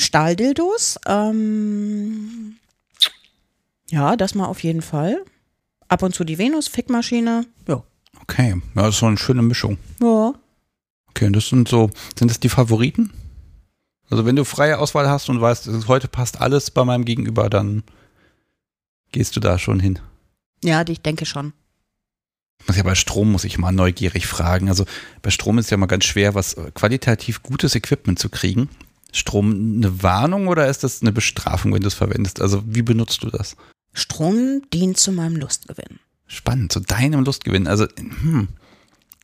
[0.10, 2.56] Stahldildos, ähm,
[3.92, 5.24] ja, das mal auf jeden Fall.
[5.88, 7.84] Ab und zu die Venus, Fickmaschine, ja.
[8.24, 9.78] Okay, ja, das ist so eine schöne Mischung.
[10.02, 10.34] Ja.
[11.10, 13.14] Okay, und das sind so, sind das die Favoriten?
[14.10, 17.84] Also wenn du freie Auswahl hast und weißt, heute passt alles bei meinem Gegenüber, dann
[19.12, 20.00] gehst du da schon hin.
[20.64, 21.54] Ja, ich denke schon.
[22.74, 24.70] Ja bei Strom muss ich mal neugierig fragen.
[24.70, 24.86] Also
[25.22, 28.70] bei Strom ist ja mal ganz schwer, was qualitativ gutes Equipment zu kriegen.
[29.12, 32.42] Strom eine Warnung oder ist das eine Bestrafung, wenn du es verwendest?
[32.42, 33.56] Also wie benutzt du das?
[33.94, 36.00] Strom dient zu meinem Lustgewinn.
[36.28, 37.68] Spannend, zu deinem Lustgewinn.
[37.68, 38.50] Also, hm,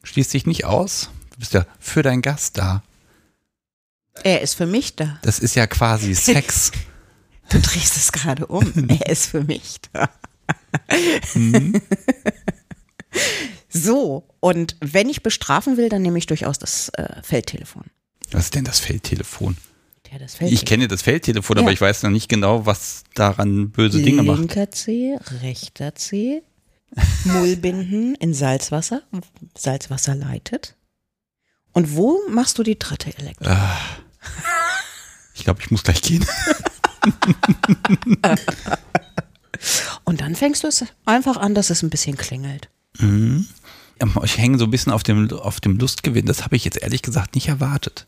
[0.04, 1.10] schließt dich nicht aus.
[1.32, 2.82] Du bist ja für deinen Gast da.
[4.24, 5.20] Er ist für mich da.
[5.22, 6.72] Das ist ja quasi Sex.
[7.50, 8.90] Du drehst es gerade um.
[8.90, 10.10] er ist für mich da.
[11.36, 11.80] Mhm.
[13.70, 17.84] So, und wenn ich bestrafen will, dann nehme ich durchaus das äh, Feldtelefon.
[18.32, 19.58] Was ist denn das Feldtelefon?
[20.16, 21.64] Ja, das Ich kenne das Feldtelefon, Ja.
[21.64, 24.40] aber ich weiß noch nicht genau, was daran böse Dinge macht.
[24.40, 26.42] Linker C, rechter C,
[27.26, 29.02] Mullbinden in Salzwasser,
[29.58, 30.76] Salzwasser leitet.
[31.74, 33.52] Und wo machst du die dritte Elektro?
[35.34, 36.26] Ich glaube, ich muss gleich gehen.
[40.06, 42.70] Und dann fängst du es einfach an, dass es ein bisschen klingelt.
[43.00, 43.46] Ähm,
[44.24, 46.26] Ich hänge so ein bisschen auf dem, auf dem Lustgewinn.
[46.26, 48.08] Das habe ich jetzt ehrlich gesagt nicht erwartet.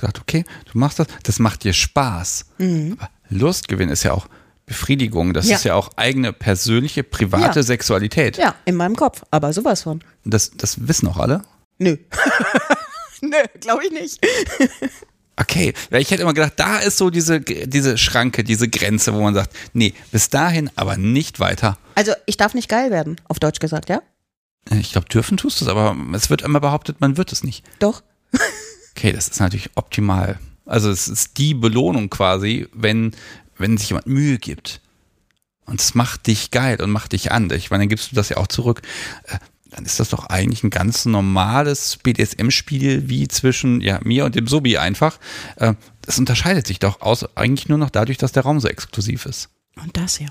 [0.00, 2.46] Gesagt, okay, du machst das, das macht dir Spaß.
[2.58, 4.26] Aber Lustgewinn ist ja auch
[4.66, 5.32] Befriedigung.
[5.34, 5.56] Das Ja.
[5.56, 7.62] ist ja auch eigene persönliche, private Ja.
[7.62, 8.36] Sexualität.
[8.36, 10.02] Ja, in meinem Kopf, aber sowas von.
[10.24, 11.42] Das, das wissen auch alle.
[11.78, 11.96] Nö.
[13.20, 14.20] Nö, glaube ich nicht.
[15.40, 19.20] Okay, weil ich hätte immer gedacht, da ist so diese, diese Schranke, diese Grenze, wo
[19.22, 21.78] man sagt, nee, bis dahin, aber nicht weiter.
[21.94, 24.02] Also ich darf nicht geil werden, auf Deutsch gesagt, ja?
[24.72, 27.64] Ich glaube, dürfen tust du es, aber es wird immer behauptet, man wird es nicht.
[27.78, 28.02] Doch.
[28.98, 30.40] Okay, das ist natürlich optimal.
[30.66, 33.12] Also es ist die Belohnung quasi, wenn,
[33.56, 34.80] wenn sich jemand Mühe gibt.
[35.66, 37.48] Und es macht dich geil und macht dich an.
[37.52, 38.82] Ich meine, dann gibst du das ja auch zurück.
[39.24, 39.38] Äh,
[39.70, 44.48] Dann ist das doch eigentlich ein ganz normales BDSM-Spiel wie zwischen ja, mir und dem
[44.48, 45.20] Subi einfach.
[45.56, 49.26] Äh, Das unterscheidet sich doch aus, eigentlich nur noch dadurch, dass der Raum so exklusiv
[49.26, 49.48] ist.
[49.76, 50.30] Und das hier.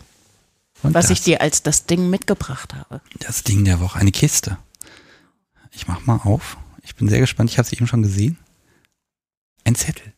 [0.83, 2.99] Und Was das, ich dir als das Ding mitgebracht habe.
[3.19, 4.57] das Ding der Woche, eine Kiste.
[5.71, 6.57] Ich mach mal auf.
[6.83, 7.49] Ich bin sehr gespannt.
[7.51, 8.37] Ich habe sie eben schon gesehen.
[9.67, 10.13] Ein Zettel.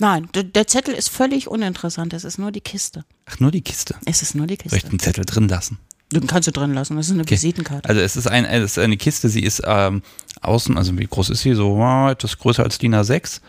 [0.00, 2.12] Nein, der Zettel ist völlig uninteressant.
[2.12, 3.06] Es ist nur die Kiste.
[3.24, 3.94] Ach, nur die Kiste.
[4.04, 4.90] Es ist nur die Soll ich Kiste.
[4.90, 5.78] den Zettel drin lassen?
[6.12, 6.94] Den kannst du drin lassen.
[6.96, 7.36] Das ist eine Okay.
[7.36, 7.88] Visitenkarte.
[7.88, 10.02] Also es ist, ein, es ist eine Kiste, sie ist ähm,
[10.42, 11.54] außen, also wie groß ist sie?
[11.54, 13.40] So äh, etwas größer als DIN A6.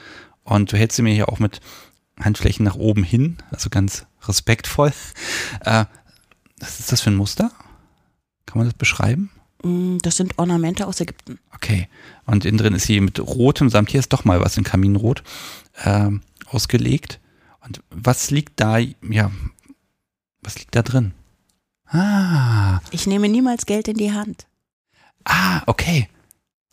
[0.45, 1.59] Und du hältst sie mir hier auch mit
[2.17, 4.93] Handflächen nach oben hin, also ganz respektvoll.
[5.65, 5.85] Äh,
[6.61, 7.51] was ist das für ein Muster?
[8.45, 9.29] Kann man das beschreiben?
[9.63, 11.39] Mm, Das sind Ornamente aus Ägypten.
[11.53, 11.87] Okay.
[12.25, 15.23] Und innen drin ist sie mit rotem Samt, hier ist doch mal was in Kaminrot,
[15.85, 17.19] ähm, ausgelegt.
[17.65, 19.31] Und was liegt da, ja,
[20.41, 21.13] was liegt da drin?
[21.87, 24.47] Ah, Ich nehme niemals Geld in die Hand.
[25.25, 26.07] ah, okay.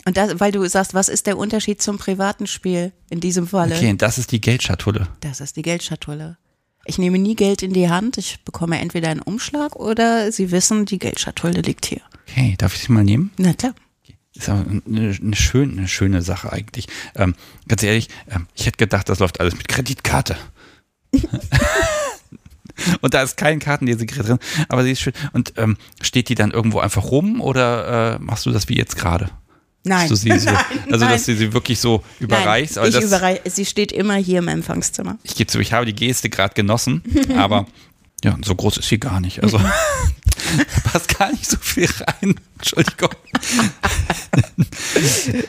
[0.07, 3.74] Und das, weil du sagst, was ist der Unterschied zum privaten Spiel in diesem Falle?
[3.74, 5.09] Okay, das ist die Geldschatulle.
[5.20, 6.39] Das ist die Geldschatulle.
[6.86, 8.16] Ich nehme nie Geld in die Hand.
[8.16, 12.01] Ich bekomme entweder einen Umschlag oder sie wissen, die Geldschatulle liegt hier.
[12.29, 13.31] Okay, darf ich sie mal nehmen?
[13.39, 13.74] Na klar.
[14.35, 16.87] Ist aber eine, eine, schön, eine schöne Sache eigentlich.
[17.16, 17.35] Ähm,
[17.66, 20.37] ganz ehrlich, ähm, ich hätte gedacht, das läuft alles mit Kreditkarte.
[23.01, 25.12] Und da ist kein Kartenlesegerät drin, aber sie ist schön.
[25.33, 28.97] Und ähm, steht die dann irgendwo einfach rum oder äh, machst du das wie jetzt
[28.97, 29.31] gerade?
[29.85, 30.09] Nein.
[30.14, 31.14] So, Nein, also, nein.
[31.14, 32.77] dass du sie wirklich so überreichst.
[32.77, 35.19] Nein, ich überreich, sie steht immer hier im Empfangszimmer.
[35.24, 37.02] ich gebe zu, ich habe die Geste gerade genossen,
[37.36, 37.66] aber
[38.23, 39.43] ja, so groß ist sie gar nicht.
[39.43, 39.61] Also
[40.85, 42.41] passt gar nicht so viel rein.
[42.57, 43.11] Entschuldigung.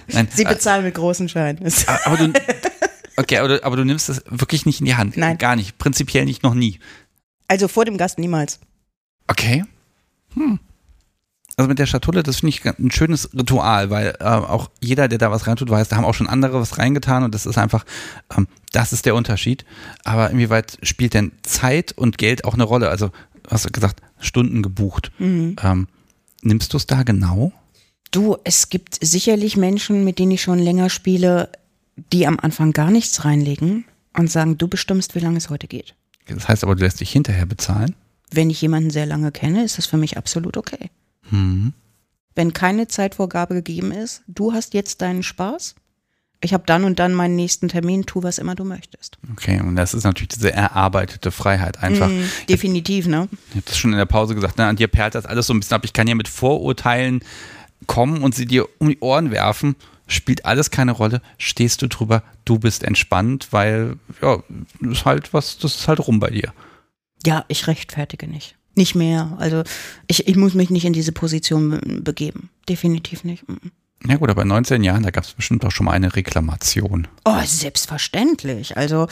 [0.08, 1.72] Nein, Sie äh, bezahlen mit großen Scheinen.
[2.06, 2.34] Aber du,
[3.18, 5.18] okay, aber du, aber du nimmst das wirklich nicht in die Hand.
[5.18, 5.38] Nein.
[5.38, 5.78] Gar nicht.
[5.78, 6.80] Prinzipiell nicht, noch nie.
[7.48, 8.60] Also vor dem Gast niemals.
[9.28, 9.64] Okay.
[10.34, 10.60] Hm.
[11.60, 15.18] Also mit der Schatulle, das finde ich ein schönes Ritual, weil äh, auch jeder, der
[15.18, 17.84] da was reintut, weiß, da haben auch schon andere was reingetan und das ist einfach,
[18.38, 19.66] ähm, das ist der Unterschied.
[20.06, 22.90] Aber inwieweit spielt denn Zeit und Geld auch eine Rolle?
[22.90, 23.12] Also,
[23.50, 25.12] du hast gesagt, Stunden gebucht.
[25.64, 25.88] Ähm,
[26.42, 27.52] nimmst du es da genau?
[28.12, 31.50] Du, es gibt sicherlich Menschen, mit denen ich schon länger spiele,
[32.14, 33.86] die am Anfang gar nichts reinlegen
[34.18, 35.96] und sagen, du bestimmst, wie lange es heute geht.
[36.28, 37.96] Das heißt aber, du lässt dich hinterher bezahlen.
[38.32, 40.90] Wenn ich jemanden sehr lange kenne, ist das für mich absolut okay.
[42.36, 45.76] Wenn keine Zeitvorgabe gegeben ist, du hast jetzt deinen Spaß,
[46.42, 49.18] ich habe dann und dann meinen nächsten Termin, tu was immer du möchtest.
[49.34, 52.08] Okay, und das ist natürlich diese erarbeitete Freiheit einfach.
[52.10, 53.28] Mhm, definitiv, ne?
[53.50, 55.54] Ich habe das schon in der Pause gesagt, ne, an dir perlt das alles so
[55.54, 55.84] ein bisschen ab.
[55.86, 57.22] Ich kann ja mit Vorurteilen
[57.88, 59.76] kommen und sie dir um die Ohren werfen.
[60.08, 61.22] Spielt alles keine Rolle.
[61.38, 64.42] Stehst du drüber, du bist entspannt, weil, ja,
[64.82, 66.52] das ist halt was, das ist halt rum bei dir.
[67.26, 68.56] Ja, ich rechtfertige nicht.
[68.76, 69.36] Nicht mehr.
[69.40, 69.64] Also
[70.08, 72.50] ich, ich muss mich nicht in diese Position be- begeben.
[72.70, 73.48] Definitiv nicht.
[73.48, 73.72] Mhm.
[74.08, 77.08] Ja gut, aber in 19 Jahren, da gab es bestimmt auch schon mal eine Reklamation.
[77.26, 78.78] Oh, selbstverständlich.
[78.78, 79.08] Also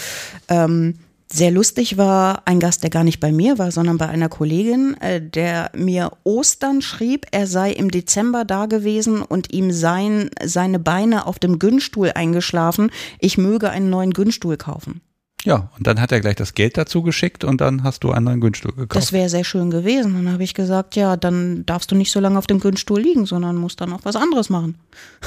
[0.47, 0.95] ähm,
[1.29, 4.95] Sehr lustig war ein Gast, der gar nicht bei mir war, sondern bei einer Kollegin,
[5.01, 10.79] äh, der mir Ostern schrieb, er sei im Dezember da gewesen und ihm seien seine
[10.79, 12.91] Beine auf dem Günststuhl eingeschlafen.
[13.19, 15.01] Ich möge einen neuen Günststuhl kaufen.
[15.47, 18.25] Ja, und dann hat er gleich das Geld dazu geschickt und dann hast du einen
[18.25, 19.01] neuen Günststuhl gekauft.
[19.01, 20.13] Das wäre sehr schön gewesen.
[20.13, 23.25] Dann habe ich gesagt, ja, dann darfst du nicht so lange auf dem Günststuhl liegen,
[23.25, 24.75] sondern musst dann auch was anderes machen.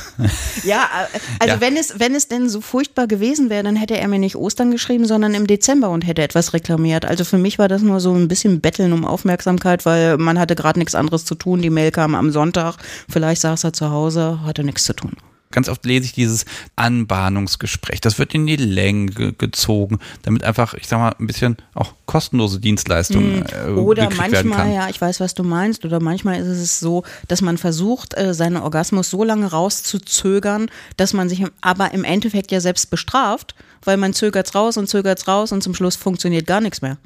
[0.65, 0.83] ja,
[1.15, 1.61] äh, also ja.
[1.63, 4.71] wenn es wenn es denn so furchtbar gewesen wäre, dann hätte er mir nicht Ostern
[4.71, 7.07] geschrieben, sondern im Dezember und hätte etwas reklamiert.
[7.07, 10.55] Also für mich war das nur so ein bisschen Betteln um Aufmerksamkeit, weil man hatte
[10.55, 11.63] gerade nichts anderes zu tun.
[11.63, 12.77] Die Mail kam am Sonntag,
[13.09, 15.13] vielleicht saß er zu Hause, hatte nichts zu tun.
[15.53, 16.45] Ganz oft lese ich dieses
[16.77, 18.01] Anbahnungsgespräch.
[18.01, 22.61] Das wird in die Länge gezogen, damit einfach, ich sag mal, ein bisschen auch kostenlose
[22.61, 23.77] Dienstleistungen hm.
[23.77, 25.85] äh, Oder manchmal, ja, ich weiß, was du meinst.
[25.85, 31.15] Oder manchmal ist es so, dass man versucht, äh, seinen Orgasmus so lange rauszuzögern, dass
[31.15, 35.51] man sich aber im Endeffekt ja selbst bestraft, weil man zögert's raus und zögert's raus
[35.51, 36.97] und zum Schluss funktioniert gar nichts mehr.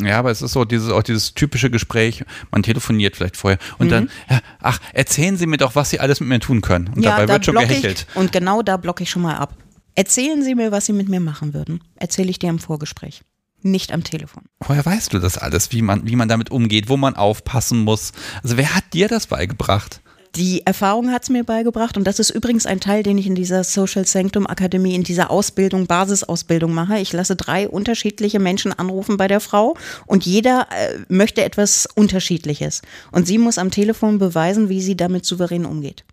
[0.00, 3.86] Ja, aber es ist so dieses auch dieses typische Gespräch, man telefoniert vielleicht vorher und
[3.86, 3.90] mhm.
[3.90, 6.88] dann, ja, ach, erzählen Sie mir doch, was Sie alles mit mir tun können.
[6.88, 8.06] Und ja, dabei da wird schon gehechelt.
[8.08, 9.54] Ich, und genau da blocke ich schon mal ab.
[9.94, 11.84] Erzählen Sie mir, was Sie mit mir machen würden.
[11.96, 13.22] Erzähle ich dir im Vorgespräch.
[13.60, 14.44] Nicht am Telefon.
[14.60, 18.12] Woher weißt du das alles, wie man, wie man damit umgeht, wo man aufpassen muss?
[18.42, 20.00] Also wer hat dir das beigebracht?
[20.34, 23.34] Die Erfahrung hat es mir beigebracht und das ist übrigens ein Teil, den ich in
[23.34, 26.98] dieser Social Sanctum Akademie, in dieser Ausbildung, Basisausbildung mache.
[26.98, 29.76] Ich lasse drei unterschiedliche Menschen anrufen bei der Frau
[30.06, 32.80] und jeder äh, möchte etwas Unterschiedliches.
[33.10, 36.04] Und sie muss am Telefon beweisen, wie sie damit souverän umgeht.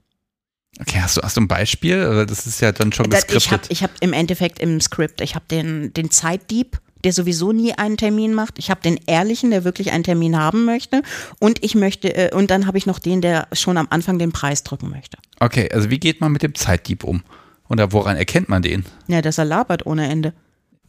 [0.82, 2.26] Okay, hast du, hast du ein Beispiel?
[2.28, 3.42] Das ist ja dann schon geskriptet.
[3.42, 7.52] Ich habe ich hab im Endeffekt im Skript, ich habe den, den Zeitdieb der sowieso
[7.52, 8.60] nie einen Termin macht.
[8.60, 11.02] Ich habe den ehrlichen, der wirklich einen Termin haben möchte.
[11.40, 14.32] Und ich möchte, äh, und dann habe ich noch den, der schon am Anfang den
[14.32, 15.18] Preis drücken möchte.
[15.40, 17.24] Okay, also wie geht man mit dem Zeitdieb um?
[17.70, 18.86] Oder woran erkennt man den?
[19.08, 20.34] Ja, dass er labert ohne Ende.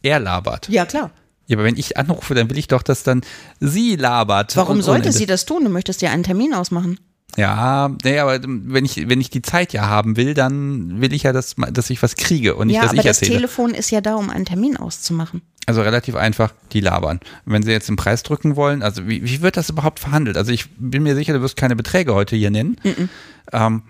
[0.01, 0.67] Er labert.
[0.69, 1.11] Ja, klar.
[1.47, 3.21] Ja, aber wenn ich anrufe, dann will ich doch, dass dann
[3.59, 4.55] sie labert.
[4.55, 5.63] Warum sollte sie das tun?
[5.63, 6.97] Du möchtest ja einen Termin ausmachen.
[7.37, 11.23] Ja, nee, aber wenn ich, wenn ich die Zeit ja haben will, dann will ich
[11.23, 13.31] ja, dass, dass ich was kriege und nicht, ja, dass ich erzähle.
[13.31, 15.41] Ja, aber das Telefon ist ja da, um einen Termin auszumachen.
[15.71, 17.21] Also relativ einfach, die labern.
[17.45, 20.35] Wenn sie jetzt den Preis drücken wollen, also wie, wie wird das überhaupt verhandelt?
[20.35, 22.75] Also ich bin mir sicher, du wirst keine Beträge heute hier nennen.
[22.83, 23.09] Mm -mm.
[23.53, 23.83] Ähm,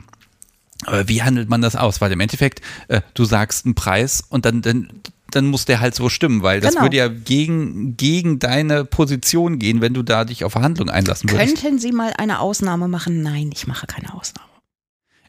[0.86, 2.00] aber wie handelt man das aus?
[2.00, 4.90] Weil im Endeffekt, äh, du sagst einen Preis und dann, dann
[5.32, 6.84] dann muss der halt so stimmen, weil das genau.
[6.84, 11.62] würde ja gegen, gegen deine Position gehen, wenn du da dich auf Verhandlungen einlassen würdest.
[11.62, 13.24] Könnten Sie mal eine Ausnahme machen?
[13.24, 14.50] Nein, ich mache keine Ausnahme.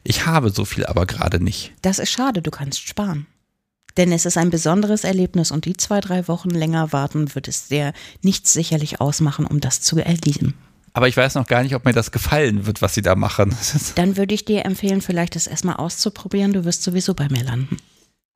[0.03, 1.71] Ich habe so viel aber gerade nicht.
[1.81, 3.25] Das ist schade, du kannst sparen.
[3.97, 7.67] Denn es ist ein besonderes Erlebnis und die zwei, drei Wochen länger warten wird es
[7.67, 10.55] dir nichts sicherlich ausmachen, um das zu erleben.
[10.93, 13.55] Aber ich weiß noch gar nicht, ob mir das gefallen wird, was sie da machen.
[13.95, 16.53] Dann würde ich dir empfehlen, vielleicht das erstmal auszuprobieren.
[16.53, 17.77] Du wirst sowieso bei mir landen.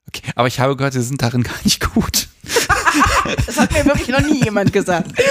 [0.08, 2.30] Okay, aber ich habe gehört, sie sind darin gar nicht gut.
[3.46, 5.12] das hat mir wirklich noch nie jemand gesagt.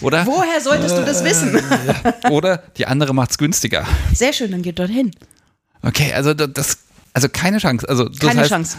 [0.00, 0.26] Oder?
[0.26, 1.58] Woher solltest du das wissen?
[2.30, 3.86] Oder die andere macht es günstiger.
[4.12, 5.12] Sehr schön, dann geht dorthin.
[5.82, 6.78] Okay, also das,
[7.16, 7.88] also keine Chance.
[7.88, 8.76] Also keine heißt, Chance.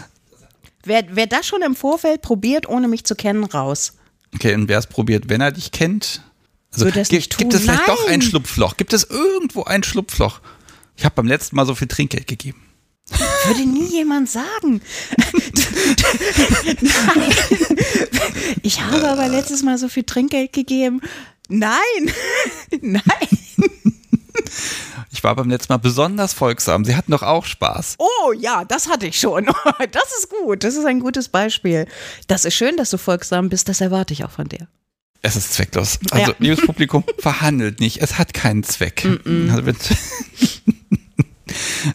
[0.84, 3.94] Wer, wer das schon im Vorfeld probiert, ohne mich zu kennen, raus.
[4.32, 6.22] Okay, und wer es probiert, wenn er dich kennt?
[6.72, 7.38] Also, Wird das nicht gibt, tun?
[7.40, 7.96] gibt es vielleicht Nein.
[7.96, 8.76] doch ein Schlupfloch?
[8.76, 10.40] Gibt es irgendwo ein Schlupfloch?
[10.96, 12.62] Ich habe beim letzten Mal so viel Trinkgeld gegeben.
[13.46, 14.80] Würde nie jemand sagen.
[16.80, 17.34] Nein.
[18.62, 21.00] Ich habe aber letztes Mal so viel Trinkgeld gegeben.
[21.48, 22.12] Nein.
[22.80, 23.02] Nein.
[25.10, 26.84] Ich war beim letzten Mal besonders folgsam.
[26.84, 27.96] Sie hatten doch auch Spaß.
[27.98, 29.46] Oh ja, das hatte ich schon.
[29.90, 30.64] Das ist gut.
[30.64, 31.86] Das ist ein gutes Beispiel.
[32.26, 33.68] Das ist schön, dass du folgsam bist.
[33.68, 34.68] Das erwarte ich auch von dir.
[35.22, 35.98] Es ist zwecklos.
[36.10, 36.36] Also, ja.
[36.38, 38.02] liebes Publikum, verhandelt nicht.
[38.02, 39.04] Es hat keinen Zweck.
[39.04, 39.50] Mm -mm.
[39.50, 39.94] Also,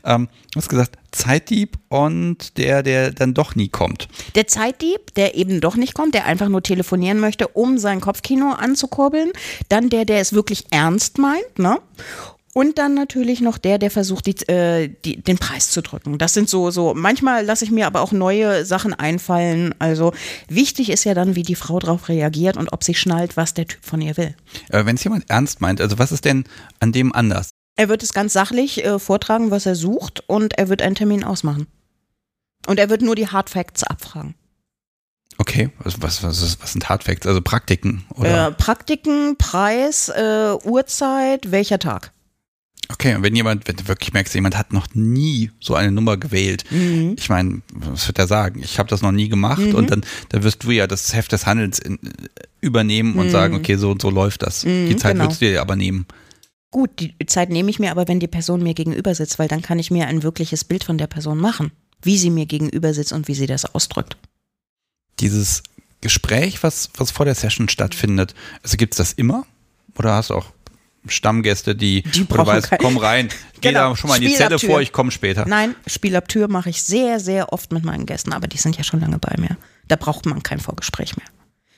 [0.04, 4.08] ähm, du hast gesagt, Zeitdieb und der, der dann doch nie kommt.
[4.36, 8.52] Der Zeitdieb, der eben doch nicht kommt, der einfach nur telefonieren möchte, um sein Kopfkino
[8.52, 9.32] anzukurbeln.
[9.70, 11.80] Dann der, der es wirklich ernst meint, ne?
[12.56, 16.20] Und dann natürlich noch der, der versucht, die, äh, die, den Preis zu drücken.
[16.20, 19.74] Das sind so, so, manchmal lasse ich mir aber auch neue Sachen einfallen.
[19.80, 20.14] Also
[20.48, 23.66] wichtig ist ja dann, wie die Frau darauf reagiert und ob sie schnallt, was der
[23.66, 24.36] Typ von ihr will.
[24.70, 26.44] Äh, Wenn es jemand ernst meint, also was ist denn
[26.80, 27.50] an dem anders?
[27.76, 31.24] Er wird es ganz sachlich äh, vortragen, was er sucht, und er wird einen Termin
[31.24, 31.68] ausmachen.
[32.68, 34.36] Und er wird nur die Hard Facts abfragen.
[35.38, 37.26] Okay, was, was, was, was sind Hard Facts?
[37.26, 38.06] Also Praktiken?
[38.16, 38.48] Oder?
[38.48, 42.12] Äh, Praktiken, Preis, äh, Uhrzeit, welcher Tag.
[42.90, 46.18] Okay, und wenn jemand, wenn du wirklich merkst, jemand hat noch nie so eine Nummer
[46.18, 47.16] gewählt, mhm.
[47.18, 48.62] ich meine, was wird er sagen?
[48.62, 49.76] Ich habe das noch nie gemacht mhm.
[49.76, 51.98] und dann, dann wirst du ja das Heft des Handelns in,
[52.62, 53.32] übernehmen und mhm.
[53.32, 54.62] sagen, okay, so und so läuft das.
[54.62, 55.26] Die mhm, Zeit genau.
[55.26, 56.06] würdest du dir aber nehmen.
[56.74, 59.62] Gut, die Zeit nehme ich mir aber, wenn die Person mir gegenüber sitzt, weil dann
[59.62, 61.72] kann ich mir ein wirkliches Bild von der Person machen,
[62.02, 64.18] wie sie mir gegenüber sitzt und wie sie das ausdrückt.
[65.20, 65.62] Dieses
[66.02, 68.34] Gespräch, was, was vor der Session stattfindet,
[68.64, 69.46] also gibt es das immer?
[70.00, 70.48] Oder hast du auch
[71.06, 73.30] Stammgäste, die, Die oder weißt, kein- komm rein,
[73.62, 75.46] geh Genau, da schon mal in die Zelle vor, ich komme später.
[75.46, 78.78] Nein, Spiel ab Tür mache ich sehr, sehr oft mit meinen Gästen, aber die sind
[78.78, 79.58] ja schon lange bei mir.
[79.88, 81.28] Da braucht man kein Vorgespräch mehr.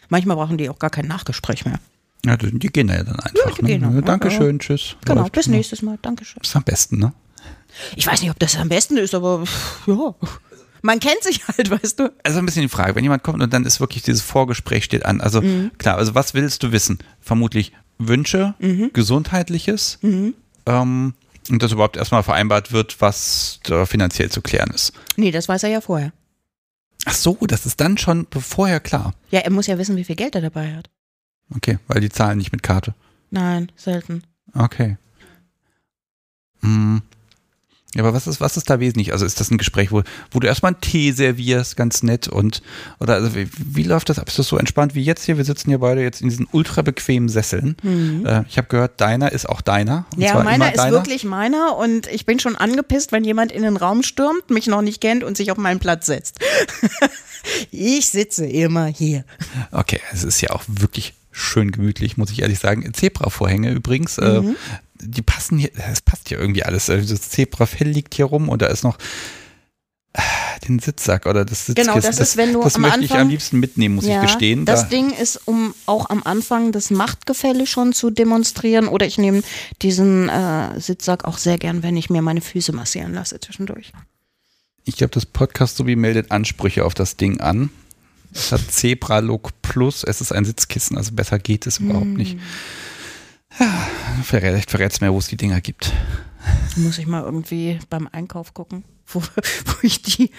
[0.07, 1.79] Manchmal brauchen die auch gar kein Nachgespräch mehr.
[2.25, 3.55] Ja, die gehen da ja dann einfach.
[3.55, 3.67] die ne?
[3.67, 4.01] gehen Ja, ja.
[4.01, 4.95] Dankeschön, tschüss.
[5.05, 5.33] Genau, Läuft.
[5.33, 5.97] bis nächstes Mal.
[6.01, 6.39] Dankeschön.
[6.41, 7.13] Das ist am besten, ne?
[7.95, 9.43] Ich weiß nicht, ob das am besten ist, aber
[9.85, 10.15] ja.
[10.81, 12.11] Man kennt sich halt, weißt du.
[12.23, 15.05] Also ein bisschen die Frage, wenn jemand kommt und dann ist wirklich dieses Vorgespräch steht
[15.05, 15.19] an.
[15.19, 15.71] Also Mhm.
[15.77, 16.99] klar, also was willst du wissen?
[17.21, 18.91] Vermutlich Wünsche, Mhm.
[18.93, 21.13] Gesundheitliches ähm,
[21.49, 24.93] und dass überhaupt erstmal vereinbart wird, was da finanziell zu klären ist.
[25.15, 26.11] Nee, das weiß er ja vorher.
[27.05, 29.13] Ach so, das ist dann schon vorher klar.
[29.31, 30.89] Ja, er muss ja wissen, wie viel Geld er dabei hat.
[31.53, 32.93] Okay, weil die zahlen nicht mit Karte.
[33.31, 34.23] Nein, selten.
[34.53, 34.97] Okay.
[36.61, 37.01] Hm.
[37.95, 39.13] Ja, aber was ist, was ist da wesentlich?
[39.13, 42.61] Also ist das ein Gespräch, wo, wo du erstmal einen Tee servierst, ganz nett und
[42.99, 44.27] oder also wie, wie läuft das ab?
[44.27, 45.37] Ist das so entspannt wie jetzt hier?
[45.37, 47.77] Wir sitzen hier beide jetzt in diesen ultra bequemen Sesseln.
[48.25, 50.05] Äh, ich habe gehört, deiner ist auch deiner.
[50.17, 50.91] Ja, meiner ist deiner.
[50.91, 54.81] wirklich meiner und ich bin schon angepisst, wenn jemand in den Raum stürmt, mich noch
[54.81, 56.39] nicht kennt und sich auf meinen Platz setzt.
[57.71, 59.23] ich sitze immer hier.
[59.71, 62.91] Okay, es ist ja auch wirklich schön gemütlich, muss ich ehrlich sagen.
[62.93, 64.55] Zebravorhänge übrigens, äh, Mhm.
[65.01, 66.87] die passen hier, es passt hier irgendwie alles.
[66.89, 68.97] Äh, Das Zebrafell liegt hier rum und da ist noch
[70.13, 70.21] äh,
[70.65, 71.91] den Sitzsack oder das Sitzkissen.
[71.93, 74.21] Genau, das ist, wenn du das am möchte ich Anfang- am liebsten mitnehmen, muss ich
[74.21, 74.63] gestehen.
[74.65, 79.17] Das Da- Ding ist, um auch am Anfang das Machtgefälle schon zu demonstrieren oder ich
[79.17, 79.43] nehme
[79.81, 83.91] diesen äh, Sitzsack auch sehr gern, wenn ich mir meine Füße massieren lasse zwischendurch.
[84.85, 87.69] Ich glaube, das Podcast sowie meldet Ansprüche auf das Ding an.
[88.35, 90.03] Es hat Zebra Look Plus.
[90.03, 92.13] Es ist ein Sitzkissen, also besser geht es überhaupt Mm.
[92.15, 92.37] nicht.
[93.59, 93.87] Ja,
[94.23, 95.93] Vielleicht verrät es mir, wo es die Dinger gibt.
[96.77, 100.31] Muss ich mal irgendwie beim Einkauf gucken, wo, wo ich die.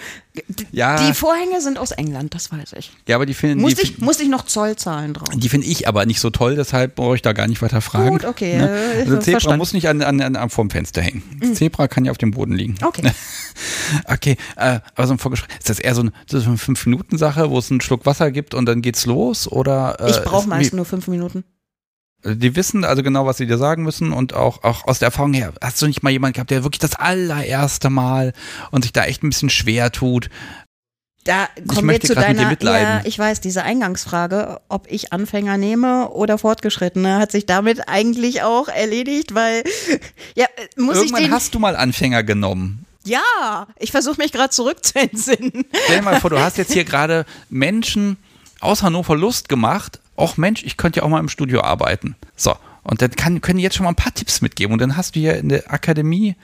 [0.49, 1.07] Die, Ja.
[1.07, 2.91] die Vorhänge sind aus England, das weiß ich.
[3.07, 5.29] Ja, aber die finden Muss die, ich, muss ich noch Zoll zahlen drauf?
[5.33, 8.09] die finde ich aber nicht so toll, deshalb brauche ich da gar nicht weiter fragen.
[8.09, 8.69] Gut, okay, Ne?
[8.69, 9.57] äh, Also Zebra verstanden.
[9.59, 11.23] muss nicht an, an, an, am vorm Fenster hängen.
[11.55, 12.75] Zebra kann ja auf dem Boden liegen.
[12.83, 13.11] Okay.
[14.05, 17.57] Okay, äh, aber so ein Vorgespräch, ist das eher so, ein, so eine Fünf-Minuten-Sache, wo
[17.57, 19.49] es einen Schluck Wasser gibt und dann geht's los?
[19.49, 21.43] Oder, äh, Ich brauche ist- meist nur fünf Minuten.
[22.23, 25.33] Die wissen also genau, was sie dir sagen müssen und auch, auch aus der Erfahrung
[25.33, 28.33] her, hast du nicht mal jemanden gehabt, der wirklich das allererste Mal
[28.71, 30.29] und sich da echt ein bisschen schwer tut?
[31.25, 35.11] Da kommen wir zu grad mit dir deiner, ja, ich weiß, diese Eingangsfrage, ob ich
[35.11, 39.63] Anfänger nehme oder Fortgeschrittene, hat sich damit eigentlich auch erledigt, weil,
[40.35, 40.45] ja,
[40.77, 42.85] muss ich Irgendwann hast du mal Anfänger genommen.
[43.03, 45.65] ja, ich versuche mich gerade zurückzuentsinnen.
[45.83, 48.17] Stell dir mal vor, du hast jetzt hier gerade Menschen
[48.61, 49.99] aus Hannover Lust gemacht.
[50.17, 52.15] Och Mensch, ich könnte ja auch mal im Studio arbeiten.
[52.35, 54.97] So, und dann kann, können die jetzt schon mal ein paar Tipps mitgeben und dann
[54.97, 56.35] hast du hier in der Akademie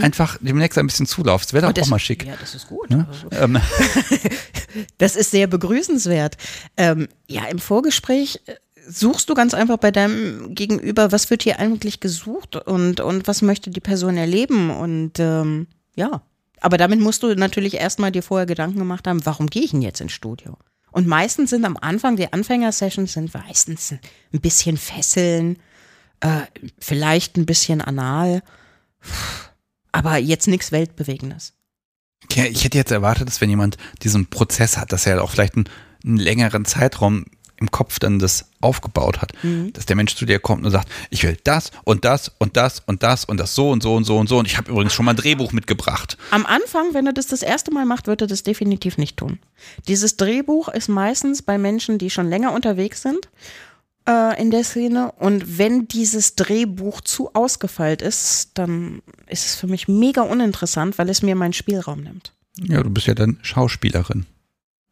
[0.00, 1.42] einfach demnächst ein bisschen Zulauf.
[1.42, 1.74] Das wäre doch Mhm.
[1.74, 2.24] das, auch mal schick.
[2.24, 2.88] Ja, das ist gut.
[2.90, 3.06] Ne?
[3.32, 3.58] Ähm,
[4.98, 6.36] Das ist sehr begrüßenswert.
[6.76, 8.54] Ähm, ja, im Vorgespräch äh,
[8.88, 13.42] suchst du ganz einfach bei deinem Gegenüber, was wird hier eigentlich gesucht und, und was
[13.42, 16.22] möchte die Person erleben und ähm, ja.
[16.60, 19.82] Aber damit musst du natürlich erstmal dir vorher Gedanken gemacht haben, warum gehe ich denn
[19.82, 20.56] jetzt ins Studio?
[20.92, 25.58] Und meistens sind am Anfang, die Anfängersessions sind meistens ein bisschen Fesseln,
[26.20, 26.42] äh,
[26.78, 28.42] vielleicht ein bisschen anal,
[29.90, 31.54] aber jetzt nichts Weltbewegendes.
[32.32, 35.56] Ja, ich hätte jetzt erwartet, dass wenn jemand diesen Prozess hat, dass er auch vielleicht
[35.56, 35.68] einen,
[36.04, 37.26] einen längeren Zeitraum
[37.62, 39.72] im Kopf dann das aufgebaut hat, Mhm.
[39.72, 42.80] dass der Mensch zu dir kommt und sagt, ich will das und das und das
[42.86, 44.92] und das und das so und so und so und so und ich habe übrigens
[44.92, 46.18] schon mal ein Drehbuch mitgebracht.
[46.30, 49.38] Am Anfang, wenn er das das erste Mal macht, wird er das definitiv nicht tun.
[49.88, 53.28] Dieses Drehbuch ist meistens bei Menschen, die schon länger unterwegs sind
[54.08, 55.12] äh, in der Szene.
[55.12, 61.08] Und wenn dieses Drehbuch zu ausgefeilt ist, dann ist es für mich mega uninteressant, weil
[61.08, 62.32] es mir meinen Spielraum nimmt.
[62.58, 64.26] Ja, du bist ja dann Schauspielerin.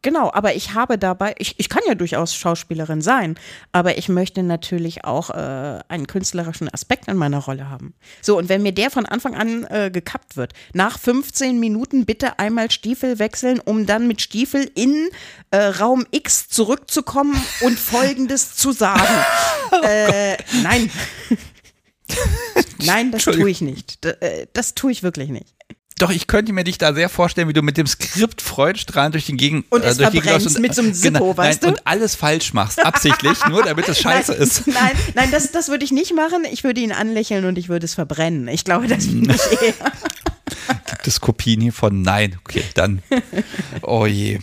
[0.02, 3.38] Genau, aber ich habe dabei, ich, ich kann ja durchaus Schauspielerin sein,
[3.70, 7.92] aber ich möchte natürlich auch äh, einen künstlerischen Aspekt in meiner Rolle haben.
[8.22, 12.38] So, und wenn mir der von Anfang an äh, gekappt wird, nach 15 Minuten bitte
[12.38, 15.10] einmal Stiefel wechseln, um dann mit Stiefel in
[15.50, 19.04] äh, Raum X zurückzukommen und Folgendes zu sagen.
[19.82, 20.90] äh, nein.
[22.82, 24.04] Nein, das tue ich nicht.
[24.04, 25.54] D äh, das tue ich wirklich nicht.
[26.00, 29.26] Doch, ich könnte mir dich da sehr vorstellen, wie du mit dem Skript freudestrahlend durch
[29.26, 31.78] den Gegend Und es durch die verbrennst läufst mit so einem Zippo, weißt nein, du?
[31.78, 34.66] Und alles falsch machst, absichtlich, nur damit es scheiße nein, ist.
[34.66, 36.46] Nein, nein, das, das würde ich nicht machen.
[36.50, 38.48] Ich würde ihn anlächeln und ich würde es verbrennen.
[38.48, 39.74] Ich glaube, das bin ich eher.
[40.90, 42.00] Gibt es Kopien hiervon?
[42.00, 42.36] Nein.
[42.44, 43.02] Okay, dann.
[43.82, 44.38] Oh je.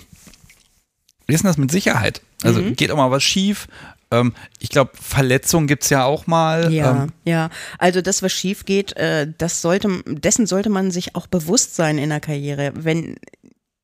[1.25, 2.21] Wie ist denn das mit Sicherheit?
[2.43, 2.75] Also Mhm.
[2.75, 3.67] geht auch mal was schief.
[4.11, 6.73] Ähm, ich glaube, Verletzungen gibt es ja auch mal.
[6.73, 7.49] Ja, Ähm, ja.
[7.77, 11.97] Also das, was schief geht, äh, das sollte, dessen sollte man sich auch bewusst sein
[11.97, 12.71] in der Karriere.
[12.75, 13.17] Wenn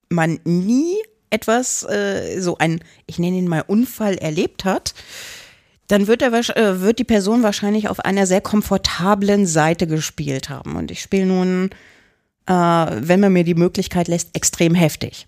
[0.09, 0.95] man nie
[1.29, 4.93] etwas, äh, so ein, ich nenne ihn mal Unfall erlebt hat,
[5.87, 10.75] dann wird, er, äh, wird die Person wahrscheinlich auf einer sehr komfortablen Seite gespielt haben.
[10.75, 11.69] Und ich spiele nun,
[12.45, 15.27] äh, wenn man mir die Möglichkeit lässt, extrem heftig.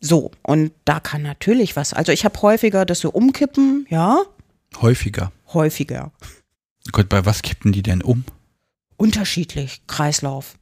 [0.00, 1.92] So, und da kann natürlich was.
[1.92, 4.20] Also ich habe häufiger das so umkippen, ja.
[4.80, 5.32] Häufiger.
[5.52, 6.12] Häufiger.
[6.92, 8.24] Gott, bei was kippen die denn um?
[8.96, 9.82] Unterschiedlich.
[9.86, 10.54] Kreislauf.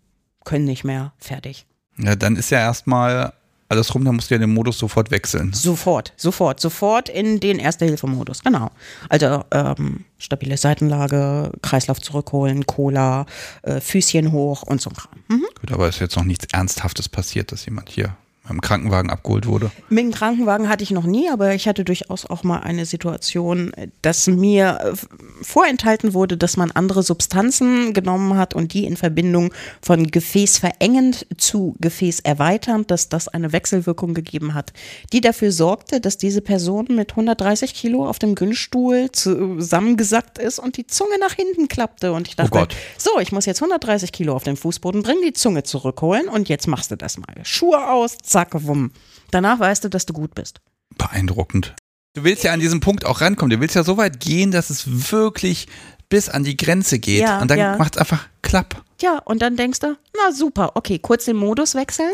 [0.45, 1.13] Können nicht mehr.
[1.19, 1.67] Fertig.
[1.99, 3.33] Ja, dann ist ja erstmal
[3.69, 5.53] alles rum, dann musst du ja den Modus sofort wechseln.
[5.53, 8.71] Sofort, sofort, sofort in den Erste-Hilfe-Modus, genau.
[9.11, 13.27] Also ähm, stabile Seitenlage, Kreislauf zurückholen, Cola,
[13.63, 15.13] äh, Füßchen hoch und so ein Kram.
[15.29, 15.47] Mhm.
[15.61, 18.17] Gut, aber ist jetzt noch nichts Ernsthaftes passiert, dass jemand hier
[18.51, 19.71] im Krankenwagen abgeholt wurde?
[19.89, 23.73] Mit dem Krankenwagen hatte ich noch nie, aber ich hatte durchaus auch mal eine Situation,
[24.03, 24.97] dass mir äh,
[25.43, 29.53] vorenthalten wurde, dass man andere Substanzen genommen hat und die in Verbindung
[29.83, 34.73] von Gefäß verengend zu Gefäß erweiternd, dass das eine Wechselwirkung gegeben hat,
[35.13, 40.77] die dafür sorgte, dass diese Person mit 130 Kilo auf dem Günststuhl zusammengesackt ist und
[40.77, 42.13] die Zunge nach hinten klappte.
[42.13, 42.67] Und ich dachte, oh
[42.97, 46.67] so, ich muss jetzt 130 Kilo auf den Fußboden bringen, die Zunge zurückholen und jetzt
[46.67, 47.35] machst du das mal.
[47.43, 48.93] Schuhe aus, zack zack, wumm.
[49.31, 50.61] Danach weißt du, dass du gut bist.
[50.97, 51.75] Beeindruckend.
[52.15, 53.51] Du willst ja an diesem Punkt auch rankommen.
[53.51, 55.69] Du willst ja so weit gehen, dass es wirklich
[56.09, 57.21] bis an die Grenze geht.
[57.21, 57.77] Ja, und dann ja.
[57.77, 58.83] macht es einfach klapp.
[59.01, 62.13] Ja, und dann denkst du, na super, okay, kurz den Modus wechseln.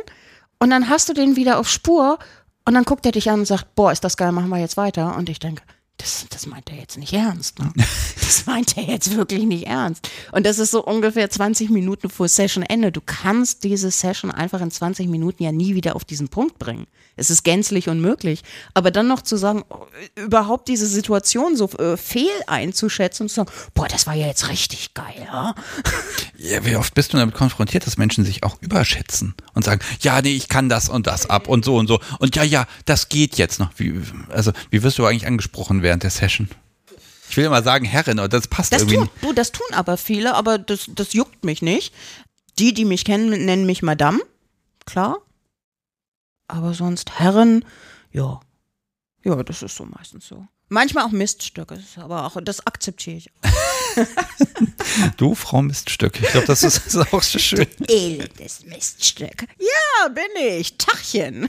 [0.59, 2.19] Und dann hast du den wieder auf Spur.
[2.67, 4.77] Und dann guckt er dich an und sagt, boah, ist das geil, machen wir jetzt
[4.77, 5.17] weiter.
[5.17, 5.63] Und ich denke,
[5.99, 7.59] das, das meint er jetzt nicht ernst.
[7.59, 7.73] Ne?
[8.25, 10.09] Das meint er jetzt wirklich nicht ernst.
[10.33, 12.91] Und das ist so ungefähr 20 Minuten vor Session-Ende.
[12.91, 16.87] Du kannst diese Session einfach in 20 Minuten ja nie wieder auf diesen Punkt bringen.
[17.17, 18.43] Es ist gänzlich unmöglich.
[18.73, 19.63] Aber dann noch zu sagen,
[20.17, 24.49] überhaupt diese Situation so äh, fehl einzuschätzen und zu sagen, boah, das war ja jetzt
[24.49, 25.15] richtig geil.
[25.21, 25.55] Ja?
[26.39, 30.21] ja, wie oft bist du damit konfrontiert, dass Menschen sich auch überschätzen und sagen, ja,
[30.23, 32.01] nee, ich kann das und das ab und so und so.
[32.19, 33.71] Und ja, ja, das geht jetzt noch.
[33.77, 34.01] Wie,
[34.31, 36.49] also, wie wirst du eigentlich angesprochen während der Session?
[37.31, 38.97] Ich will immer sagen Herrin, aber das passt das irgendwie.
[38.97, 41.95] Tun, du, das tun aber viele, aber das, das juckt mich nicht.
[42.59, 44.21] Die, die mich kennen, nennen mich Madame.
[44.87, 45.19] Klar.
[46.49, 47.65] Aber sonst Herren,
[48.13, 48.41] ja.
[49.25, 50.47] Ja, das ist so meistens so.
[50.69, 53.31] Manchmal auch Miststücke, aber auch das akzeptiere ich.
[55.17, 56.21] du, Frau Miststück.
[56.21, 57.67] Ich glaube, das ist, ist, auch so schön.
[57.79, 59.47] Du elendes Miststück.
[59.59, 60.25] Ja, bin
[60.59, 60.77] ich.
[60.77, 61.49] Tachchen.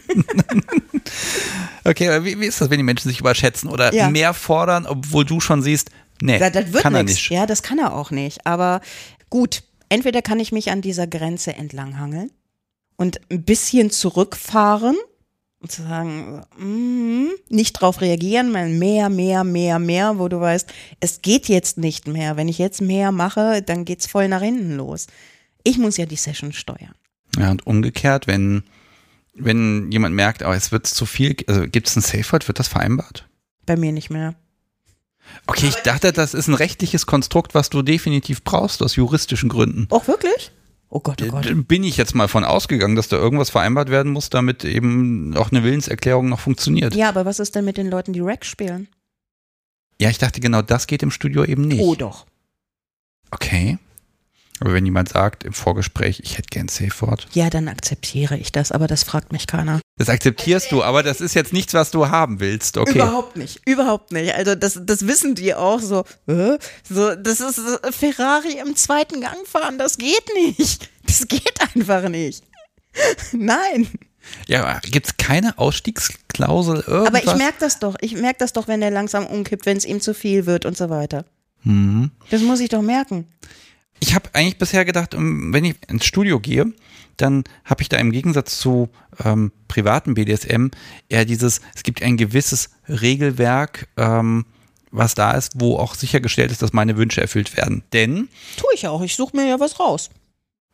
[1.83, 4.09] okay, aber wie, wie, ist das, wenn die Menschen sich überschätzen oder ja.
[4.09, 5.89] mehr fordern, obwohl du schon siehst,
[6.21, 6.99] nee, das, das kann nix.
[6.99, 7.29] er nicht.
[7.29, 8.45] Ja, das kann er auch nicht.
[8.45, 8.81] Aber
[9.29, 12.31] gut, entweder kann ich mich an dieser Grenze entlanghangeln
[12.95, 14.95] und ein bisschen zurückfahren
[15.69, 21.21] zu sagen, mm, nicht drauf reagieren, mal mehr, mehr, mehr, mehr, wo du weißt, es
[21.21, 22.37] geht jetzt nicht mehr.
[22.37, 25.07] Wenn ich jetzt mehr mache, dann geht's voll nach hinten los.
[25.63, 26.95] Ich muss ja die Session steuern.
[27.37, 28.63] Ja, und umgekehrt, wenn,
[29.33, 32.59] wenn jemand merkt, oh, es wird zu viel, also gibt es ein Safe Word, wird
[32.59, 33.27] das vereinbart?
[33.65, 34.35] Bei mir nicht mehr.
[35.47, 39.87] Okay, ich dachte, das ist ein rechtliches Konstrukt, was du definitiv brauchst, aus juristischen Gründen.
[39.89, 40.51] Auch wirklich?
[40.95, 41.67] Oh Gott, oh Gott.
[41.67, 45.51] Bin ich jetzt mal von ausgegangen, dass da irgendwas vereinbart werden muss, damit eben auch
[45.51, 46.95] eine Willenserklärung noch funktioniert.
[46.95, 48.87] Ja, aber was ist denn mit den Leuten, die Rack spielen?
[49.99, 51.81] Ja, ich dachte genau, das geht im Studio eben nicht.
[51.81, 52.25] Oh doch.
[53.29, 53.77] Okay.
[54.61, 57.27] Aber wenn jemand sagt im Vorgespräch, ich hätte gern Safe Word.
[57.33, 59.81] Ja, dann akzeptiere ich das, aber das fragt mich keiner.
[59.97, 62.95] Das akzeptierst du, aber das ist jetzt nichts, was du haben willst, okay?
[62.95, 64.33] Überhaupt nicht, überhaupt nicht.
[64.33, 66.05] Also das, das wissen die auch so.
[66.27, 66.57] Äh?
[66.89, 67.59] So, das ist
[67.91, 70.89] Ferrari im zweiten Gang fahren, das geht nicht.
[71.05, 72.43] Das geht einfach nicht.
[73.33, 73.87] Nein.
[74.47, 76.83] Ja, gibt es keine Ausstiegsklausel?
[76.87, 77.07] Irgendwas?
[77.07, 77.95] Aber ich merke das doch.
[78.01, 80.75] Ich merke das doch, wenn der langsam umkippt, wenn es ihm zu viel wird und
[80.75, 81.25] so weiter.
[81.63, 82.11] Mhm.
[82.31, 83.27] Das muss ich doch merken
[83.99, 86.73] ich habe eigentlich bisher gedacht, wenn ich ins Studio gehe,
[87.17, 88.89] dann habe ich da im Gegensatz zu
[89.23, 90.67] ähm, privaten BDSM
[91.09, 94.45] eher dieses, es gibt ein gewisses Regelwerk, ähm,
[94.91, 97.83] was da ist, wo auch sichergestellt ist, dass meine Wünsche erfüllt werden.
[97.93, 98.29] Denn.
[98.57, 100.09] Tue ich auch, ich suche mir ja was raus.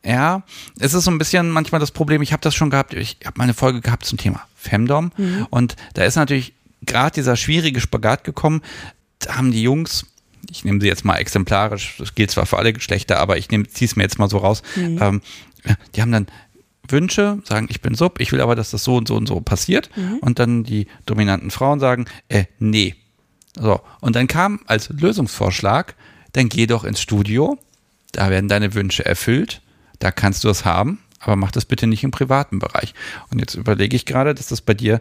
[0.04, 0.42] Ja,
[0.80, 3.38] es ist so ein bisschen manchmal das Problem, ich habe das schon gehabt, ich habe
[3.38, 5.46] mal eine Folge gehabt zum Thema Femdom mhm.
[5.50, 8.62] und da ist natürlich gerade dieser schwierige Spagat gekommen,
[9.20, 10.06] da haben die Jungs
[10.50, 13.86] ich nehme sie jetzt mal exemplarisch, das gilt zwar für alle Geschlechter, aber ich ziehe
[13.86, 14.62] es mir jetzt mal so raus.
[14.76, 14.98] Mhm.
[15.00, 15.22] Ähm,
[15.94, 16.26] die haben dann
[16.88, 19.40] Wünsche, sagen, ich bin Sub, ich will aber, dass das so und so und so
[19.40, 19.90] passiert.
[19.96, 20.18] Mhm.
[20.18, 22.96] Und dann die dominanten Frauen sagen, äh, nee.
[23.54, 25.94] So, und dann kam als Lösungsvorschlag,
[26.32, 27.58] dann geh doch ins Studio,
[28.12, 29.60] da werden deine Wünsche erfüllt,
[29.98, 32.94] da kannst du es haben, aber mach das bitte nicht im privaten Bereich.
[33.30, 35.00] Und jetzt überlege ich gerade, dass das bei dir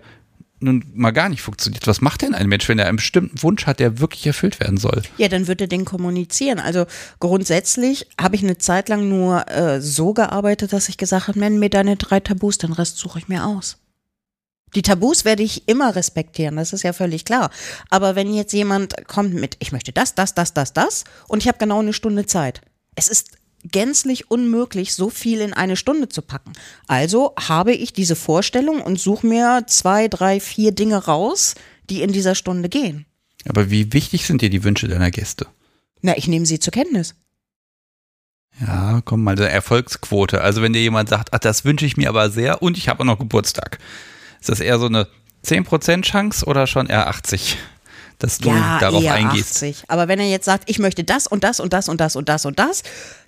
[0.61, 1.87] nun mal gar nicht funktioniert.
[1.87, 4.77] Was macht denn ein Mensch, wenn er einen bestimmten Wunsch hat, der wirklich erfüllt werden
[4.77, 5.01] soll?
[5.17, 6.59] Ja, dann wird er den kommunizieren.
[6.59, 6.85] Also
[7.19, 11.59] grundsätzlich habe ich eine Zeit lang nur äh, so gearbeitet, dass ich gesagt habe, nenn
[11.59, 13.77] mir deine drei Tabus, den Rest suche ich mir aus.
[14.75, 17.51] Die Tabus werde ich immer respektieren, das ist ja völlig klar.
[17.89, 21.47] Aber wenn jetzt jemand kommt mit, ich möchte das, das, das, das, das und ich
[21.47, 22.61] habe genau eine Stunde Zeit.
[22.95, 23.31] Es ist
[23.63, 26.53] gänzlich unmöglich, so viel in eine Stunde zu packen.
[26.87, 31.55] Also habe ich diese Vorstellung und suche mir zwei, drei, vier Dinge raus,
[31.89, 33.05] die in dieser Stunde gehen.
[33.47, 35.47] Aber wie wichtig sind dir die Wünsche deiner Gäste?
[36.01, 37.15] Na, ich nehme sie zur Kenntnis.
[38.59, 40.41] Ja, komm mal, der Erfolgsquote.
[40.41, 43.01] Also wenn dir jemand sagt, ach, das wünsche ich mir aber sehr und ich habe
[43.01, 43.79] auch noch Geburtstag.
[44.39, 45.07] Ist das eher so eine
[45.45, 47.57] 10% Chance oder schon eher 80?
[48.19, 49.55] Dass du ja, darauf eher eingehst.
[49.55, 49.85] 80.
[49.87, 52.29] Aber wenn er jetzt sagt, ich möchte das und das und das und das und
[52.29, 52.83] das und das,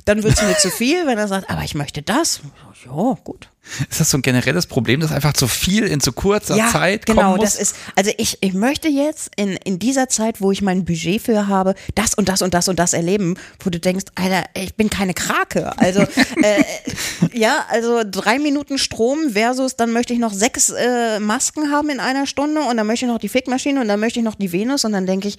[0.06, 1.06] dann wird es mir zu viel.
[1.06, 2.42] Wenn er sagt, aber ich möchte das,
[2.86, 3.50] ja, gut.
[3.90, 7.06] Ist das so ein generelles Problem, dass einfach zu viel in zu kurzer ja, Zeit
[7.06, 7.54] genau, kommen muss?
[7.54, 11.22] das ist, also ich, ich möchte jetzt in, in dieser Zeit, wo ich mein Budget
[11.22, 14.76] für habe, das und das und das und das erleben, wo du denkst, Alter, ich
[14.76, 15.78] bin keine Krake.
[15.78, 16.64] Also, äh,
[17.34, 22.02] ja, also drei Minuten Strom versus dann möchte ich noch sechs äh, Masken haben in
[22.02, 24.52] einer Stunde und dann möchte ich noch die Fickmaschine und dann möchte ich noch die
[24.52, 25.38] Venus und dann denke ich,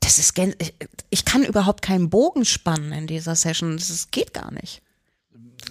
[0.00, 0.74] das ist, ich,
[1.10, 3.76] ich kann überhaupt keinen Bogen spannen in dieser Session.
[3.76, 4.82] Das geht gar nicht.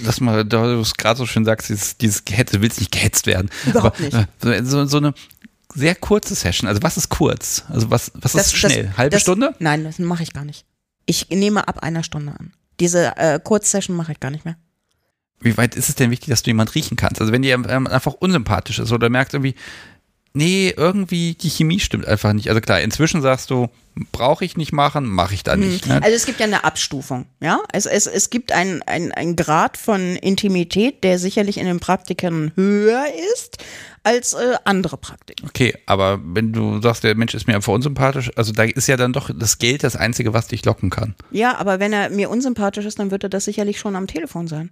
[0.01, 2.91] Lass mal, da du es gerade so schön sagst, dieses, dieses Gehetze, du willst nicht
[2.91, 3.49] gehetzt werden.
[3.65, 5.13] Überhaupt aber, äh, So, so eine
[5.73, 6.67] sehr kurze Session.
[6.67, 7.63] Also was ist kurz?
[7.69, 8.93] Also was, was ist schnell?
[8.97, 9.55] Halbe das, Stunde?
[9.59, 10.65] Nein, das mache ich gar nicht.
[11.05, 12.53] Ich nehme ab einer Stunde an.
[12.79, 14.57] Diese äh, Kurzsession mache ich gar nicht mehr.
[15.41, 17.19] Wie weit ist es denn wichtig, dass du jemand riechen kannst?
[17.21, 19.55] Also wenn dir ähm, einfach unsympathisch ist oder merkst irgendwie,
[20.39, 22.47] nee, irgendwie die Chemie stimmt einfach nicht.
[22.47, 23.67] Also klar, inzwischen sagst du,
[24.13, 25.85] brauche ich nicht machen, mache ich da nicht.
[25.85, 26.01] Ne?
[26.01, 27.59] Also es gibt ja eine Abstufung, ja.
[27.73, 33.05] Es, es, es gibt einen ein Grad von Intimität, der sicherlich in den Praktikern höher
[33.35, 33.57] ist
[34.03, 35.45] als äh, andere Praktiken.
[35.45, 38.95] Okay, aber wenn du sagst, der Mensch ist mir einfach unsympathisch, also da ist ja
[38.95, 41.15] dann doch das Geld das Einzige, was dich locken kann.
[41.31, 44.47] Ja, aber wenn er mir unsympathisch ist, dann wird er das sicherlich schon am Telefon
[44.47, 44.71] sein.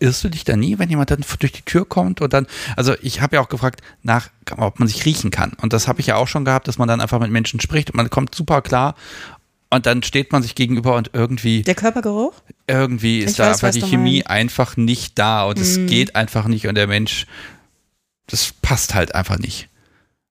[0.00, 2.46] Irrst du dich da nie, wenn jemand dann durch die Tür kommt und dann,
[2.76, 5.52] also ich habe ja auch gefragt nach, ob man sich riechen kann.
[5.60, 7.90] Und das habe ich ja auch schon gehabt, dass man dann einfach mit Menschen spricht
[7.90, 8.94] und man kommt super klar
[9.68, 12.32] und dann steht man sich gegenüber und irgendwie, Der Körpergeruch?
[12.66, 14.30] irgendwie ist Ich da weiß, einfach die Chemie meinst.
[14.30, 15.86] einfach nicht da und es Mhm.
[15.86, 17.26] geht einfach nicht und der Mensch,
[18.26, 19.68] das passt halt einfach nicht.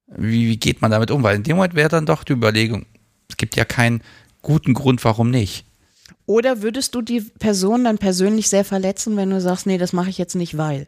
[0.08, 1.22] Wie, wie geht man damit um?
[1.22, 2.86] Weil in dem Moment wäre dann doch die Überlegung,
[3.30, 4.02] es gibt ja keinen
[4.42, 5.64] guten Grund, warum nicht.
[6.26, 10.10] Oder würdest du die Person dann persönlich sehr verletzen, wenn du sagst, nee, das mache
[10.10, 10.88] ich jetzt nicht, weil?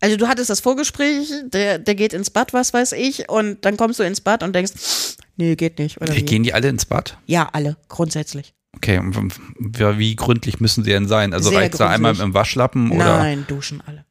[0.00, 3.76] Also du hattest das Vorgespräch, der, der geht ins Bad, was weiß ich, und dann
[3.76, 4.72] kommst du ins Bad und denkst,
[5.36, 6.00] nee, geht nicht.
[6.00, 6.22] Oder wie?
[6.22, 7.16] Gehen die alle ins Bad?
[7.26, 8.54] Ja, alle, grundsätzlich.
[8.74, 11.32] Okay, und wie gründlich müssen sie denn sein?
[11.32, 13.18] Also reicht da einmal im Waschlappen oder?
[13.18, 14.04] Nein, duschen alle.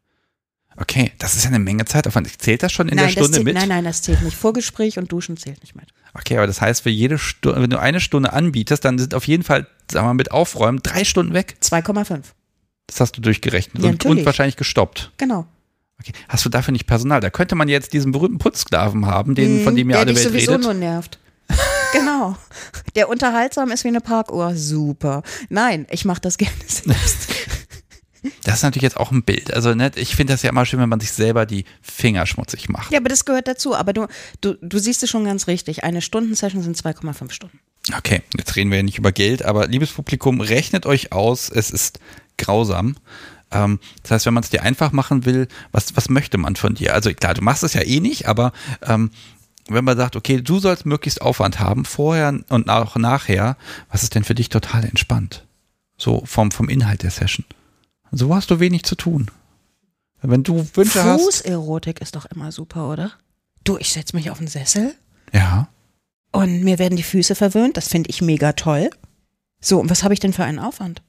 [0.77, 2.29] Okay, das ist ja eine Menge Zeitaufwand.
[2.41, 3.53] Zählt das schon in nein, der Stunde zählt, mit?
[3.55, 4.35] nein, nein, das zählt nicht.
[4.35, 5.85] Vorgespräch und Duschen zählt nicht mit.
[6.17, 9.27] Okay, aber das heißt, für jede Stunde, wenn du eine Stunde anbietest, dann sind auf
[9.27, 11.57] jeden Fall, sagen wir mal, mit Aufräumen drei Stunden weg.
[11.61, 12.21] 2,5.
[12.87, 15.11] Das hast du durchgerechnet Ja, und, und wahrscheinlich gestoppt.
[15.17, 15.45] Genau.
[15.99, 16.13] Okay.
[16.29, 17.19] Hast du dafür nicht Personal?
[17.19, 20.27] Da könnte man jetzt diesen berühmten Putzsklaven haben, den, von dem ja der alle Welt
[20.27, 20.63] sowieso redet.
[20.63, 21.19] nur nervt.
[21.93, 22.37] genau.
[22.95, 24.55] Der unterhaltsam ist wie eine Parkuhr.
[24.55, 25.21] Super.
[25.49, 27.27] Nein, ich mache das gerne selbst.
[28.43, 29.53] Das ist natürlich jetzt auch ein Bild.
[29.53, 32.69] Also ne, ich finde das ja immer schön, wenn man sich selber die Finger schmutzig
[32.69, 32.91] macht.
[32.91, 33.75] ja, aber das gehört dazu.
[33.75, 34.07] Aber du,
[34.41, 35.83] du, du siehst es schon ganz richtig.
[35.83, 37.59] Eine Stundensession sind 2,5 Stunden.
[37.95, 41.69] Okay, jetzt reden wir ja nicht über Geld, aber liebes Publikum, rechnet euch aus, es
[41.69, 41.99] ist
[42.37, 42.95] grausam.
[43.51, 46.73] Ähm, das heißt, wenn man es dir einfach machen will, was, was möchte man von
[46.73, 46.93] dir?
[46.93, 49.11] Also klar, du machst es ja eh nicht, aber ähm,
[49.67, 53.57] wenn man sagt, okay, du sollst möglichst Aufwand haben, vorher und auch nachher,
[53.89, 55.45] was ist denn für dich total entspannt?
[55.97, 57.45] So vom, vom Inhalt der Session.
[58.17, 59.29] So hast du wenig zu tun.
[60.21, 61.21] Wenn du Wünsche hast.
[61.21, 63.11] Fußerotik ist doch immer super, oder?
[63.65, 64.95] Du, ich setze mich auf den Sessel
[65.33, 65.67] Ja.
[66.31, 67.75] und mir werden die Füße verwöhnt.
[67.77, 68.89] Das finde ich mega toll.
[69.59, 71.01] So, und was habe ich denn für einen Aufwand?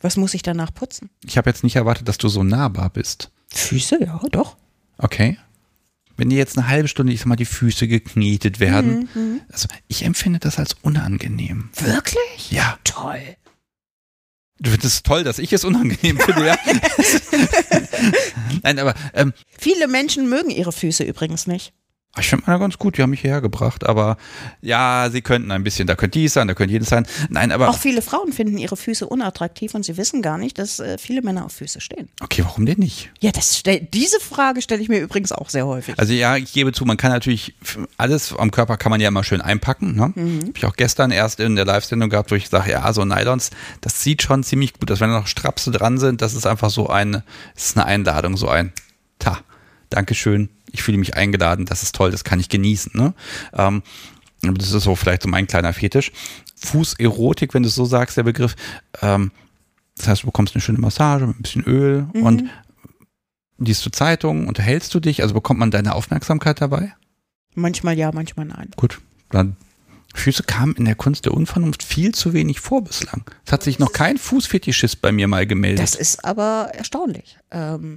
[0.00, 1.10] Was muss ich danach putzen?
[1.24, 3.30] Ich habe jetzt nicht erwartet, dass du so nahbar bist.
[3.52, 4.56] Füße, ja, doch.
[4.98, 5.38] Okay.
[6.16, 9.08] Wenn dir jetzt eine halbe Stunde, ich sag mal, die Füße geknetet werden,
[9.50, 11.70] also ich empfinde das als unangenehm.
[11.74, 12.52] Wirklich?
[12.52, 12.78] Ja.
[12.84, 13.20] Toll.
[14.64, 16.56] Du findest es toll, dass ich es unangenehm finde, ja?
[18.62, 21.74] Nein, aber ähm, Viele Menschen mögen ihre Füße übrigens nicht.
[22.18, 24.16] Ich finde mal ganz gut, die haben mich hierher gebracht, aber
[24.62, 27.06] ja, sie könnten ein bisschen, da könnte dies sein, da könnte jedes sein.
[27.28, 30.78] Nein, aber Auch viele Frauen finden ihre Füße unattraktiv und sie wissen gar nicht, dass
[30.78, 32.08] äh, viele Männer auf Füße stehen.
[32.20, 33.10] okay, warum denn nicht?
[33.20, 35.98] Ja, das stell, diese Frage stelle ich mir übrigens auch sehr häufig.
[35.98, 37.54] Also ja, ich gebe zu, man kann natürlich
[37.96, 39.96] alles am Körper kann man ja immer schön einpacken.
[39.96, 40.02] Ne?
[40.02, 43.50] Habe ich auch gestern erst in der Live-Sendung gehabt, wo ich sage, ja, so Nylons,
[43.80, 45.00] das sieht schon ziemlich gut aus.
[45.00, 47.24] Wenn da noch Strapse dran sind, das ist einfach so eine,
[47.54, 48.72] das ist eine Einladung, so ein,
[49.18, 49.40] ta,
[49.94, 52.92] Dankeschön, ich fühle mich eingeladen, das ist toll, das kann ich genießen.
[52.94, 53.14] Ne?
[53.52, 53.82] Ähm,
[54.42, 56.12] das ist so vielleicht so mein kleiner Fetisch.
[56.56, 58.56] Fußerotik, wenn du es so sagst, der Begriff.
[59.02, 59.30] Ähm,
[59.96, 62.50] das heißt, du bekommst eine schöne Massage mit ein bisschen Öl und
[63.58, 64.48] Liest du Zeitungen?
[64.48, 65.22] Unterhältst du dich?
[65.22, 66.94] Also bekommt man deine Aufmerksamkeit dabei?
[67.54, 68.70] Manchmal ja, manchmal nein.
[68.76, 69.00] Gut,
[69.30, 69.56] dann
[70.14, 73.24] Füße kamen in der Kunst der Unvernunft viel zu wenig vor bislang.
[73.46, 75.82] Es hat sich noch kein Fußfetischist bei mir mal gemeldet.
[75.82, 77.38] Das ist aber erstaunlich.
[77.50, 77.96] Ähm,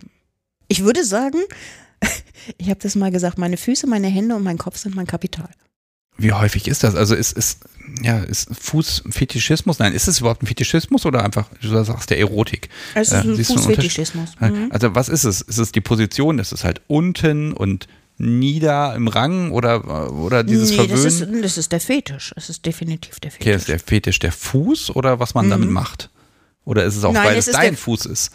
[0.67, 1.39] ich würde sagen,
[2.57, 5.49] ich habe das mal gesagt, meine Füße, meine Hände und mein Kopf sind mein Kapital.
[6.19, 6.95] Wie häufig ist das?
[6.95, 7.59] Also ist, ist,
[8.01, 9.77] ja, ist Fußfetischismus?
[9.79, 12.69] Nein, ist es überhaupt ein Fetischismus oder einfach, du sagst der Erotik?
[12.95, 14.29] Es ist Äh, ein Fußfetischismus.
[14.39, 14.69] Mhm.
[14.71, 15.41] Also was ist es?
[15.41, 16.39] Ist es die Position?
[16.39, 17.87] Ist es halt unten und
[18.17, 21.35] nieder im Rang oder, oder dieses nee, das Verwöhnen?
[21.35, 22.33] ist, das ist der Fetisch.
[22.35, 23.55] Es ist definitiv der okay, Fetisch.
[23.57, 26.09] ist der Fetisch der Fuß oder was man damit macht?
[26.65, 27.15] Oder ist es auch, Mhm.
[27.17, 28.31] Nein, weil es dein der- Fuß ist?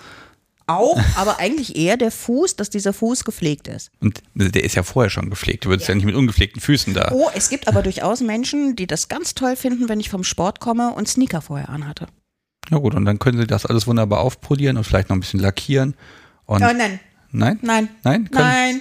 [0.67, 3.91] Auch, aber eigentlich eher der Fuß, dass dieser Fuß gepflegt ist.
[4.01, 5.65] Und der ist ja vorher schon gepflegt.
[5.65, 7.11] Du würdest ja, nicht mit ungepflegten Füßen da.
[7.13, 10.61] Oh, es gibt aber durchaus Menschen, die das ganz toll finden, wenn ich vom Sport
[10.61, 12.07] komme und Sneaker vorher anhatte.
[12.71, 15.41] Na gut, und dann können sie das alles wunderbar aufpolieren und vielleicht noch ein bisschen
[15.41, 15.95] lackieren.
[16.47, 17.01] Und Oh, nein,
[17.33, 17.59] nein?
[17.63, 18.29] nein, Nein?
[18.33, 18.81] Nein.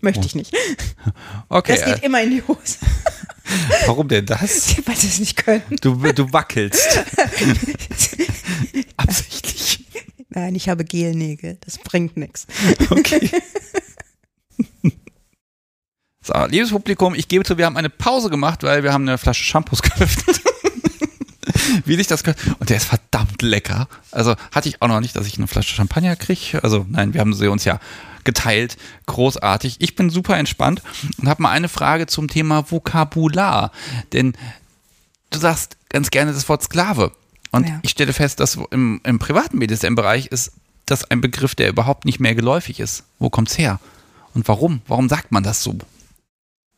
[0.00, 0.54] Möchte ich nicht.
[1.48, 2.78] Okay, Das geht äh, immer in die Hose,
[3.86, 4.74] warum denn das?
[4.86, 5.62] weil sie es nicht können.
[5.80, 7.04] Du, du wackelst.
[8.96, 9.73] Absichtlich.
[10.34, 11.58] Nein, ich habe Gelnägel.
[11.64, 12.46] Das bringt nichts.
[12.90, 13.30] Okay.
[16.26, 19.18] So, liebes Publikum, ich gebe zu, wir haben eine Pause gemacht, weil wir haben eine
[19.18, 20.40] Flasche Shampoos geöffnet.
[21.84, 22.22] Wie sich das.
[22.58, 23.88] Und der ist verdammt lecker.
[24.10, 26.64] Also hatte ich auch noch nicht, dass ich eine Flasche Champagner kriege.
[26.64, 27.78] Also nein, wir haben sie uns ja
[28.24, 28.78] geteilt.
[29.04, 29.76] Großartig.
[29.80, 30.80] Ich bin super entspannt
[31.18, 33.70] und habe mal eine Frage zum Thema Vokabular.
[34.14, 34.32] Denn
[35.28, 37.12] du sagst ganz gerne das Wort Sklave.
[37.54, 37.78] Und Ja.
[37.82, 40.52] ich stelle fest, dass im, im privaten BDSM-Bereich ist
[40.86, 43.04] das ein Begriff, der überhaupt nicht mehr geläufig ist.
[43.18, 43.80] Wo kommt's her?
[44.34, 44.82] Und warum?
[44.88, 45.76] Warum sagt man das so?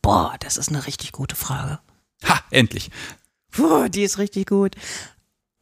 [0.01, 1.79] Boah, das ist eine richtig gute Frage.
[2.27, 2.91] Ha, endlich.
[3.51, 4.75] Puh, die ist richtig gut.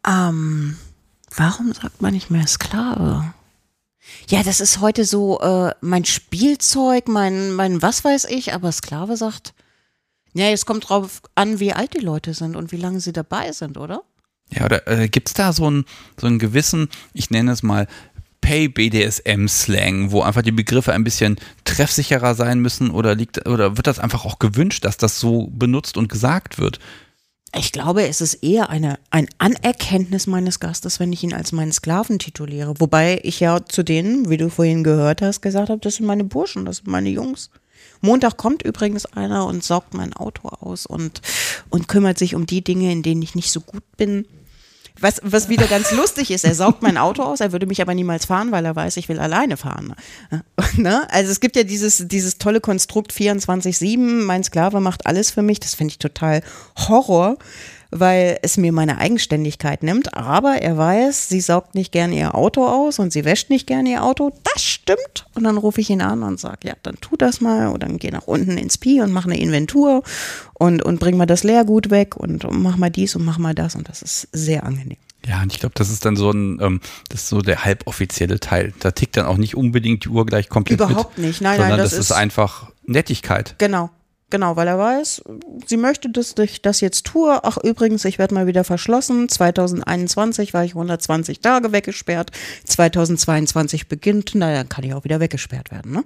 [0.06, 0.78] Ähm,
[1.36, 3.34] warum sagt man nicht mehr Sklave?
[4.30, 9.18] Ja, das ist heute so äh, mein Spielzeug, mein, mein was weiß ich, aber Sklave
[9.18, 9.54] sagt,
[10.34, 13.52] ja, es kommt drauf an, wie alt die Leute sind und wie lange sie dabei
[13.54, 14.04] sind, oder?
[14.52, 15.86] Ja, oder äh, gibt's da so einen,
[16.20, 17.88] so einen gewissen, ich nenne es mal,
[18.42, 23.98] Pay-BDSM-Slang, wo einfach die Begriffe ein bisschen treffsicherer sein müssen oder liegt, oder wird das
[23.98, 26.80] einfach auch gewünscht, dass das so benutzt und gesagt wird?
[27.58, 31.72] Ich glaube, es ist eher eine, ein Anerkenntnis meines Gastes, wenn ich ihn als meinen
[31.72, 32.80] Sklaven tituliere.
[32.80, 36.26] Wobei ich ja zu denen, wie du vorhin gehört hast, gesagt habe, das sind meine
[36.26, 37.50] Burschen, das sind meine Jungs.
[38.06, 41.22] Montag kommt übrigens einer und saugt mein Auto aus und,
[41.70, 44.26] und kümmert sich um die Dinge, in denen ich nicht so gut bin.
[45.00, 47.94] Was, was wieder ganz lustig ist, er saugt mein Auto aus, er würde mich aber
[47.94, 49.96] niemals fahren, weil er weiß, ich will alleine fahren.
[50.78, 51.08] Ne?
[51.10, 55.62] Also es gibt ja dieses, dieses tolle Konstrukt 24-7, mein Sklave macht alles für mich,
[55.62, 56.42] das finde ich total
[56.76, 57.38] Horror,
[58.00, 62.66] weil es mir meine Eigenständigkeit nimmt, aber er weiß, sie saugt nicht gern ihr Auto
[62.68, 65.26] aus und sie wäscht nicht gern ihr Auto, das stimmt.
[65.34, 67.98] Und dann rufe ich ihn an und sage, ja, dann tu das mal oder dann
[67.98, 70.04] geh nach unten ins Pi und mach eine Inventur
[70.54, 73.76] und, und bring mal das Leergut weg und mach mal dies und mach mal das
[73.76, 74.98] und das ist sehr angenehm.
[75.28, 78.40] Ja, und ich glaube, das ist dann so ein, ähm, das ist so der halboffizielle
[78.40, 78.74] Teil.
[78.80, 81.42] Da tickt dann auch nicht unbedingt die Uhr gleich komplett Überhaupt mit, nicht.
[81.42, 83.56] Nein, sondern nein, das das ist ist- einfach Nettigkeit.
[83.58, 83.90] Genau.
[84.32, 85.24] Genau, weil er weiß,
[85.68, 87.44] sie möchte, dass ich das jetzt tue.
[87.44, 89.30] Ach, übrigens, ich werde mal wieder verschlossen.
[89.30, 92.32] 2021 war ich 120 Tage weggesperrt.
[92.66, 96.04] 2022 beginnt, na, dann kann ich auch wieder weggesperrt werden, ne?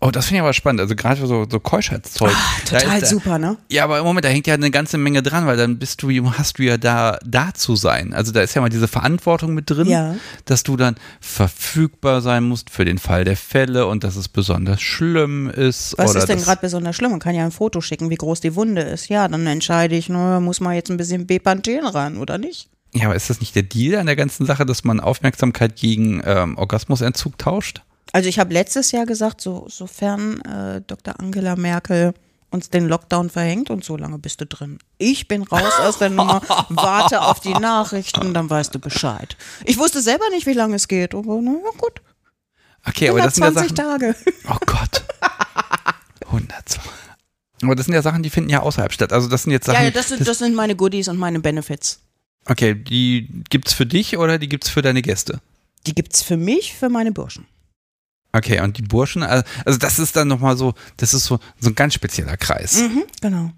[0.00, 0.80] Oh, das finde ich aber spannend.
[0.82, 2.30] Also gerade für so, so Keuschheitszeug.
[2.30, 3.56] Ah, Total da- super, ne?
[3.70, 6.10] Ja, aber im Moment, da hängt ja eine ganze Menge dran, weil dann bist du,
[6.32, 8.12] hast du ja da, da zu sein.
[8.12, 10.14] Also da ist ja mal diese Verantwortung mit drin, Ja.
[10.44, 14.82] dass du dann verfügbar sein musst für den Fall der Fälle und dass es besonders
[14.82, 15.94] schlimm ist.
[15.96, 17.12] Was ist denn gerade besonders schlimm?
[17.12, 19.08] Man kann ja ein Foto schicken, wie groß die Wunde ist.
[19.08, 22.68] Ja, dann entscheide ich, na, muss man jetzt ein bisschen Bepanthen ran, oder nicht?
[22.94, 26.22] Ja, aber ist das nicht der Deal an der ganzen Sache, dass man Aufmerksamkeit gegen
[26.24, 27.82] ähm, Orgasmusentzug tauscht?
[28.12, 31.18] Also ich habe letztes Jahr gesagt, so, sofern äh, Dr.
[31.20, 32.14] Angela Merkel
[32.50, 34.78] uns den Lockdown verhängt und so lange bist du drin.
[34.98, 39.36] Ich bin raus aus der Nummer, warte auf die Nachrichten, dann weißt du Bescheid.
[39.64, 42.00] Ich wusste selber nicht, wie lange es geht, aber na ja, gut.
[42.88, 44.00] Okay, aber das sind ja 120 Sachen.
[44.00, 44.16] Tage.
[44.48, 45.04] Oh Gott.
[46.26, 46.80] 120.
[47.62, 49.12] Aber das sind ja Sachen, die finden ja außerhalb statt.
[49.12, 49.78] Also das sind jetzt Sachen.
[49.78, 52.00] Ja, ja das, sind, das sind meine Goodies und meine Benefits.
[52.46, 55.40] okay, die gibt's für dich oder die gibt's für deine Gäste?
[55.86, 57.46] Die gibt's für mich, für meine Burschen.
[58.36, 59.44] Okay, und die Burschen, also
[59.78, 62.82] das ist dann nochmal so, das ist so, so ein ganz spezieller Kreis.
[62.82, 63.50] Mhm, genau.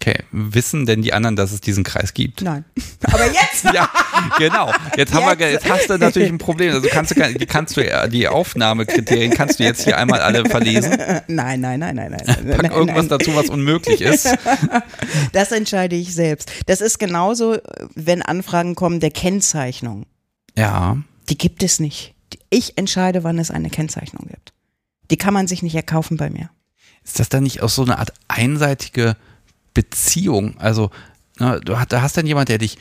[0.00, 2.40] Okay, wissen denn die anderen, dass es diesen Kreis gibt?
[2.42, 2.64] Nein.
[3.04, 3.64] Aber jetzt!
[3.74, 3.90] Ja,
[4.38, 4.72] genau.
[4.96, 5.64] Jetzt, haben wir, Jetzt.
[5.64, 6.72] jetzt hast du natürlich ein Problem.
[6.72, 10.96] Also kannst du, kannst du die Aufnahmekriterien kannst du jetzt hier einmal alle verlesen.
[11.26, 11.26] Nein,
[11.60, 12.22] nein, nein, nein, nein.
[12.24, 13.18] nein, Pack nein, irgendwas nein.
[13.18, 14.28] dazu, was unmöglich ist.
[15.32, 16.50] Das entscheide ich selbst.
[16.66, 17.58] Das ist genauso,
[17.94, 20.06] wenn Anfragen kommen der Kennzeichnung.
[20.56, 20.96] Ja.
[21.28, 22.14] Die gibt es nicht.
[22.50, 24.52] Ich entscheide, wann es eine Kennzeichnung gibt.
[25.10, 26.50] Die kann man sich nicht erkaufen bei mir.
[27.04, 29.16] Ist das dann nicht auch so eine Art einseitige
[29.74, 30.58] Beziehung?
[30.58, 30.90] Also,
[31.38, 32.78] na, du hast, da hast dann jemand, der dich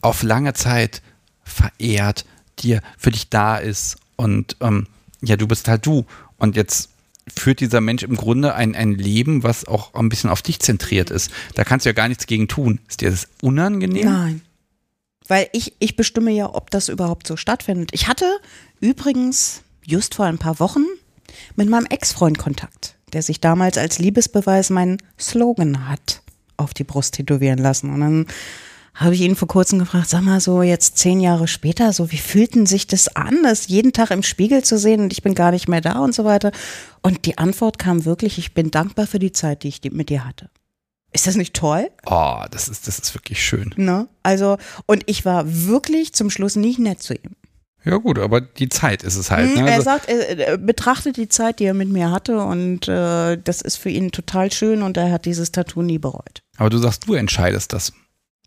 [0.00, 1.02] auf lange Zeit
[1.44, 2.24] verehrt,
[2.58, 4.86] dir für dich da ist und ähm,
[5.20, 6.06] ja, du bist halt du.
[6.36, 6.90] Und jetzt
[7.26, 11.10] führt dieser Mensch im Grunde ein, ein Leben, was auch ein bisschen auf dich zentriert
[11.10, 11.30] ist.
[11.54, 12.80] Da kannst du ja gar nichts gegen tun.
[12.88, 14.04] Ist dir das unangenehm?
[14.04, 14.40] Nein.
[15.28, 17.90] Weil ich, ich bestimme ja, ob das überhaupt so stattfindet.
[17.92, 18.26] Ich hatte
[18.80, 20.84] übrigens just vor ein paar Wochen
[21.54, 26.22] mit meinem Ex-Freund Kontakt, der sich damals als Liebesbeweis meinen Slogan hat
[26.56, 27.92] auf die Brust tätowieren lassen.
[27.92, 28.26] Und dann
[28.94, 32.18] habe ich ihn vor kurzem gefragt, sag mal so jetzt zehn Jahre später, so wie
[32.18, 35.52] fühlten sich das an, das jeden Tag im Spiegel zu sehen und ich bin gar
[35.52, 36.50] nicht mehr da und so weiter.
[37.00, 40.26] Und die Antwort kam wirklich, ich bin dankbar für die Zeit, die ich mit dir
[40.26, 40.50] hatte.
[41.12, 41.90] Ist das nicht toll?
[42.06, 43.72] Oh, das ist, das ist wirklich schön.
[43.76, 44.08] Ne?
[44.22, 47.34] Also, und ich war wirklich zum Schluss nicht nett zu ihm.
[47.84, 49.48] Ja gut, aber die Zeit ist es halt.
[49.48, 49.68] Mhm, Ne?
[49.70, 53.36] Er Also, sagt, er, er betrachtet die Zeit, die er mit mir hatte und äh,
[53.42, 56.42] das ist für ihn total schön und er hat dieses Tattoo nie bereut.
[56.58, 57.92] aber du sagst, du entscheidest das.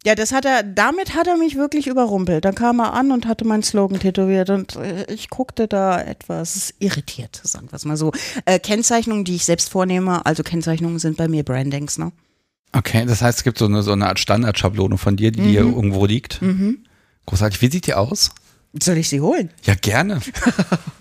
[0.04, 2.44] Ja, das hat er, damit hat er mich wirklich überrumpelt.
[2.44, 6.74] Dann kam er an und hatte meinen Slogan tätowiert und äh, ich guckte da etwas
[6.80, 8.12] irritiert, sagen wir es mal so.
[8.46, 12.12] Äh, Kennzeichnungen, die ich selbst vornehme, also Kennzeichnungen sind bei mir Brandings, ne?
[12.74, 15.62] Okay, das heißt, es gibt so eine, so eine Art Standardschablone von dir, die hier
[15.62, 16.42] irgendwo liegt.
[16.42, 16.86] Mhm.
[17.26, 17.62] Großartig.
[17.62, 18.32] Wie sieht die aus?
[18.82, 19.50] Soll ich sie holen?
[19.64, 20.22] Ja, gerne.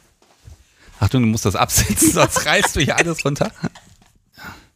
[1.01, 3.53] Achtung, du musst das absetzen, sonst reißt du hier alles runter.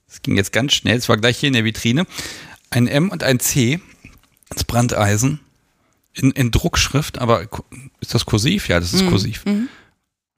[0.08, 0.96] Das ging jetzt ganz schnell.
[0.96, 2.06] Es war gleich hier in der Vitrine.
[2.70, 3.80] Ein M und ein C
[4.50, 5.40] ins Brandeisen
[6.14, 7.48] in, in Druckschrift, aber
[8.00, 8.68] ist das kursiv?
[8.68, 9.44] Ja, das ist kursiv.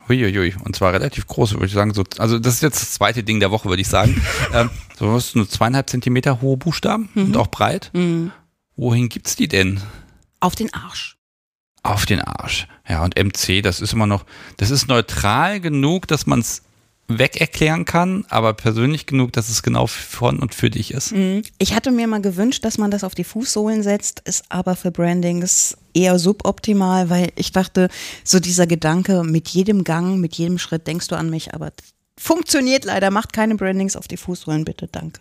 [0.08, 0.54] Huiuiui.
[0.64, 1.94] Und zwar relativ groß, würde ich sagen.
[1.94, 4.20] So, also das ist jetzt das zweite Ding der Woche, würde ich sagen.
[4.52, 7.90] ähm, so was nur zweieinhalb Zentimeter hohe Buchstaben und auch breit.
[8.76, 9.80] Wohin gibt's die denn?
[10.40, 11.16] Auf den Arsch.
[11.82, 12.66] Auf den Arsch.
[12.88, 14.24] Ja, und MC, das ist immer noch,
[14.56, 16.62] das ist neutral genug, dass man es
[17.08, 21.14] weg erklären kann, aber persönlich genug, dass es genau von und für dich ist.
[21.58, 24.90] Ich hatte mir mal gewünscht, dass man das auf die Fußsohlen setzt, ist aber für
[24.90, 27.88] Brandings eher suboptimal, weil ich dachte,
[28.24, 31.72] so dieser Gedanke, mit jedem Gang, mit jedem Schritt denkst du an mich, aber
[32.18, 33.10] funktioniert leider.
[33.10, 35.20] Macht keine Brandings auf die Fußsohlen, bitte, danke.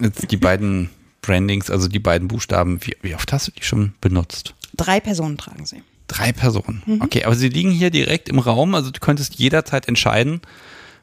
[0.00, 0.90] Jetzt die beiden
[1.22, 4.54] Brandings, also die beiden Buchstaben, wie, wie oft hast du die schon benutzt?
[4.76, 5.82] Drei Personen tragen sie.
[6.08, 6.82] Drei Personen.
[7.00, 10.40] Okay, aber sie liegen hier direkt im Raum, also du könntest jederzeit entscheiden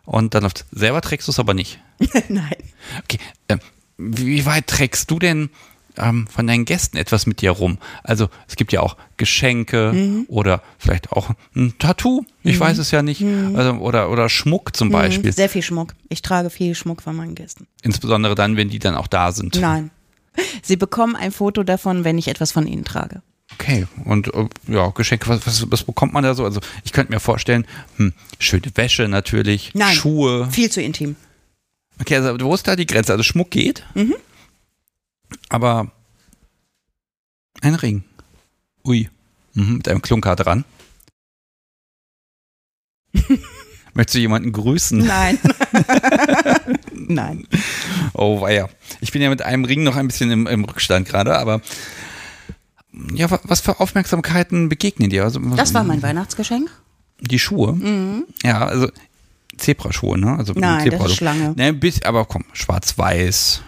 [0.08, 0.66] und dann läuft.
[0.72, 1.80] Selber trägst du es aber nicht.
[2.30, 2.56] Nein.
[3.04, 3.20] Okay,
[3.50, 3.60] ähm,
[3.98, 5.50] wie weit trägst du denn
[5.98, 7.78] ähm, von deinen Gästen etwas mit dir rum?
[8.04, 13.02] Also es gibt ja auch Geschenke oder vielleicht auch ein Tattoo, ich weiß es ja
[13.02, 15.94] nicht, also, oder, oder Schmuck zum Beispiel, Sehr viel Schmuck.
[16.10, 17.68] Ich trage viel Schmuck von meinen Gästen.
[17.82, 19.60] insbesondere dann, wenn die dann auch da sind.
[19.60, 19.92] Nein.
[20.64, 23.22] Sie bekommen ein Foto davon, wenn ich etwas von ihnen trage.
[23.54, 26.44] Okay, und äh, ja, Geschenke, was, was, was bekommt man da so?
[26.44, 27.66] Also ich könnte mir vorstellen,
[27.96, 29.96] hm, schöne Wäsche natürlich, Nein.
[29.96, 30.50] Schuhe.
[30.52, 31.16] Viel zu intim.
[32.00, 33.14] Okay, also wo ist da die Grenze?
[33.14, 33.84] Also Schmuck geht,
[35.50, 35.92] aber
[37.62, 38.04] ein Ring.
[38.86, 39.10] Ui,
[39.54, 40.66] mhm, mit einem Klunker dran.
[43.94, 45.00] Möchtest du jemanden grüßen?
[45.00, 45.40] Nein.
[46.94, 47.48] Nein.
[48.14, 48.70] Oh, weia.
[49.02, 51.62] Ich bin ja mit einem Ring noch ein bisschen im, im Rückstand gerade, aber
[53.14, 55.24] ja, wa- was für Aufmerksamkeiten begegnen dir?
[55.24, 56.70] Also, Das war mein Weihnachtsgeschenk.
[57.20, 57.78] Die Schuhe?
[58.44, 58.90] Ja, also
[59.58, 60.36] Zebraschuhe, ne?
[60.38, 60.60] Also Mhm.
[60.62, 61.16] Nein, das ist.
[61.18, 61.54] Schlange.
[61.58, 63.62] Ne, bisschen, aber komm, schwarz-weiß.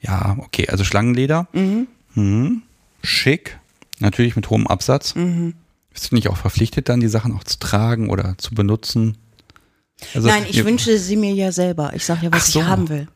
[0.00, 1.46] Ja, okay, also Schlangenleder.
[1.52, 2.62] Mhm.
[3.02, 3.58] Schick.
[4.00, 5.14] Natürlich mit hohem Absatz.
[5.14, 5.54] Mhm.
[5.92, 9.16] Bist du nicht auch verpflichtet, dann die Sachen auch zu tragen oder zu benutzen?
[10.14, 11.92] Also, Nein, ich wünsche sie mir ja selber.
[11.94, 12.60] Ich sage ja, was so.
[12.60, 13.08] ich haben will.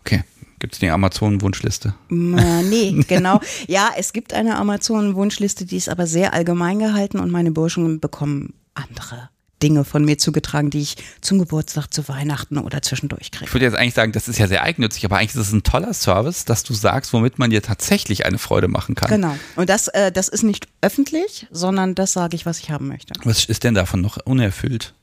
[0.00, 0.22] Okay,
[0.64, 1.92] gibt es die Amazon-Wunschliste?
[2.08, 3.38] Nee, genau.
[3.68, 8.54] Ja, es gibt eine Amazon-Wunschliste, die ist aber sehr allgemein gehalten und meine Burschen bekommen
[8.72, 9.28] andere
[9.62, 13.44] Dinge von mir zugetragen, die ich zum Geburtstag, zu Weihnachten oder zwischendurch kriege.
[13.44, 15.64] Ich würde jetzt eigentlich sagen, das ist ja sehr eigennützig, aber eigentlich ist es ein
[15.64, 19.10] toller Service, dass du sagst, womit man dir tatsächlich eine Freude machen kann.
[19.10, 19.36] Genau.
[19.56, 23.12] Und das, äh, das ist nicht öffentlich, sondern das sage ich, was ich haben möchte.
[23.24, 24.94] Was ist denn davon noch unerfüllt?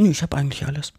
[0.00, 0.92] Nö, ich habe eigentlich alles.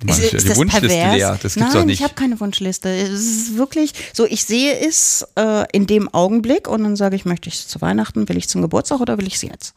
[0.00, 1.98] Du meinst ja die Wunschliste leer, das gibt's Nein, doch nicht.
[1.98, 2.88] ich habe keine Wunschliste.
[2.88, 7.26] Es ist wirklich so, ich sehe es äh, in dem Augenblick und dann sage ich,
[7.26, 9.74] möchte ich es zu Weihnachten, will ich es zum Geburtstag oder will ich es jetzt?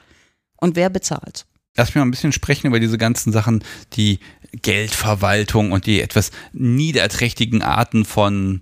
[0.56, 1.46] Und wer bezahlt?
[1.76, 4.20] Lass mich mal ein bisschen sprechen über diese ganzen Sachen, die
[4.62, 8.62] Geldverwaltung und die etwas niederträchtigen Arten von,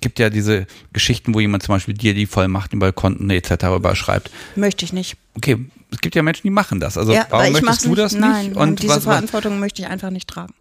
[0.00, 3.64] gibt ja diese Geschichten, wo jemand zum Beispiel dir die Vollmachten über Konten etc.
[3.74, 4.30] überschreibt.
[4.54, 5.16] Möchte ich nicht.
[5.34, 5.58] Okay,
[5.90, 6.96] es gibt ja Menschen, die machen das.
[6.96, 8.20] Also ja, warum möchtest du das nicht?
[8.20, 10.54] nein, Und diese was, was, Verantwortung möchte ich einfach nicht tragen.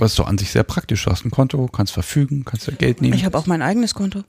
[0.00, 1.04] Was ist an sich sehr praktisch.
[1.04, 3.14] Du hast ein Konto, kannst verfügen, kannst ja Geld nehmen.
[3.14, 4.24] Ich habe auch mein eigenes Konto.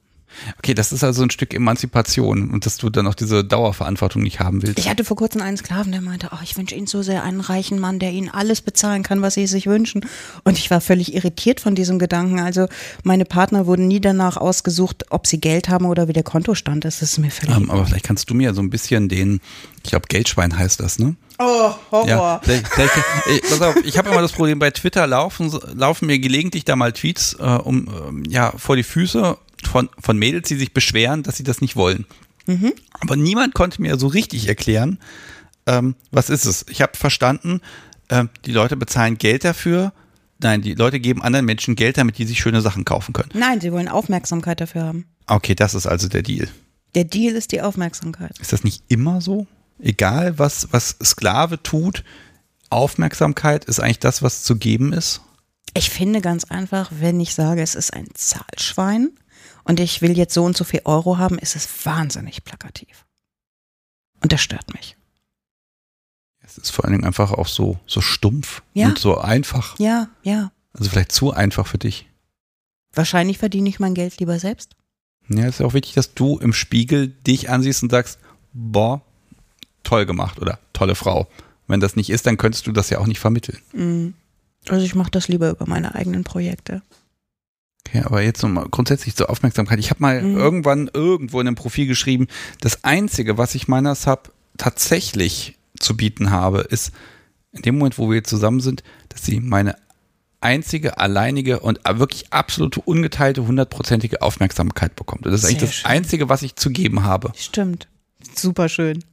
[0.58, 4.40] Okay, das ist also ein Stück Emanzipation und dass du dann auch diese Dauerverantwortung nicht
[4.40, 4.80] haben willst.
[4.80, 7.42] Ich hatte vor kurzem einen Sklaven, der meinte, oh, ich wünsche Ihnen so sehr einen
[7.42, 10.06] reichen Mann, der Ihnen alles bezahlen kann, was Sie sich wünschen.
[10.44, 12.40] Und ich war völlig irritiert von diesem Gedanken.
[12.40, 12.68] Also
[13.04, 17.02] meine Partner wurden nie danach ausgesucht, ob sie Geld haben oder wie der Kontostand ist.
[17.02, 17.56] Das ist mir völlig.
[17.56, 19.42] Ähm, aber vielleicht kannst du mir so ein bisschen den,
[19.84, 21.16] ich glaube Geldschwein heißt das, ne?
[21.40, 22.08] Oh, Horror.
[22.08, 22.94] Ja, vielleicht, vielleicht,
[23.34, 26.76] ich, pass auf, ich habe immer das Problem, bei Twitter laufen, laufen mir gelegentlich da
[26.76, 29.38] mal Tweets äh, um, ähm, ja, vor die Füße
[29.68, 32.06] von, von Mädels, die sich beschweren, dass sie das nicht wollen.
[32.48, 32.74] Mhm.
[33.00, 35.00] Aber niemand konnte mir so richtig erklären,
[35.68, 36.66] ähm, was ist es.
[36.70, 37.62] Ich habe verstanden,
[38.10, 39.94] ähm, die Leute bezahlen Geld dafür.
[40.40, 43.30] Nein, die Leute geben anderen Menschen Geld, damit die sich schöne Sachen kaufen können.
[43.34, 45.06] Nein, sie wollen Aufmerksamkeit dafür haben.
[45.28, 46.48] Okay, das ist also der Deal.
[46.96, 48.38] Der Deal ist die Aufmerksamkeit.
[48.40, 49.48] Ist das nicht immer so?
[49.80, 52.04] Egal, was, was Sklave tut,
[52.70, 55.22] Aufmerksamkeit ist eigentlich das, was zu geben ist?
[55.74, 59.12] Ich finde ganz einfach, wenn ich sage, es ist ein Zahlschwein
[59.64, 63.06] und ich will jetzt so und so viel Euro haben, ist es wahnsinnig plakativ.
[64.22, 64.98] Und das stört mich.
[66.44, 68.88] Es ist vor allen Dingen einfach auch so, so stumpf Ja.
[68.88, 69.78] und so einfach.
[69.80, 70.52] Ja, ja.
[70.74, 72.08] Also vielleicht zu einfach für dich.
[72.94, 74.76] Wahrscheinlich verdiene ich mein Geld lieber selbst.
[75.30, 78.20] Ja, es ist ja auch wichtig, dass du im Spiegel dich ansiehst und sagst,
[78.54, 79.02] boah,
[79.84, 81.28] toll gemacht oder tolle Frau.
[81.68, 83.60] Wenn das nicht ist, dann könntest du das ja auch nicht vermitteln.
[83.72, 84.14] Mhm.
[84.68, 86.82] Also ich mache das lieber über meine eigenen Projekte.
[87.88, 89.80] Okay, aber jetzt nochmal grundsätzlich zur Aufmerksamkeit.
[89.80, 90.38] Ich habe mal Mhm.
[90.38, 92.28] irgendwann irgendwo in einem Profil geschrieben,
[92.62, 96.92] das Einzige, was ich meiner Sub tatsächlich zu bieten habe, ist
[97.52, 99.76] in dem Moment, wo wir zusammen sind, dass sie meine
[100.40, 105.26] einzige, alleinige und wirklich absolute, ungeteilte, hundertprozentige Aufmerksamkeit bekommt.
[105.26, 105.92] Das ist eigentlich Sehr das schön.
[105.92, 107.32] Einzige, was ich zu geben habe.
[107.36, 107.88] Stimmt.
[108.36, 109.04] Super schön.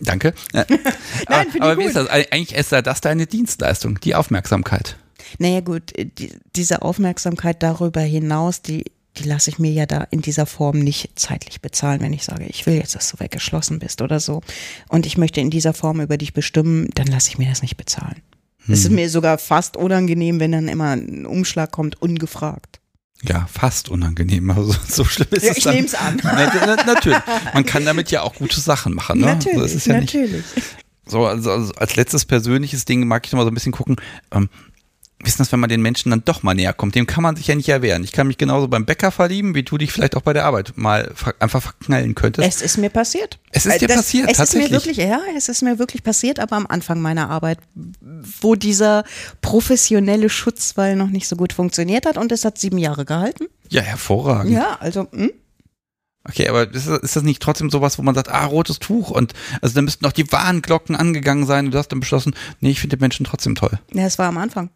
[0.00, 0.34] Danke.
[0.52, 0.66] Nein,
[1.26, 2.08] aber finde aber wie ist das?
[2.08, 4.96] Eigentlich ist das deine Dienstleistung, die Aufmerksamkeit.
[5.38, 8.84] Naja gut, äh, die, diese Aufmerksamkeit darüber hinaus, die,
[9.18, 12.46] die lasse ich mir ja da in dieser Form nicht zeitlich bezahlen, wenn ich sage,
[12.48, 14.40] ich will jetzt, dass du weggeschlossen bist oder so.
[14.88, 17.76] Und ich möchte in dieser Form über dich bestimmen, dann lasse ich mir das nicht
[17.76, 18.22] bezahlen.
[18.68, 22.78] Es ist mir sogar fast unangenehm, wenn dann immer ein Umschlag kommt, ungefragt.
[23.24, 24.50] Ja, fast unangenehm.
[24.50, 25.74] Also so schlimm ist Ja, es ich dann.
[25.74, 26.20] nehm's an.
[26.22, 27.18] Na, na, natürlich.
[27.54, 29.18] Man kann damit ja auch gute Sachen machen.
[29.20, 29.26] Ne?
[29.26, 30.14] Natürlich, so ist es ja nicht.
[30.14, 30.44] natürlich.
[31.06, 33.96] So, also, also als letztes persönliches Ding mag ich noch mal so ein bisschen gucken.
[34.30, 34.48] Ähm,
[35.24, 37.46] wissen das, wenn man den Menschen dann doch mal näher kommt, dem kann man sich
[37.46, 38.04] ja nicht erwehren.
[38.04, 40.72] Ich kann mich genauso beim Bäcker verlieben, wie du dich vielleicht auch bei der Arbeit
[40.76, 42.48] mal einfach verknallen könntest.
[42.48, 43.38] Es ist mir passiert.
[43.50, 44.72] Es ist Äh, dir passiert, es tatsächlich?
[44.72, 47.58] Ist mir wirklich, ja, es ist mir wirklich passiert, aber am Anfang meiner Arbeit,
[48.40, 49.04] wo dieser
[49.40, 53.46] professionelle Schutzwall noch nicht so gut funktioniert hat und es hat sieben Jahre gehalten.
[53.68, 54.52] ja, hervorragend.
[54.52, 55.30] Ja, also, hm?
[56.24, 59.10] Okay, aber ist das, ist das nicht trotzdem sowas, wo man sagt, ah, rotes Tuch
[59.10, 62.70] und also da müssten noch die Warnglocken angegangen sein und du hast dann beschlossen, nee,
[62.70, 63.78] ich finde den Menschen trotzdem toll.
[63.92, 64.70] ja, es war am Anfang.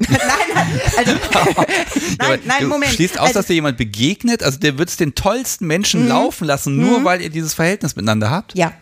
[0.08, 0.18] nein,
[0.54, 2.92] nein, also, Ja, aber nein, nein, du Moment.
[2.92, 6.08] schließt aus, also, dass dir jemand begegnet, also der wird es den tollsten Menschen Mhm.
[6.08, 7.04] laufen lassen, nur Mhm.
[7.04, 8.54] weil ihr dieses Verhältnis miteinander habt.
[8.56, 8.72] ja,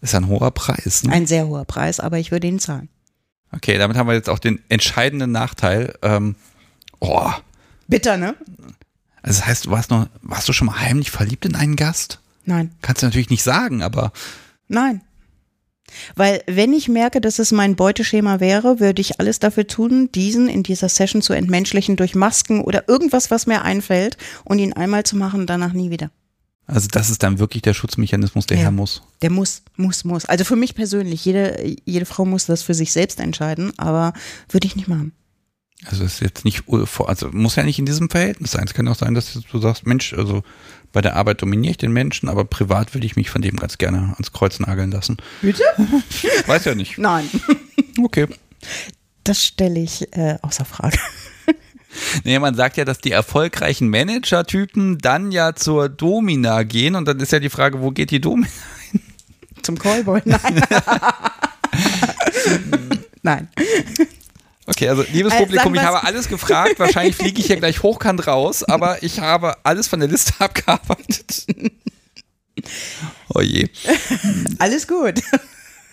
[0.00, 1.02] ist ein hoher Preis.
[1.04, 1.12] Ne?
[1.12, 2.88] ein sehr hoher Preis, aber ich würde ihn zahlen.
[3.52, 5.94] Okay, damit haben wir jetzt auch den entscheidenden Nachteil.
[6.02, 6.34] Ähm,
[7.00, 7.30] oh,
[7.88, 8.34] Bitter, ne?
[9.22, 12.20] also das heißt, du warst noch, warst du schon mal heimlich verliebt in einen Gast?
[12.44, 14.12] Nein, Kannst du natürlich nicht sagen, aber
[14.68, 15.00] nein.
[16.16, 20.48] Weil wenn ich merke, dass es mein Beuteschema wäre, würde ich alles dafür tun, diesen
[20.48, 25.04] in dieser Session zu entmenschlichen durch Masken oder irgendwas, was mir einfällt und ihn einmal
[25.04, 26.10] zu machen danach nie wieder.
[26.66, 28.62] also das ist dann wirklich der Schutzmechanismus, der Ja.
[28.64, 29.02] her muss.
[29.22, 30.24] Der muss, muss, muss.
[30.24, 34.14] Also für mich persönlich, jede, jede Frau muss das für sich selbst entscheiden, aber
[34.48, 35.12] würde ich nicht machen.
[35.86, 38.64] Also es ist jetzt nicht, also muss ja nicht in diesem Verhältnis sein.
[38.64, 40.42] Es kann auch sein, dass du sagst, Mensch, also
[40.92, 43.78] bei der Arbeit dominiere ich den Menschen, aber privat würde ich mich von dem ganz
[43.78, 45.16] gerne ans Kreuz nageln lassen.
[45.42, 45.62] Bitte?
[46.46, 46.98] Weiß ja nicht.
[46.98, 47.28] Nein.
[48.02, 48.26] Okay.
[49.22, 50.98] Das stelle ich äh, außer Frage.
[52.24, 57.20] Nee, man sagt ja, dass die erfolgreichen Manager-Typen dann ja zur Domina gehen und dann
[57.20, 58.48] ist ja die Frage, wo geht die Domina?
[59.62, 60.20] Zum Callboy?
[60.24, 60.62] Nein.
[63.22, 63.48] Nein.
[64.66, 66.78] Okay, also liebes Äh, Publikum, ich habe alles gefragt.
[66.78, 71.46] Wahrscheinlich fliege ich hier gleich hochkant raus, aber ich habe alles von der Liste abgearbeitet.
[73.34, 73.68] Oh je,
[74.58, 75.20] Alles gut.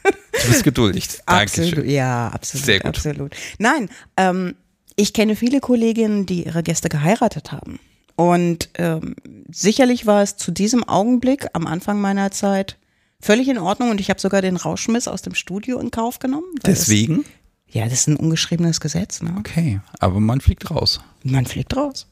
[0.03, 1.09] du bist geduldig.
[1.25, 1.71] Absolut.
[1.73, 1.89] Dankeschön.
[1.89, 2.65] Ja, absolut.
[2.65, 2.87] Sehr gut.
[2.87, 3.35] Absolut.
[3.57, 4.55] Nein, ähm,
[4.95, 7.79] ich kenne viele Kolleginnen, die ihre Gäste geheiratet haben.
[8.15, 9.15] Und ähm,
[9.51, 12.77] sicherlich war es zu diesem Augenblick am Anfang meiner Zeit
[13.19, 16.45] völlig in Ordnung und ich habe sogar den Rauschmiss aus dem Studio in Kauf genommen.
[16.65, 17.25] Deswegen?
[17.71, 19.21] Ja, das ist ein ungeschriebenes Gesetz.
[19.21, 19.33] Ne?
[19.39, 20.99] Okay, aber man fliegt raus.
[21.23, 22.07] Man fliegt raus.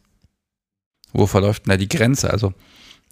[1.11, 2.31] Wo verläuft denn da die Grenze?
[2.31, 2.53] Also,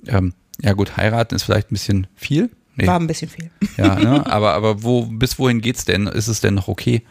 [0.06, 2.50] ähm, ja gut, heiraten ist vielleicht ein bisschen viel.
[2.76, 3.52] Nee, War ein bisschen viel.
[3.76, 4.26] ja, ne?
[4.32, 6.08] aber, aber wo, bis wohin geht's denn?
[6.08, 7.02] Ist es denn noch okay?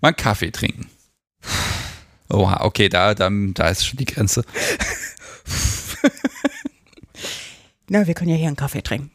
[0.00, 0.88] Mal Kaffee trinken.
[2.30, 4.44] Oha, okay, da, da, da ist schon die Grenze.
[7.88, 9.10] Na, wir können ja hier einen Kaffee trinken.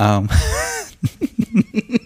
[0.00, 0.28] Ähm.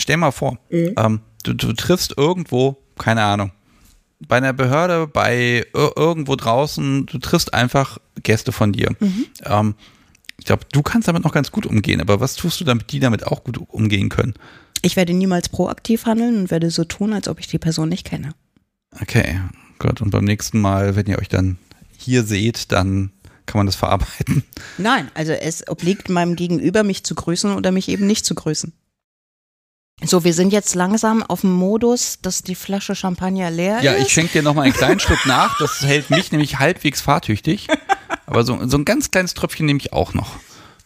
[0.00, 3.52] Stell mal vor, ähm, du, du triffst irgendwo, keine Ahnung,
[4.26, 8.94] bei einer Behörde, bei ir- irgendwo draußen, du triffst einfach Gäste von dir.
[9.44, 9.74] Ähm,
[10.38, 13.00] ich glaube, du kannst damit noch ganz gut umgehen, aber was tust du, damit die
[13.00, 14.34] damit auch gut umgehen können?
[14.82, 18.06] Ich werde niemals proaktiv handeln und werde so tun, als ob ich die Person nicht
[18.06, 18.32] kenne.
[19.00, 19.40] Okay,
[19.78, 20.00] gut.
[20.00, 21.58] Und beim nächsten Mal, wenn ihr euch dann
[21.96, 23.12] hier seht, dann
[23.44, 24.42] kann man das verarbeiten.
[24.78, 28.72] Nein, also es obliegt meinem Gegenüber, mich zu grüßen oder mich eben nicht zu grüßen.
[30.02, 34.06] So, wir sind jetzt langsam auf dem Modus, dass die Flasche Champagner leer Ja, ist.
[34.06, 35.58] ich schenke dir noch mal einen kleinen Schluck nach.
[35.58, 37.68] Das hält mich nämlich halbwegs fahrtüchtig.
[38.26, 40.36] Aber so, so ein ganz kleines Tröpfchen nehme ich auch noch.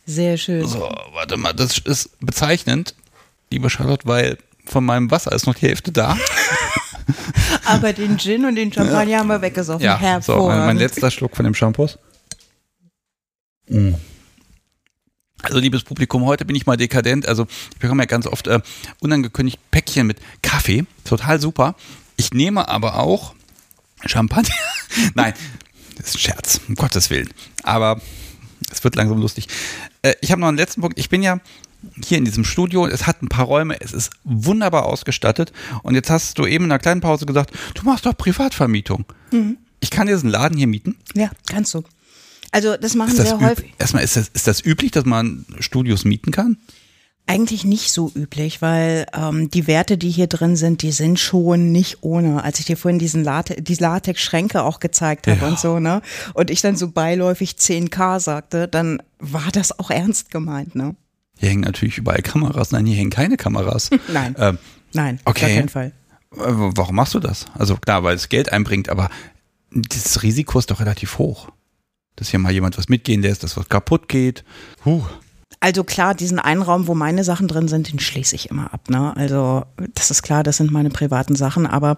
[0.07, 0.67] Sehr schön.
[0.67, 0.81] So,
[1.13, 2.95] warte mal, das ist bezeichnend,
[3.51, 6.17] liebe Charlotte, weil von meinem Wasser ist noch die Hälfte da.
[7.67, 9.85] Aber den Gin und den Champagner haben wir weggesoffen.
[9.85, 11.99] Ja, so, mein, mein letzter Schluck von dem Shampoos.
[13.69, 13.95] Mm.
[15.45, 17.29] Also, liebes Publikum, heute bin ich mal dekadent.
[17.29, 18.61] Also, ich bekomme ja ganz oft äh,
[19.01, 20.87] unangekündigt Päckchen mit Kaffee.
[21.05, 21.75] Total super.
[22.17, 23.35] Ich nehme aber auch
[24.07, 24.55] Champagner.
[25.15, 25.35] Nein,
[25.97, 27.31] das ist ein Scherz, um Gottes Willen.
[27.63, 28.01] Aber
[28.71, 29.49] es wird langsam lustig.
[30.03, 30.99] Äh, ich habe noch einen letzten Punkt.
[30.99, 31.41] Ich bin ja
[32.03, 32.87] hier in diesem Studio.
[32.87, 33.81] Es hat ein paar Räume.
[33.81, 35.53] Es ist wunderbar ausgestattet.
[35.83, 39.05] Und jetzt hast du eben in einer kleinen Pause gesagt, du machst doch Privatvermietung.
[39.81, 40.97] Ich kann diesen Laden hier mieten.
[41.15, 41.85] Ja, kannst du.
[42.55, 43.73] Also das machen das, sehr häufig.
[43.79, 46.57] erstmal, ist, das, ist das üblich, dass man Studios mieten kann?
[47.27, 51.73] Eigentlich nicht so üblich, weil ähm, die Werte, die hier drin sind, die sind schon
[51.73, 52.45] nicht ohne.
[52.45, 55.49] Als ich dir vorhin diesen Late die Latex-Schränke auch gezeigt habe Ja.
[55.49, 56.03] und so, ne?
[56.35, 60.95] Und ich dann so beiläufig 10k sagte, dann war das auch ernst gemeint, ne?
[61.39, 62.71] Hier hängen natürlich überall Kameras.
[62.73, 63.89] Nein, hier hängen keine Kameras.
[64.13, 64.37] Nein.
[64.39, 64.59] Ähm,
[64.93, 65.47] Nein, Okay.
[65.47, 65.93] auf keinen Fall.
[66.37, 67.47] äh, warum machst du das?
[67.55, 69.09] Also klar, weil es Geld einbringt, aber
[69.71, 71.49] das Risiko ist doch relativ hoch.
[72.17, 74.45] Dass hier mal jemand was mitgehen lässt, dass was kaputt geht.
[74.83, 75.03] Puh.
[75.61, 78.91] Also klar, diesen einen Raum, wo meine Sachen drin sind, den schließe ich immer ab.
[78.91, 79.17] Ne?
[79.17, 79.65] Also
[79.95, 81.67] das ist klar, das sind meine privaten Sachen.
[81.67, 81.97] Aber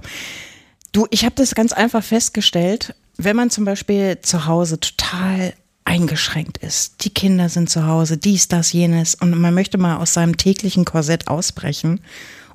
[0.92, 6.58] du, ich habe das ganz einfach festgestellt, wenn man zum Beispiel zu Hause total eingeschränkt
[6.58, 10.36] ist, die Kinder sind zu Hause, dies, das, jenes, und man möchte mal aus seinem
[10.36, 12.00] täglichen Korsett ausbrechen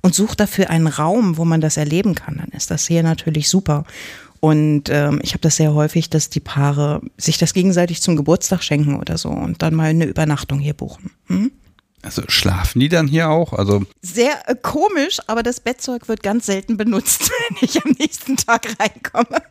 [0.01, 3.47] und sucht dafür einen Raum, wo man das erleben kann, dann ist das hier natürlich
[3.49, 3.85] super.
[4.41, 8.63] Und ähm, ich habe das sehr häufig, dass die Paare sich das gegenseitig zum Geburtstag
[8.63, 11.11] schenken oder so und dann mal eine Übernachtung hier buchen.
[11.27, 11.51] Hm?
[12.01, 13.53] Also schlafen die dann hier auch?
[13.53, 18.35] Also Sehr äh, komisch, aber das Bettzeug wird ganz selten benutzt, wenn ich am nächsten
[18.35, 19.43] Tag reinkomme.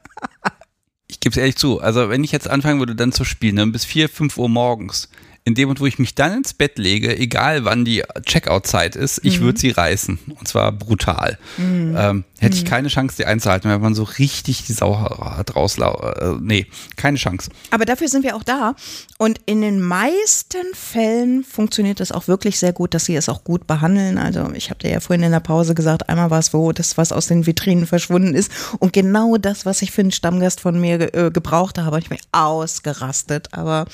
[1.07, 3.71] ich gebe es ehrlich zu, also wenn ich jetzt anfangen würde, dann zu spielen, dann
[3.71, 5.09] bis 4, 5 Uhr morgens,
[5.45, 9.21] in dem Moment, wo ich mich dann ins Bett lege, egal wann die Checkout-Zeit ist,
[9.25, 10.19] ich würde sie reißen.
[10.39, 11.39] Und zwar brutal.
[11.59, 15.99] Ähm, hätte ich keine Chance, die einzuhalten, wenn man so richtig die Sau hat rauslau.
[15.99, 17.51] Äh, nee, keine Chance.
[17.71, 18.75] Aber dafür sind wir auch da.
[19.19, 23.43] Und in den meisten Fällen funktioniert es auch wirklich sehr gut, dass sie es auch
[23.43, 24.19] gut behandeln.
[24.19, 26.99] Also ich habe dir ja vorhin in der Pause gesagt, einmal war es wo, das,
[26.99, 28.53] was aus den Vitrinen verschwunden ist.
[28.79, 32.11] Und genau das, was ich für einen Stammgast von mir ge äh, gebraucht habe, ich
[32.11, 33.49] bin ausgerastet.
[33.53, 33.87] Aber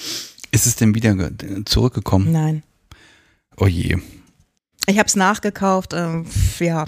[0.57, 2.33] Ist es denn wieder ge- zurückgekommen?
[2.33, 2.62] nein.
[3.59, 3.99] Oh je.
[4.87, 5.93] Ich habe es nachgekauft.
[5.93, 6.24] ähm,
[6.59, 6.87] ja,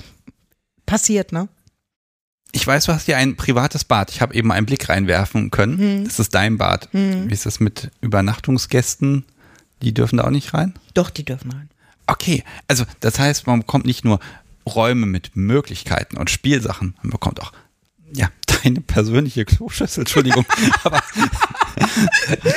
[0.87, 1.49] passiert, ne?
[2.53, 4.11] Ich weiß, du hast hier ein privates Bad.
[4.11, 6.05] Ich habe eben einen Blick reinwerfen können.
[6.05, 6.89] Das ist dein Bad.
[6.93, 9.27] Wie ist das mit Übernachtungsgästen?
[9.83, 10.73] Die dürfen da auch nicht rein?
[10.95, 11.69] Doch, die dürfen rein.
[12.07, 14.19] Okay, also das heißt, man bekommt nicht nur
[14.67, 17.53] Räume mit Möglichkeiten und Spielsachen, man bekommt auch
[18.15, 18.31] ja,
[18.63, 20.45] deine persönliche Kloschüssel, Entschuldigung,
[20.85, 21.03] aber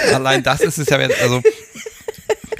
[0.14, 1.42] allein das ist es ja, jetzt- also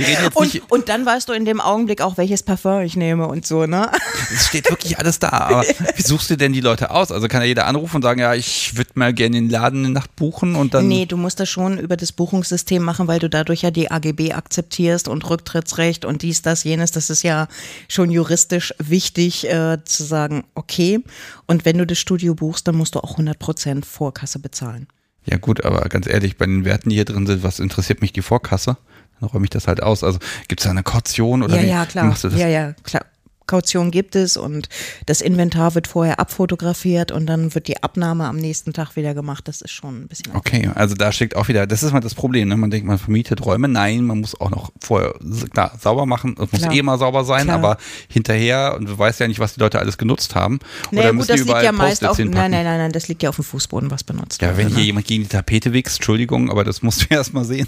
[0.02, 2.82] wir reden jetzt Und, nicht, und dann weißt du in dem Augenblick auch, welches Parfum
[2.82, 3.92] ich nehme und so, ne?
[4.34, 5.64] es steht wirklich alles da, aber
[5.96, 7.12] wie suchst du denn die Leute aus?
[7.12, 9.94] Also kann ja jeder anrufen und sagen, ja, ich würde mal gerne den Laden eine
[9.94, 13.30] Nacht buchen und dann Nee, du musst das schon über das Buchungssystem machen, weil du
[13.30, 16.92] dadurch ja die AGB akzeptierst und Rücktrittsrecht und dies, das, jenes.
[16.92, 17.48] Das ist ja
[17.88, 21.00] schon juristisch wichtig äh, zu sagen, okay.
[21.48, 24.88] Und wenn du das Studio buchst, dann musst du auch 100% Vorkasse bezahlen.
[25.26, 28.12] Ja gut, aber ganz ehrlich, bei den Werten, die hier drin sind, was interessiert mich
[28.12, 28.78] die Vorkasse?
[29.22, 30.04] Dann räume ich das halt aus.
[30.04, 32.06] Also gibt es da eine Kaution oder ja, wie, ja, wie klar.
[32.06, 32.40] machst du das?
[32.40, 33.06] Ja, ja, klar.
[33.48, 34.70] Kaution gibt es und
[35.08, 39.46] das Inventar wird vorher abfotografiert und dann wird die Abnahme am nächsten Tag wieder gemacht.
[39.46, 40.34] Das ist schon ein bisschen.
[40.34, 42.56] Okay, also da steckt auch wieder, das ist mal das Problem, ne?
[42.56, 43.68] Man denkt, man vermietet Räume.
[43.68, 45.16] Nein, man muss auch noch vorher
[45.54, 46.36] klar, sauber machen.
[46.40, 46.74] Es muss Klar.
[46.74, 47.58] eh mal sauber sein, Klar.
[47.58, 47.78] aber
[48.08, 50.60] hinterher, und du weißt ja nicht, was die Leute alles genutzt haben.
[50.92, 52.40] Naja, oder gut, das liegt ja meist auf, hinpacken?
[52.40, 54.76] nein, nein, nein, nein, das liegt ja auf dem Fußboden, was benutzt Ja, wenn wurde,
[54.76, 54.86] hier ne?
[54.86, 57.68] jemand gegen die Tapete wächst, Entschuldigung, aber das musst du erst mal sehen.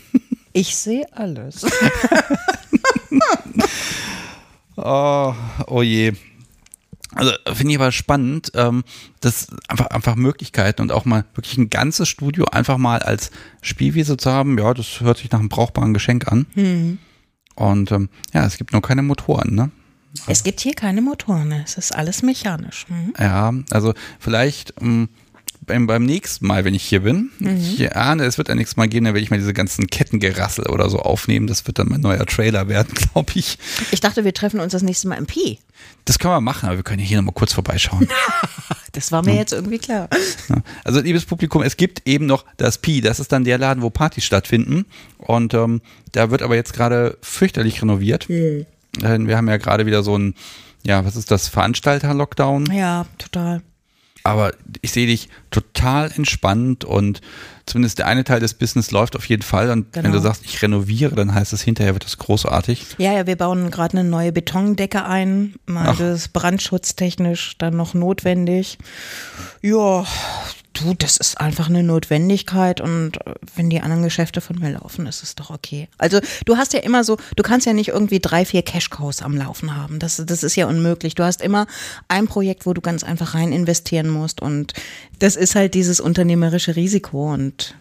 [0.54, 1.66] Ich sehe alles.
[4.76, 5.36] Oh,
[5.68, 6.14] oh je.
[7.16, 8.84] Also finde ich aber spannend, ähm,
[9.20, 13.30] das einfach, einfach Möglichkeiten und auch mal wirklich ein ganzes Studio einfach mal als
[13.62, 16.48] Spielwiese zu haben, ja, das hört sich nach einem brauchbaren Geschenk an.
[16.56, 16.98] Hm.
[17.56, 19.70] Und ähm, ja, es gibt nur keine Motoren, ne?
[20.28, 22.86] Es gibt hier keine Motoren, es ist alles mechanisch.
[22.88, 23.14] Mhm.
[23.20, 25.10] Ja, also vielleicht ähm,
[25.65, 27.57] beim, beim nächsten Mal, wenn ich hier bin, Mhm.
[27.57, 30.68] ich ahne, es wird ein nächstes Mal gehen, dann werde ich mal diese ganzen Kettengerassel
[30.69, 31.48] oder so aufnehmen.
[31.48, 33.57] Das wird dann mein neuer Trailer werden, glaube ich.
[33.91, 35.60] Ich dachte, wir treffen uns das nächste Mal im Pi.
[36.06, 38.07] Das können wir machen, aber wir können ja hier nochmal kurz vorbeischauen.
[38.95, 40.07] Das war mir jetzt irgendwie klar.
[40.49, 40.57] Ja.
[40.84, 43.02] Also liebes Publikum, es gibt eben noch das Pi.
[43.02, 44.85] Das ist dann der Laden, wo Partys stattfinden.
[45.18, 45.81] Und ähm,
[46.11, 48.30] da wird aber jetzt gerade fürchterlich renoviert.
[48.30, 48.65] Äh,
[49.02, 50.35] Wir haben ja gerade wieder so ein,
[50.84, 52.68] ja, was ist das, Veranstalter-Lockdown.
[52.72, 53.64] Ja, total.
[54.26, 57.20] Aber ich sehe dich total entspannt und
[57.66, 59.70] zumindest der eine Teil des Business läuft auf jeden Fall.
[59.70, 60.16] Und wenn Genau.
[60.16, 62.86] du sagst, ich renoviere, dann heißt es hinterher wird das großartig.
[63.00, 65.56] Ja, ja, wir bauen gerade eine neue Betondecke ein.
[65.66, 65.98] Mal Ach.
[65.98, 68.78] das ist brandschutztechnisch dann noch notwendig.
[69.62, 70.06] Ja,
[70.74, 75.06] du, das ist einfach eine Notwendigkeit und äh, wenn die anderen Geschäfte von mir laufen,
[75.06, 75.88] ist es doch okay.
[75.98, 79.36] Also du hast ja immer so, du kannst ja nicht irgendwie drei, vier Cash-Cows am
[79.38, 80.00] Laufen haben.
[80.00, 81.16] Das, das ist ja unmöglich.
[81.16, 81.68] Du hast immer
[82.08, 84.74] ein Projekt, wo du ganz einfach rein investieren musst und
[85.20, 87.76] das ist halt dieses unternehmerische Risiko und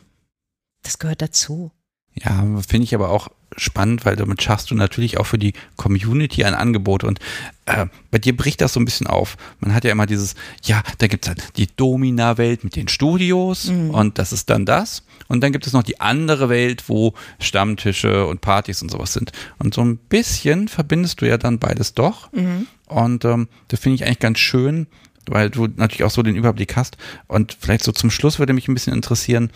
[0.82, 1.70] das gehört dazu.
[2.14, 6.45] Ja, finde ich aber auch spannend, weil damit schaffst du natürlich auch für die Community
[6.45, 7.05] ein Angebot.
[7.05, 7.19] Und
[7.66, 9.37] äh, bei dir bricht das so ein bisschen auf.
[9.61, 10.35] Man hat ja immer dieses,
[10.65, 15.05] ja, da gibt's halt die Domina-Welt mit den Studios und das ist dann das.
[15.29, 19.33] Und dann gibt es noch die andere Welt, wo Stammtische und Partys und sowas sind.
[19.59, 22.31] Und so ein bisschen verbindest du ja dann beides doch.
[22.87, 24.87] Und ähm, das finde ich eigentlich ganz schön,
[25.27, 26.97] weil du natürlich auch so den Überblick hast.
[27.29, 29.51] Und vielleicht so zum Schluss würde mich ein bisschen interessieren,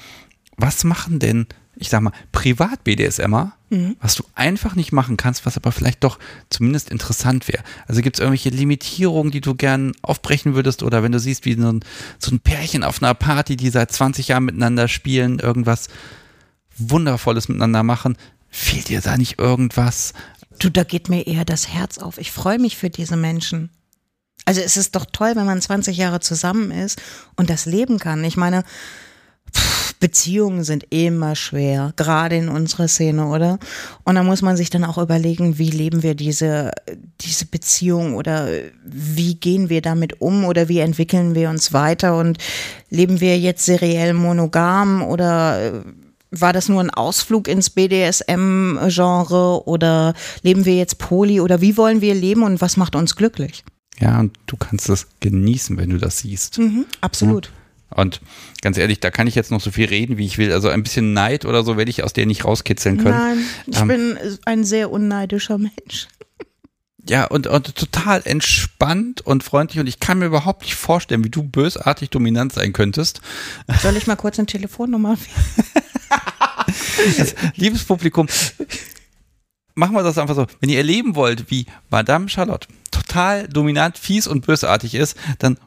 [0.56, 3.52] was machen denn, ich sag mal, Privat-BDSMer,
[4.00, 6.18] was du einfach nicht machen kannst, was aber vielleicht doch
[6.50, 7.64] zumindest interessant wäre?
[7.88, 11.54] Also gibt es irgendwelche Limitierungen, die du gern aufbrechen würdest oder wenn du siehst, wie
[11.54, 11.80] so ein,
[12.18, 15.88] so ein Pärchen auf einer Party, die seit 20 Jahren miteinander spielen, irgendwas
[16.76, 18.16] Wundervolles miteinander machen,
[18.50, 20.12] fehlt dir da nicht irgendwas?
[20.60, 22.18] Du, da geht mir eher das Herz auf.
[22.18, 23.70] Ich freue mich für diese Menschen.
[24.44, 27.02] Also es ist doch toll, wenn man 20 Jahre zusammen ist
[27.34, 28.22] und das leben kann.
[28.22, 28.62] Ich meine,
[29.52, 33.58] pff, Beziehungen sind immer schwer, gerade in unserer Szene, oder?
[34.04, 36.72] Und da muss man sich dann auch überlegen, wie leben wir diese,
[37.20, 38.48] diese Beziehung oder
[38.84, 42.38] wie gehen wir damit um oder wie entwickeln wir uns weiter und
[42.90, 45.82] leben wir jetzt seriell monogam oder äh,
[46.30, 52.00] war das nur ein Ausflug ins BDSM-Genre oder leben wir jetzt poly oder wie wollen
[52.00, 53.64] wir leben und was macht uns glücklich?
[53.98, 56.60] Ja, und du kannst es genießen, wenn du das siehst.
[57.00, 57.50] Absolut.
[57.90, 58.20] Und
[58.62, 60.52] ganz ehrlich, da kann ich jetzt noch so viel reden, wie ich will.
[60.52, 63.16] Also ein bisschen Neid oder so werde ich aus der nicht rauskitzeln können.
[63.16, 66.08] Nein, ich Ähm, bin ein sehr unneidischer Mensch.
[67.08, 69.78] Ja, und, und total entspannt und freundlich.
[69.78, 73.20] Und ich kann mir überhaupt nicht vorstellen, wie du bösartig dominant sein könntest.
[73.80, 75.16] Soll ich mal kurz eine Telefonnummer?
[77.18, 78.26] Also, liebes Publikum,
[79.74, 80.46] machen wir das einfach so.
[80.60, 85.58] Wenn ihr erleben wollt, wie Madame Charlotte total dominant, fies und bösartig ist, dann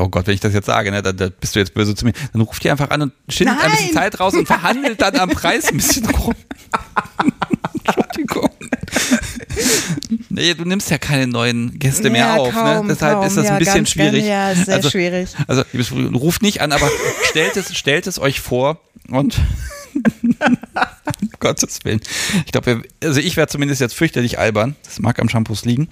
[0.00, 2.04] Oh Gott, wenn ich das jetzt sage, ne, dann, dann bist du jetzt böse zu
[2.04, 2.12] mir.
[2.32, 3.94] Dann ruft ihr einfach an und schindet ein bisschen Nein!
[3.94, 6.34] Zeit raus und verhandelt dann am Preis ein bisschen rum.
[7.84, 8.48] Entschuldigung.
[10.28, 12.52] Nee, du nimmst ja keine neuen Gäste mehr Ja, auf.
[12.52, 12.92] kaum, ne?
[12.94, 13.26] Deshalb kaum.
[13.26, 14.26] ist das Ja, ein bisschen ganz, schwierig.
[14.26, 15.28] ganz, ja, sehr also, schwierig.
[15.46, 15.62] Also,
[16.14, 16.88] ruft nicht an, aber
[17.30, 19.38] stellt es, stellt es euch vor und
[20.22, 20.56] um
[21.40, 22.00] Gottes Willen.
[22.46, 24.76] Ich glaube, also ich werde zumindest jetzt fürchterlich albern.
[24.84, 25.88] Das mag am Shampoos liegen.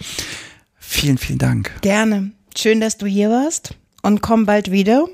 [0.79, 1.73] Vielen, vielen Dank.
[1.83, 2.31] Gerne.
[2.57, 5.07] Schön, dass du hier warst und komm bald wieder.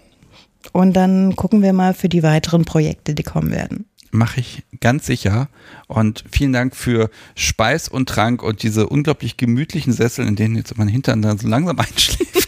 [0.72, 3.84] Und dann gucken wir mal für die weiteren Projekte, die kommen werden.
[4.10, 5.48] Mache ich ganz sicher.
[5.88, 10.76] Und vielen Dank für Speis und Trank und diese unglaublich gemütlichen Sessel, in denen jetzt
[10.78, 12.44] mein Hintern dann so langsam einschläft.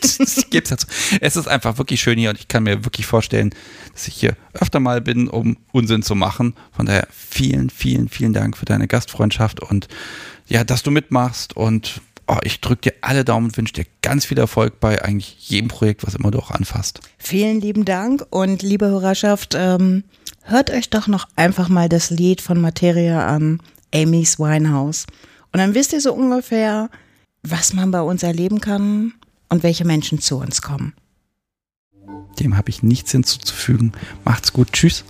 [0.70, 0.86] Dazu.
[1.20, 3.50] Es ist einfach wirklich schön hier und ich kann mir wirklich vorstellen,
[3.92, 6.54] dass ich hier öfter mal bin, um Unsinn zu machen.
[6.72, 9.88] Von daher vielen, vielen, vielen Dank für deine Gastfreundschaft und
[10.46, 14.24] ja, dass du mitmachst und oh, ich drücke dir alle Daumen und wünsche dir ganz
[14.24, 17.00] viel Erfolg bei eigentlich jedem Projekt, was immer du auch anfasst.
[17.18, 20.04] Vielen lieben Dank und liebe Hörerschaft, ähm,
[20.42, 23.60] hört euch doch noch einfach mal das Lied von Materia an,
[23.94, 25.06] Amy's Winehouse.
[25.52, 26.90] Und dann wisst ihr so ungefähr,
[27.42, 29.14] was man bei uns erleben kann
[29.48, 30.94] und welche Menschen zu uns kommen.
[32.38, 33.92] Dem habe ich nichts hinzuzufügen.
[34.24, 34.72] Macht's gut.
[34.72, 35.04] Tschüss.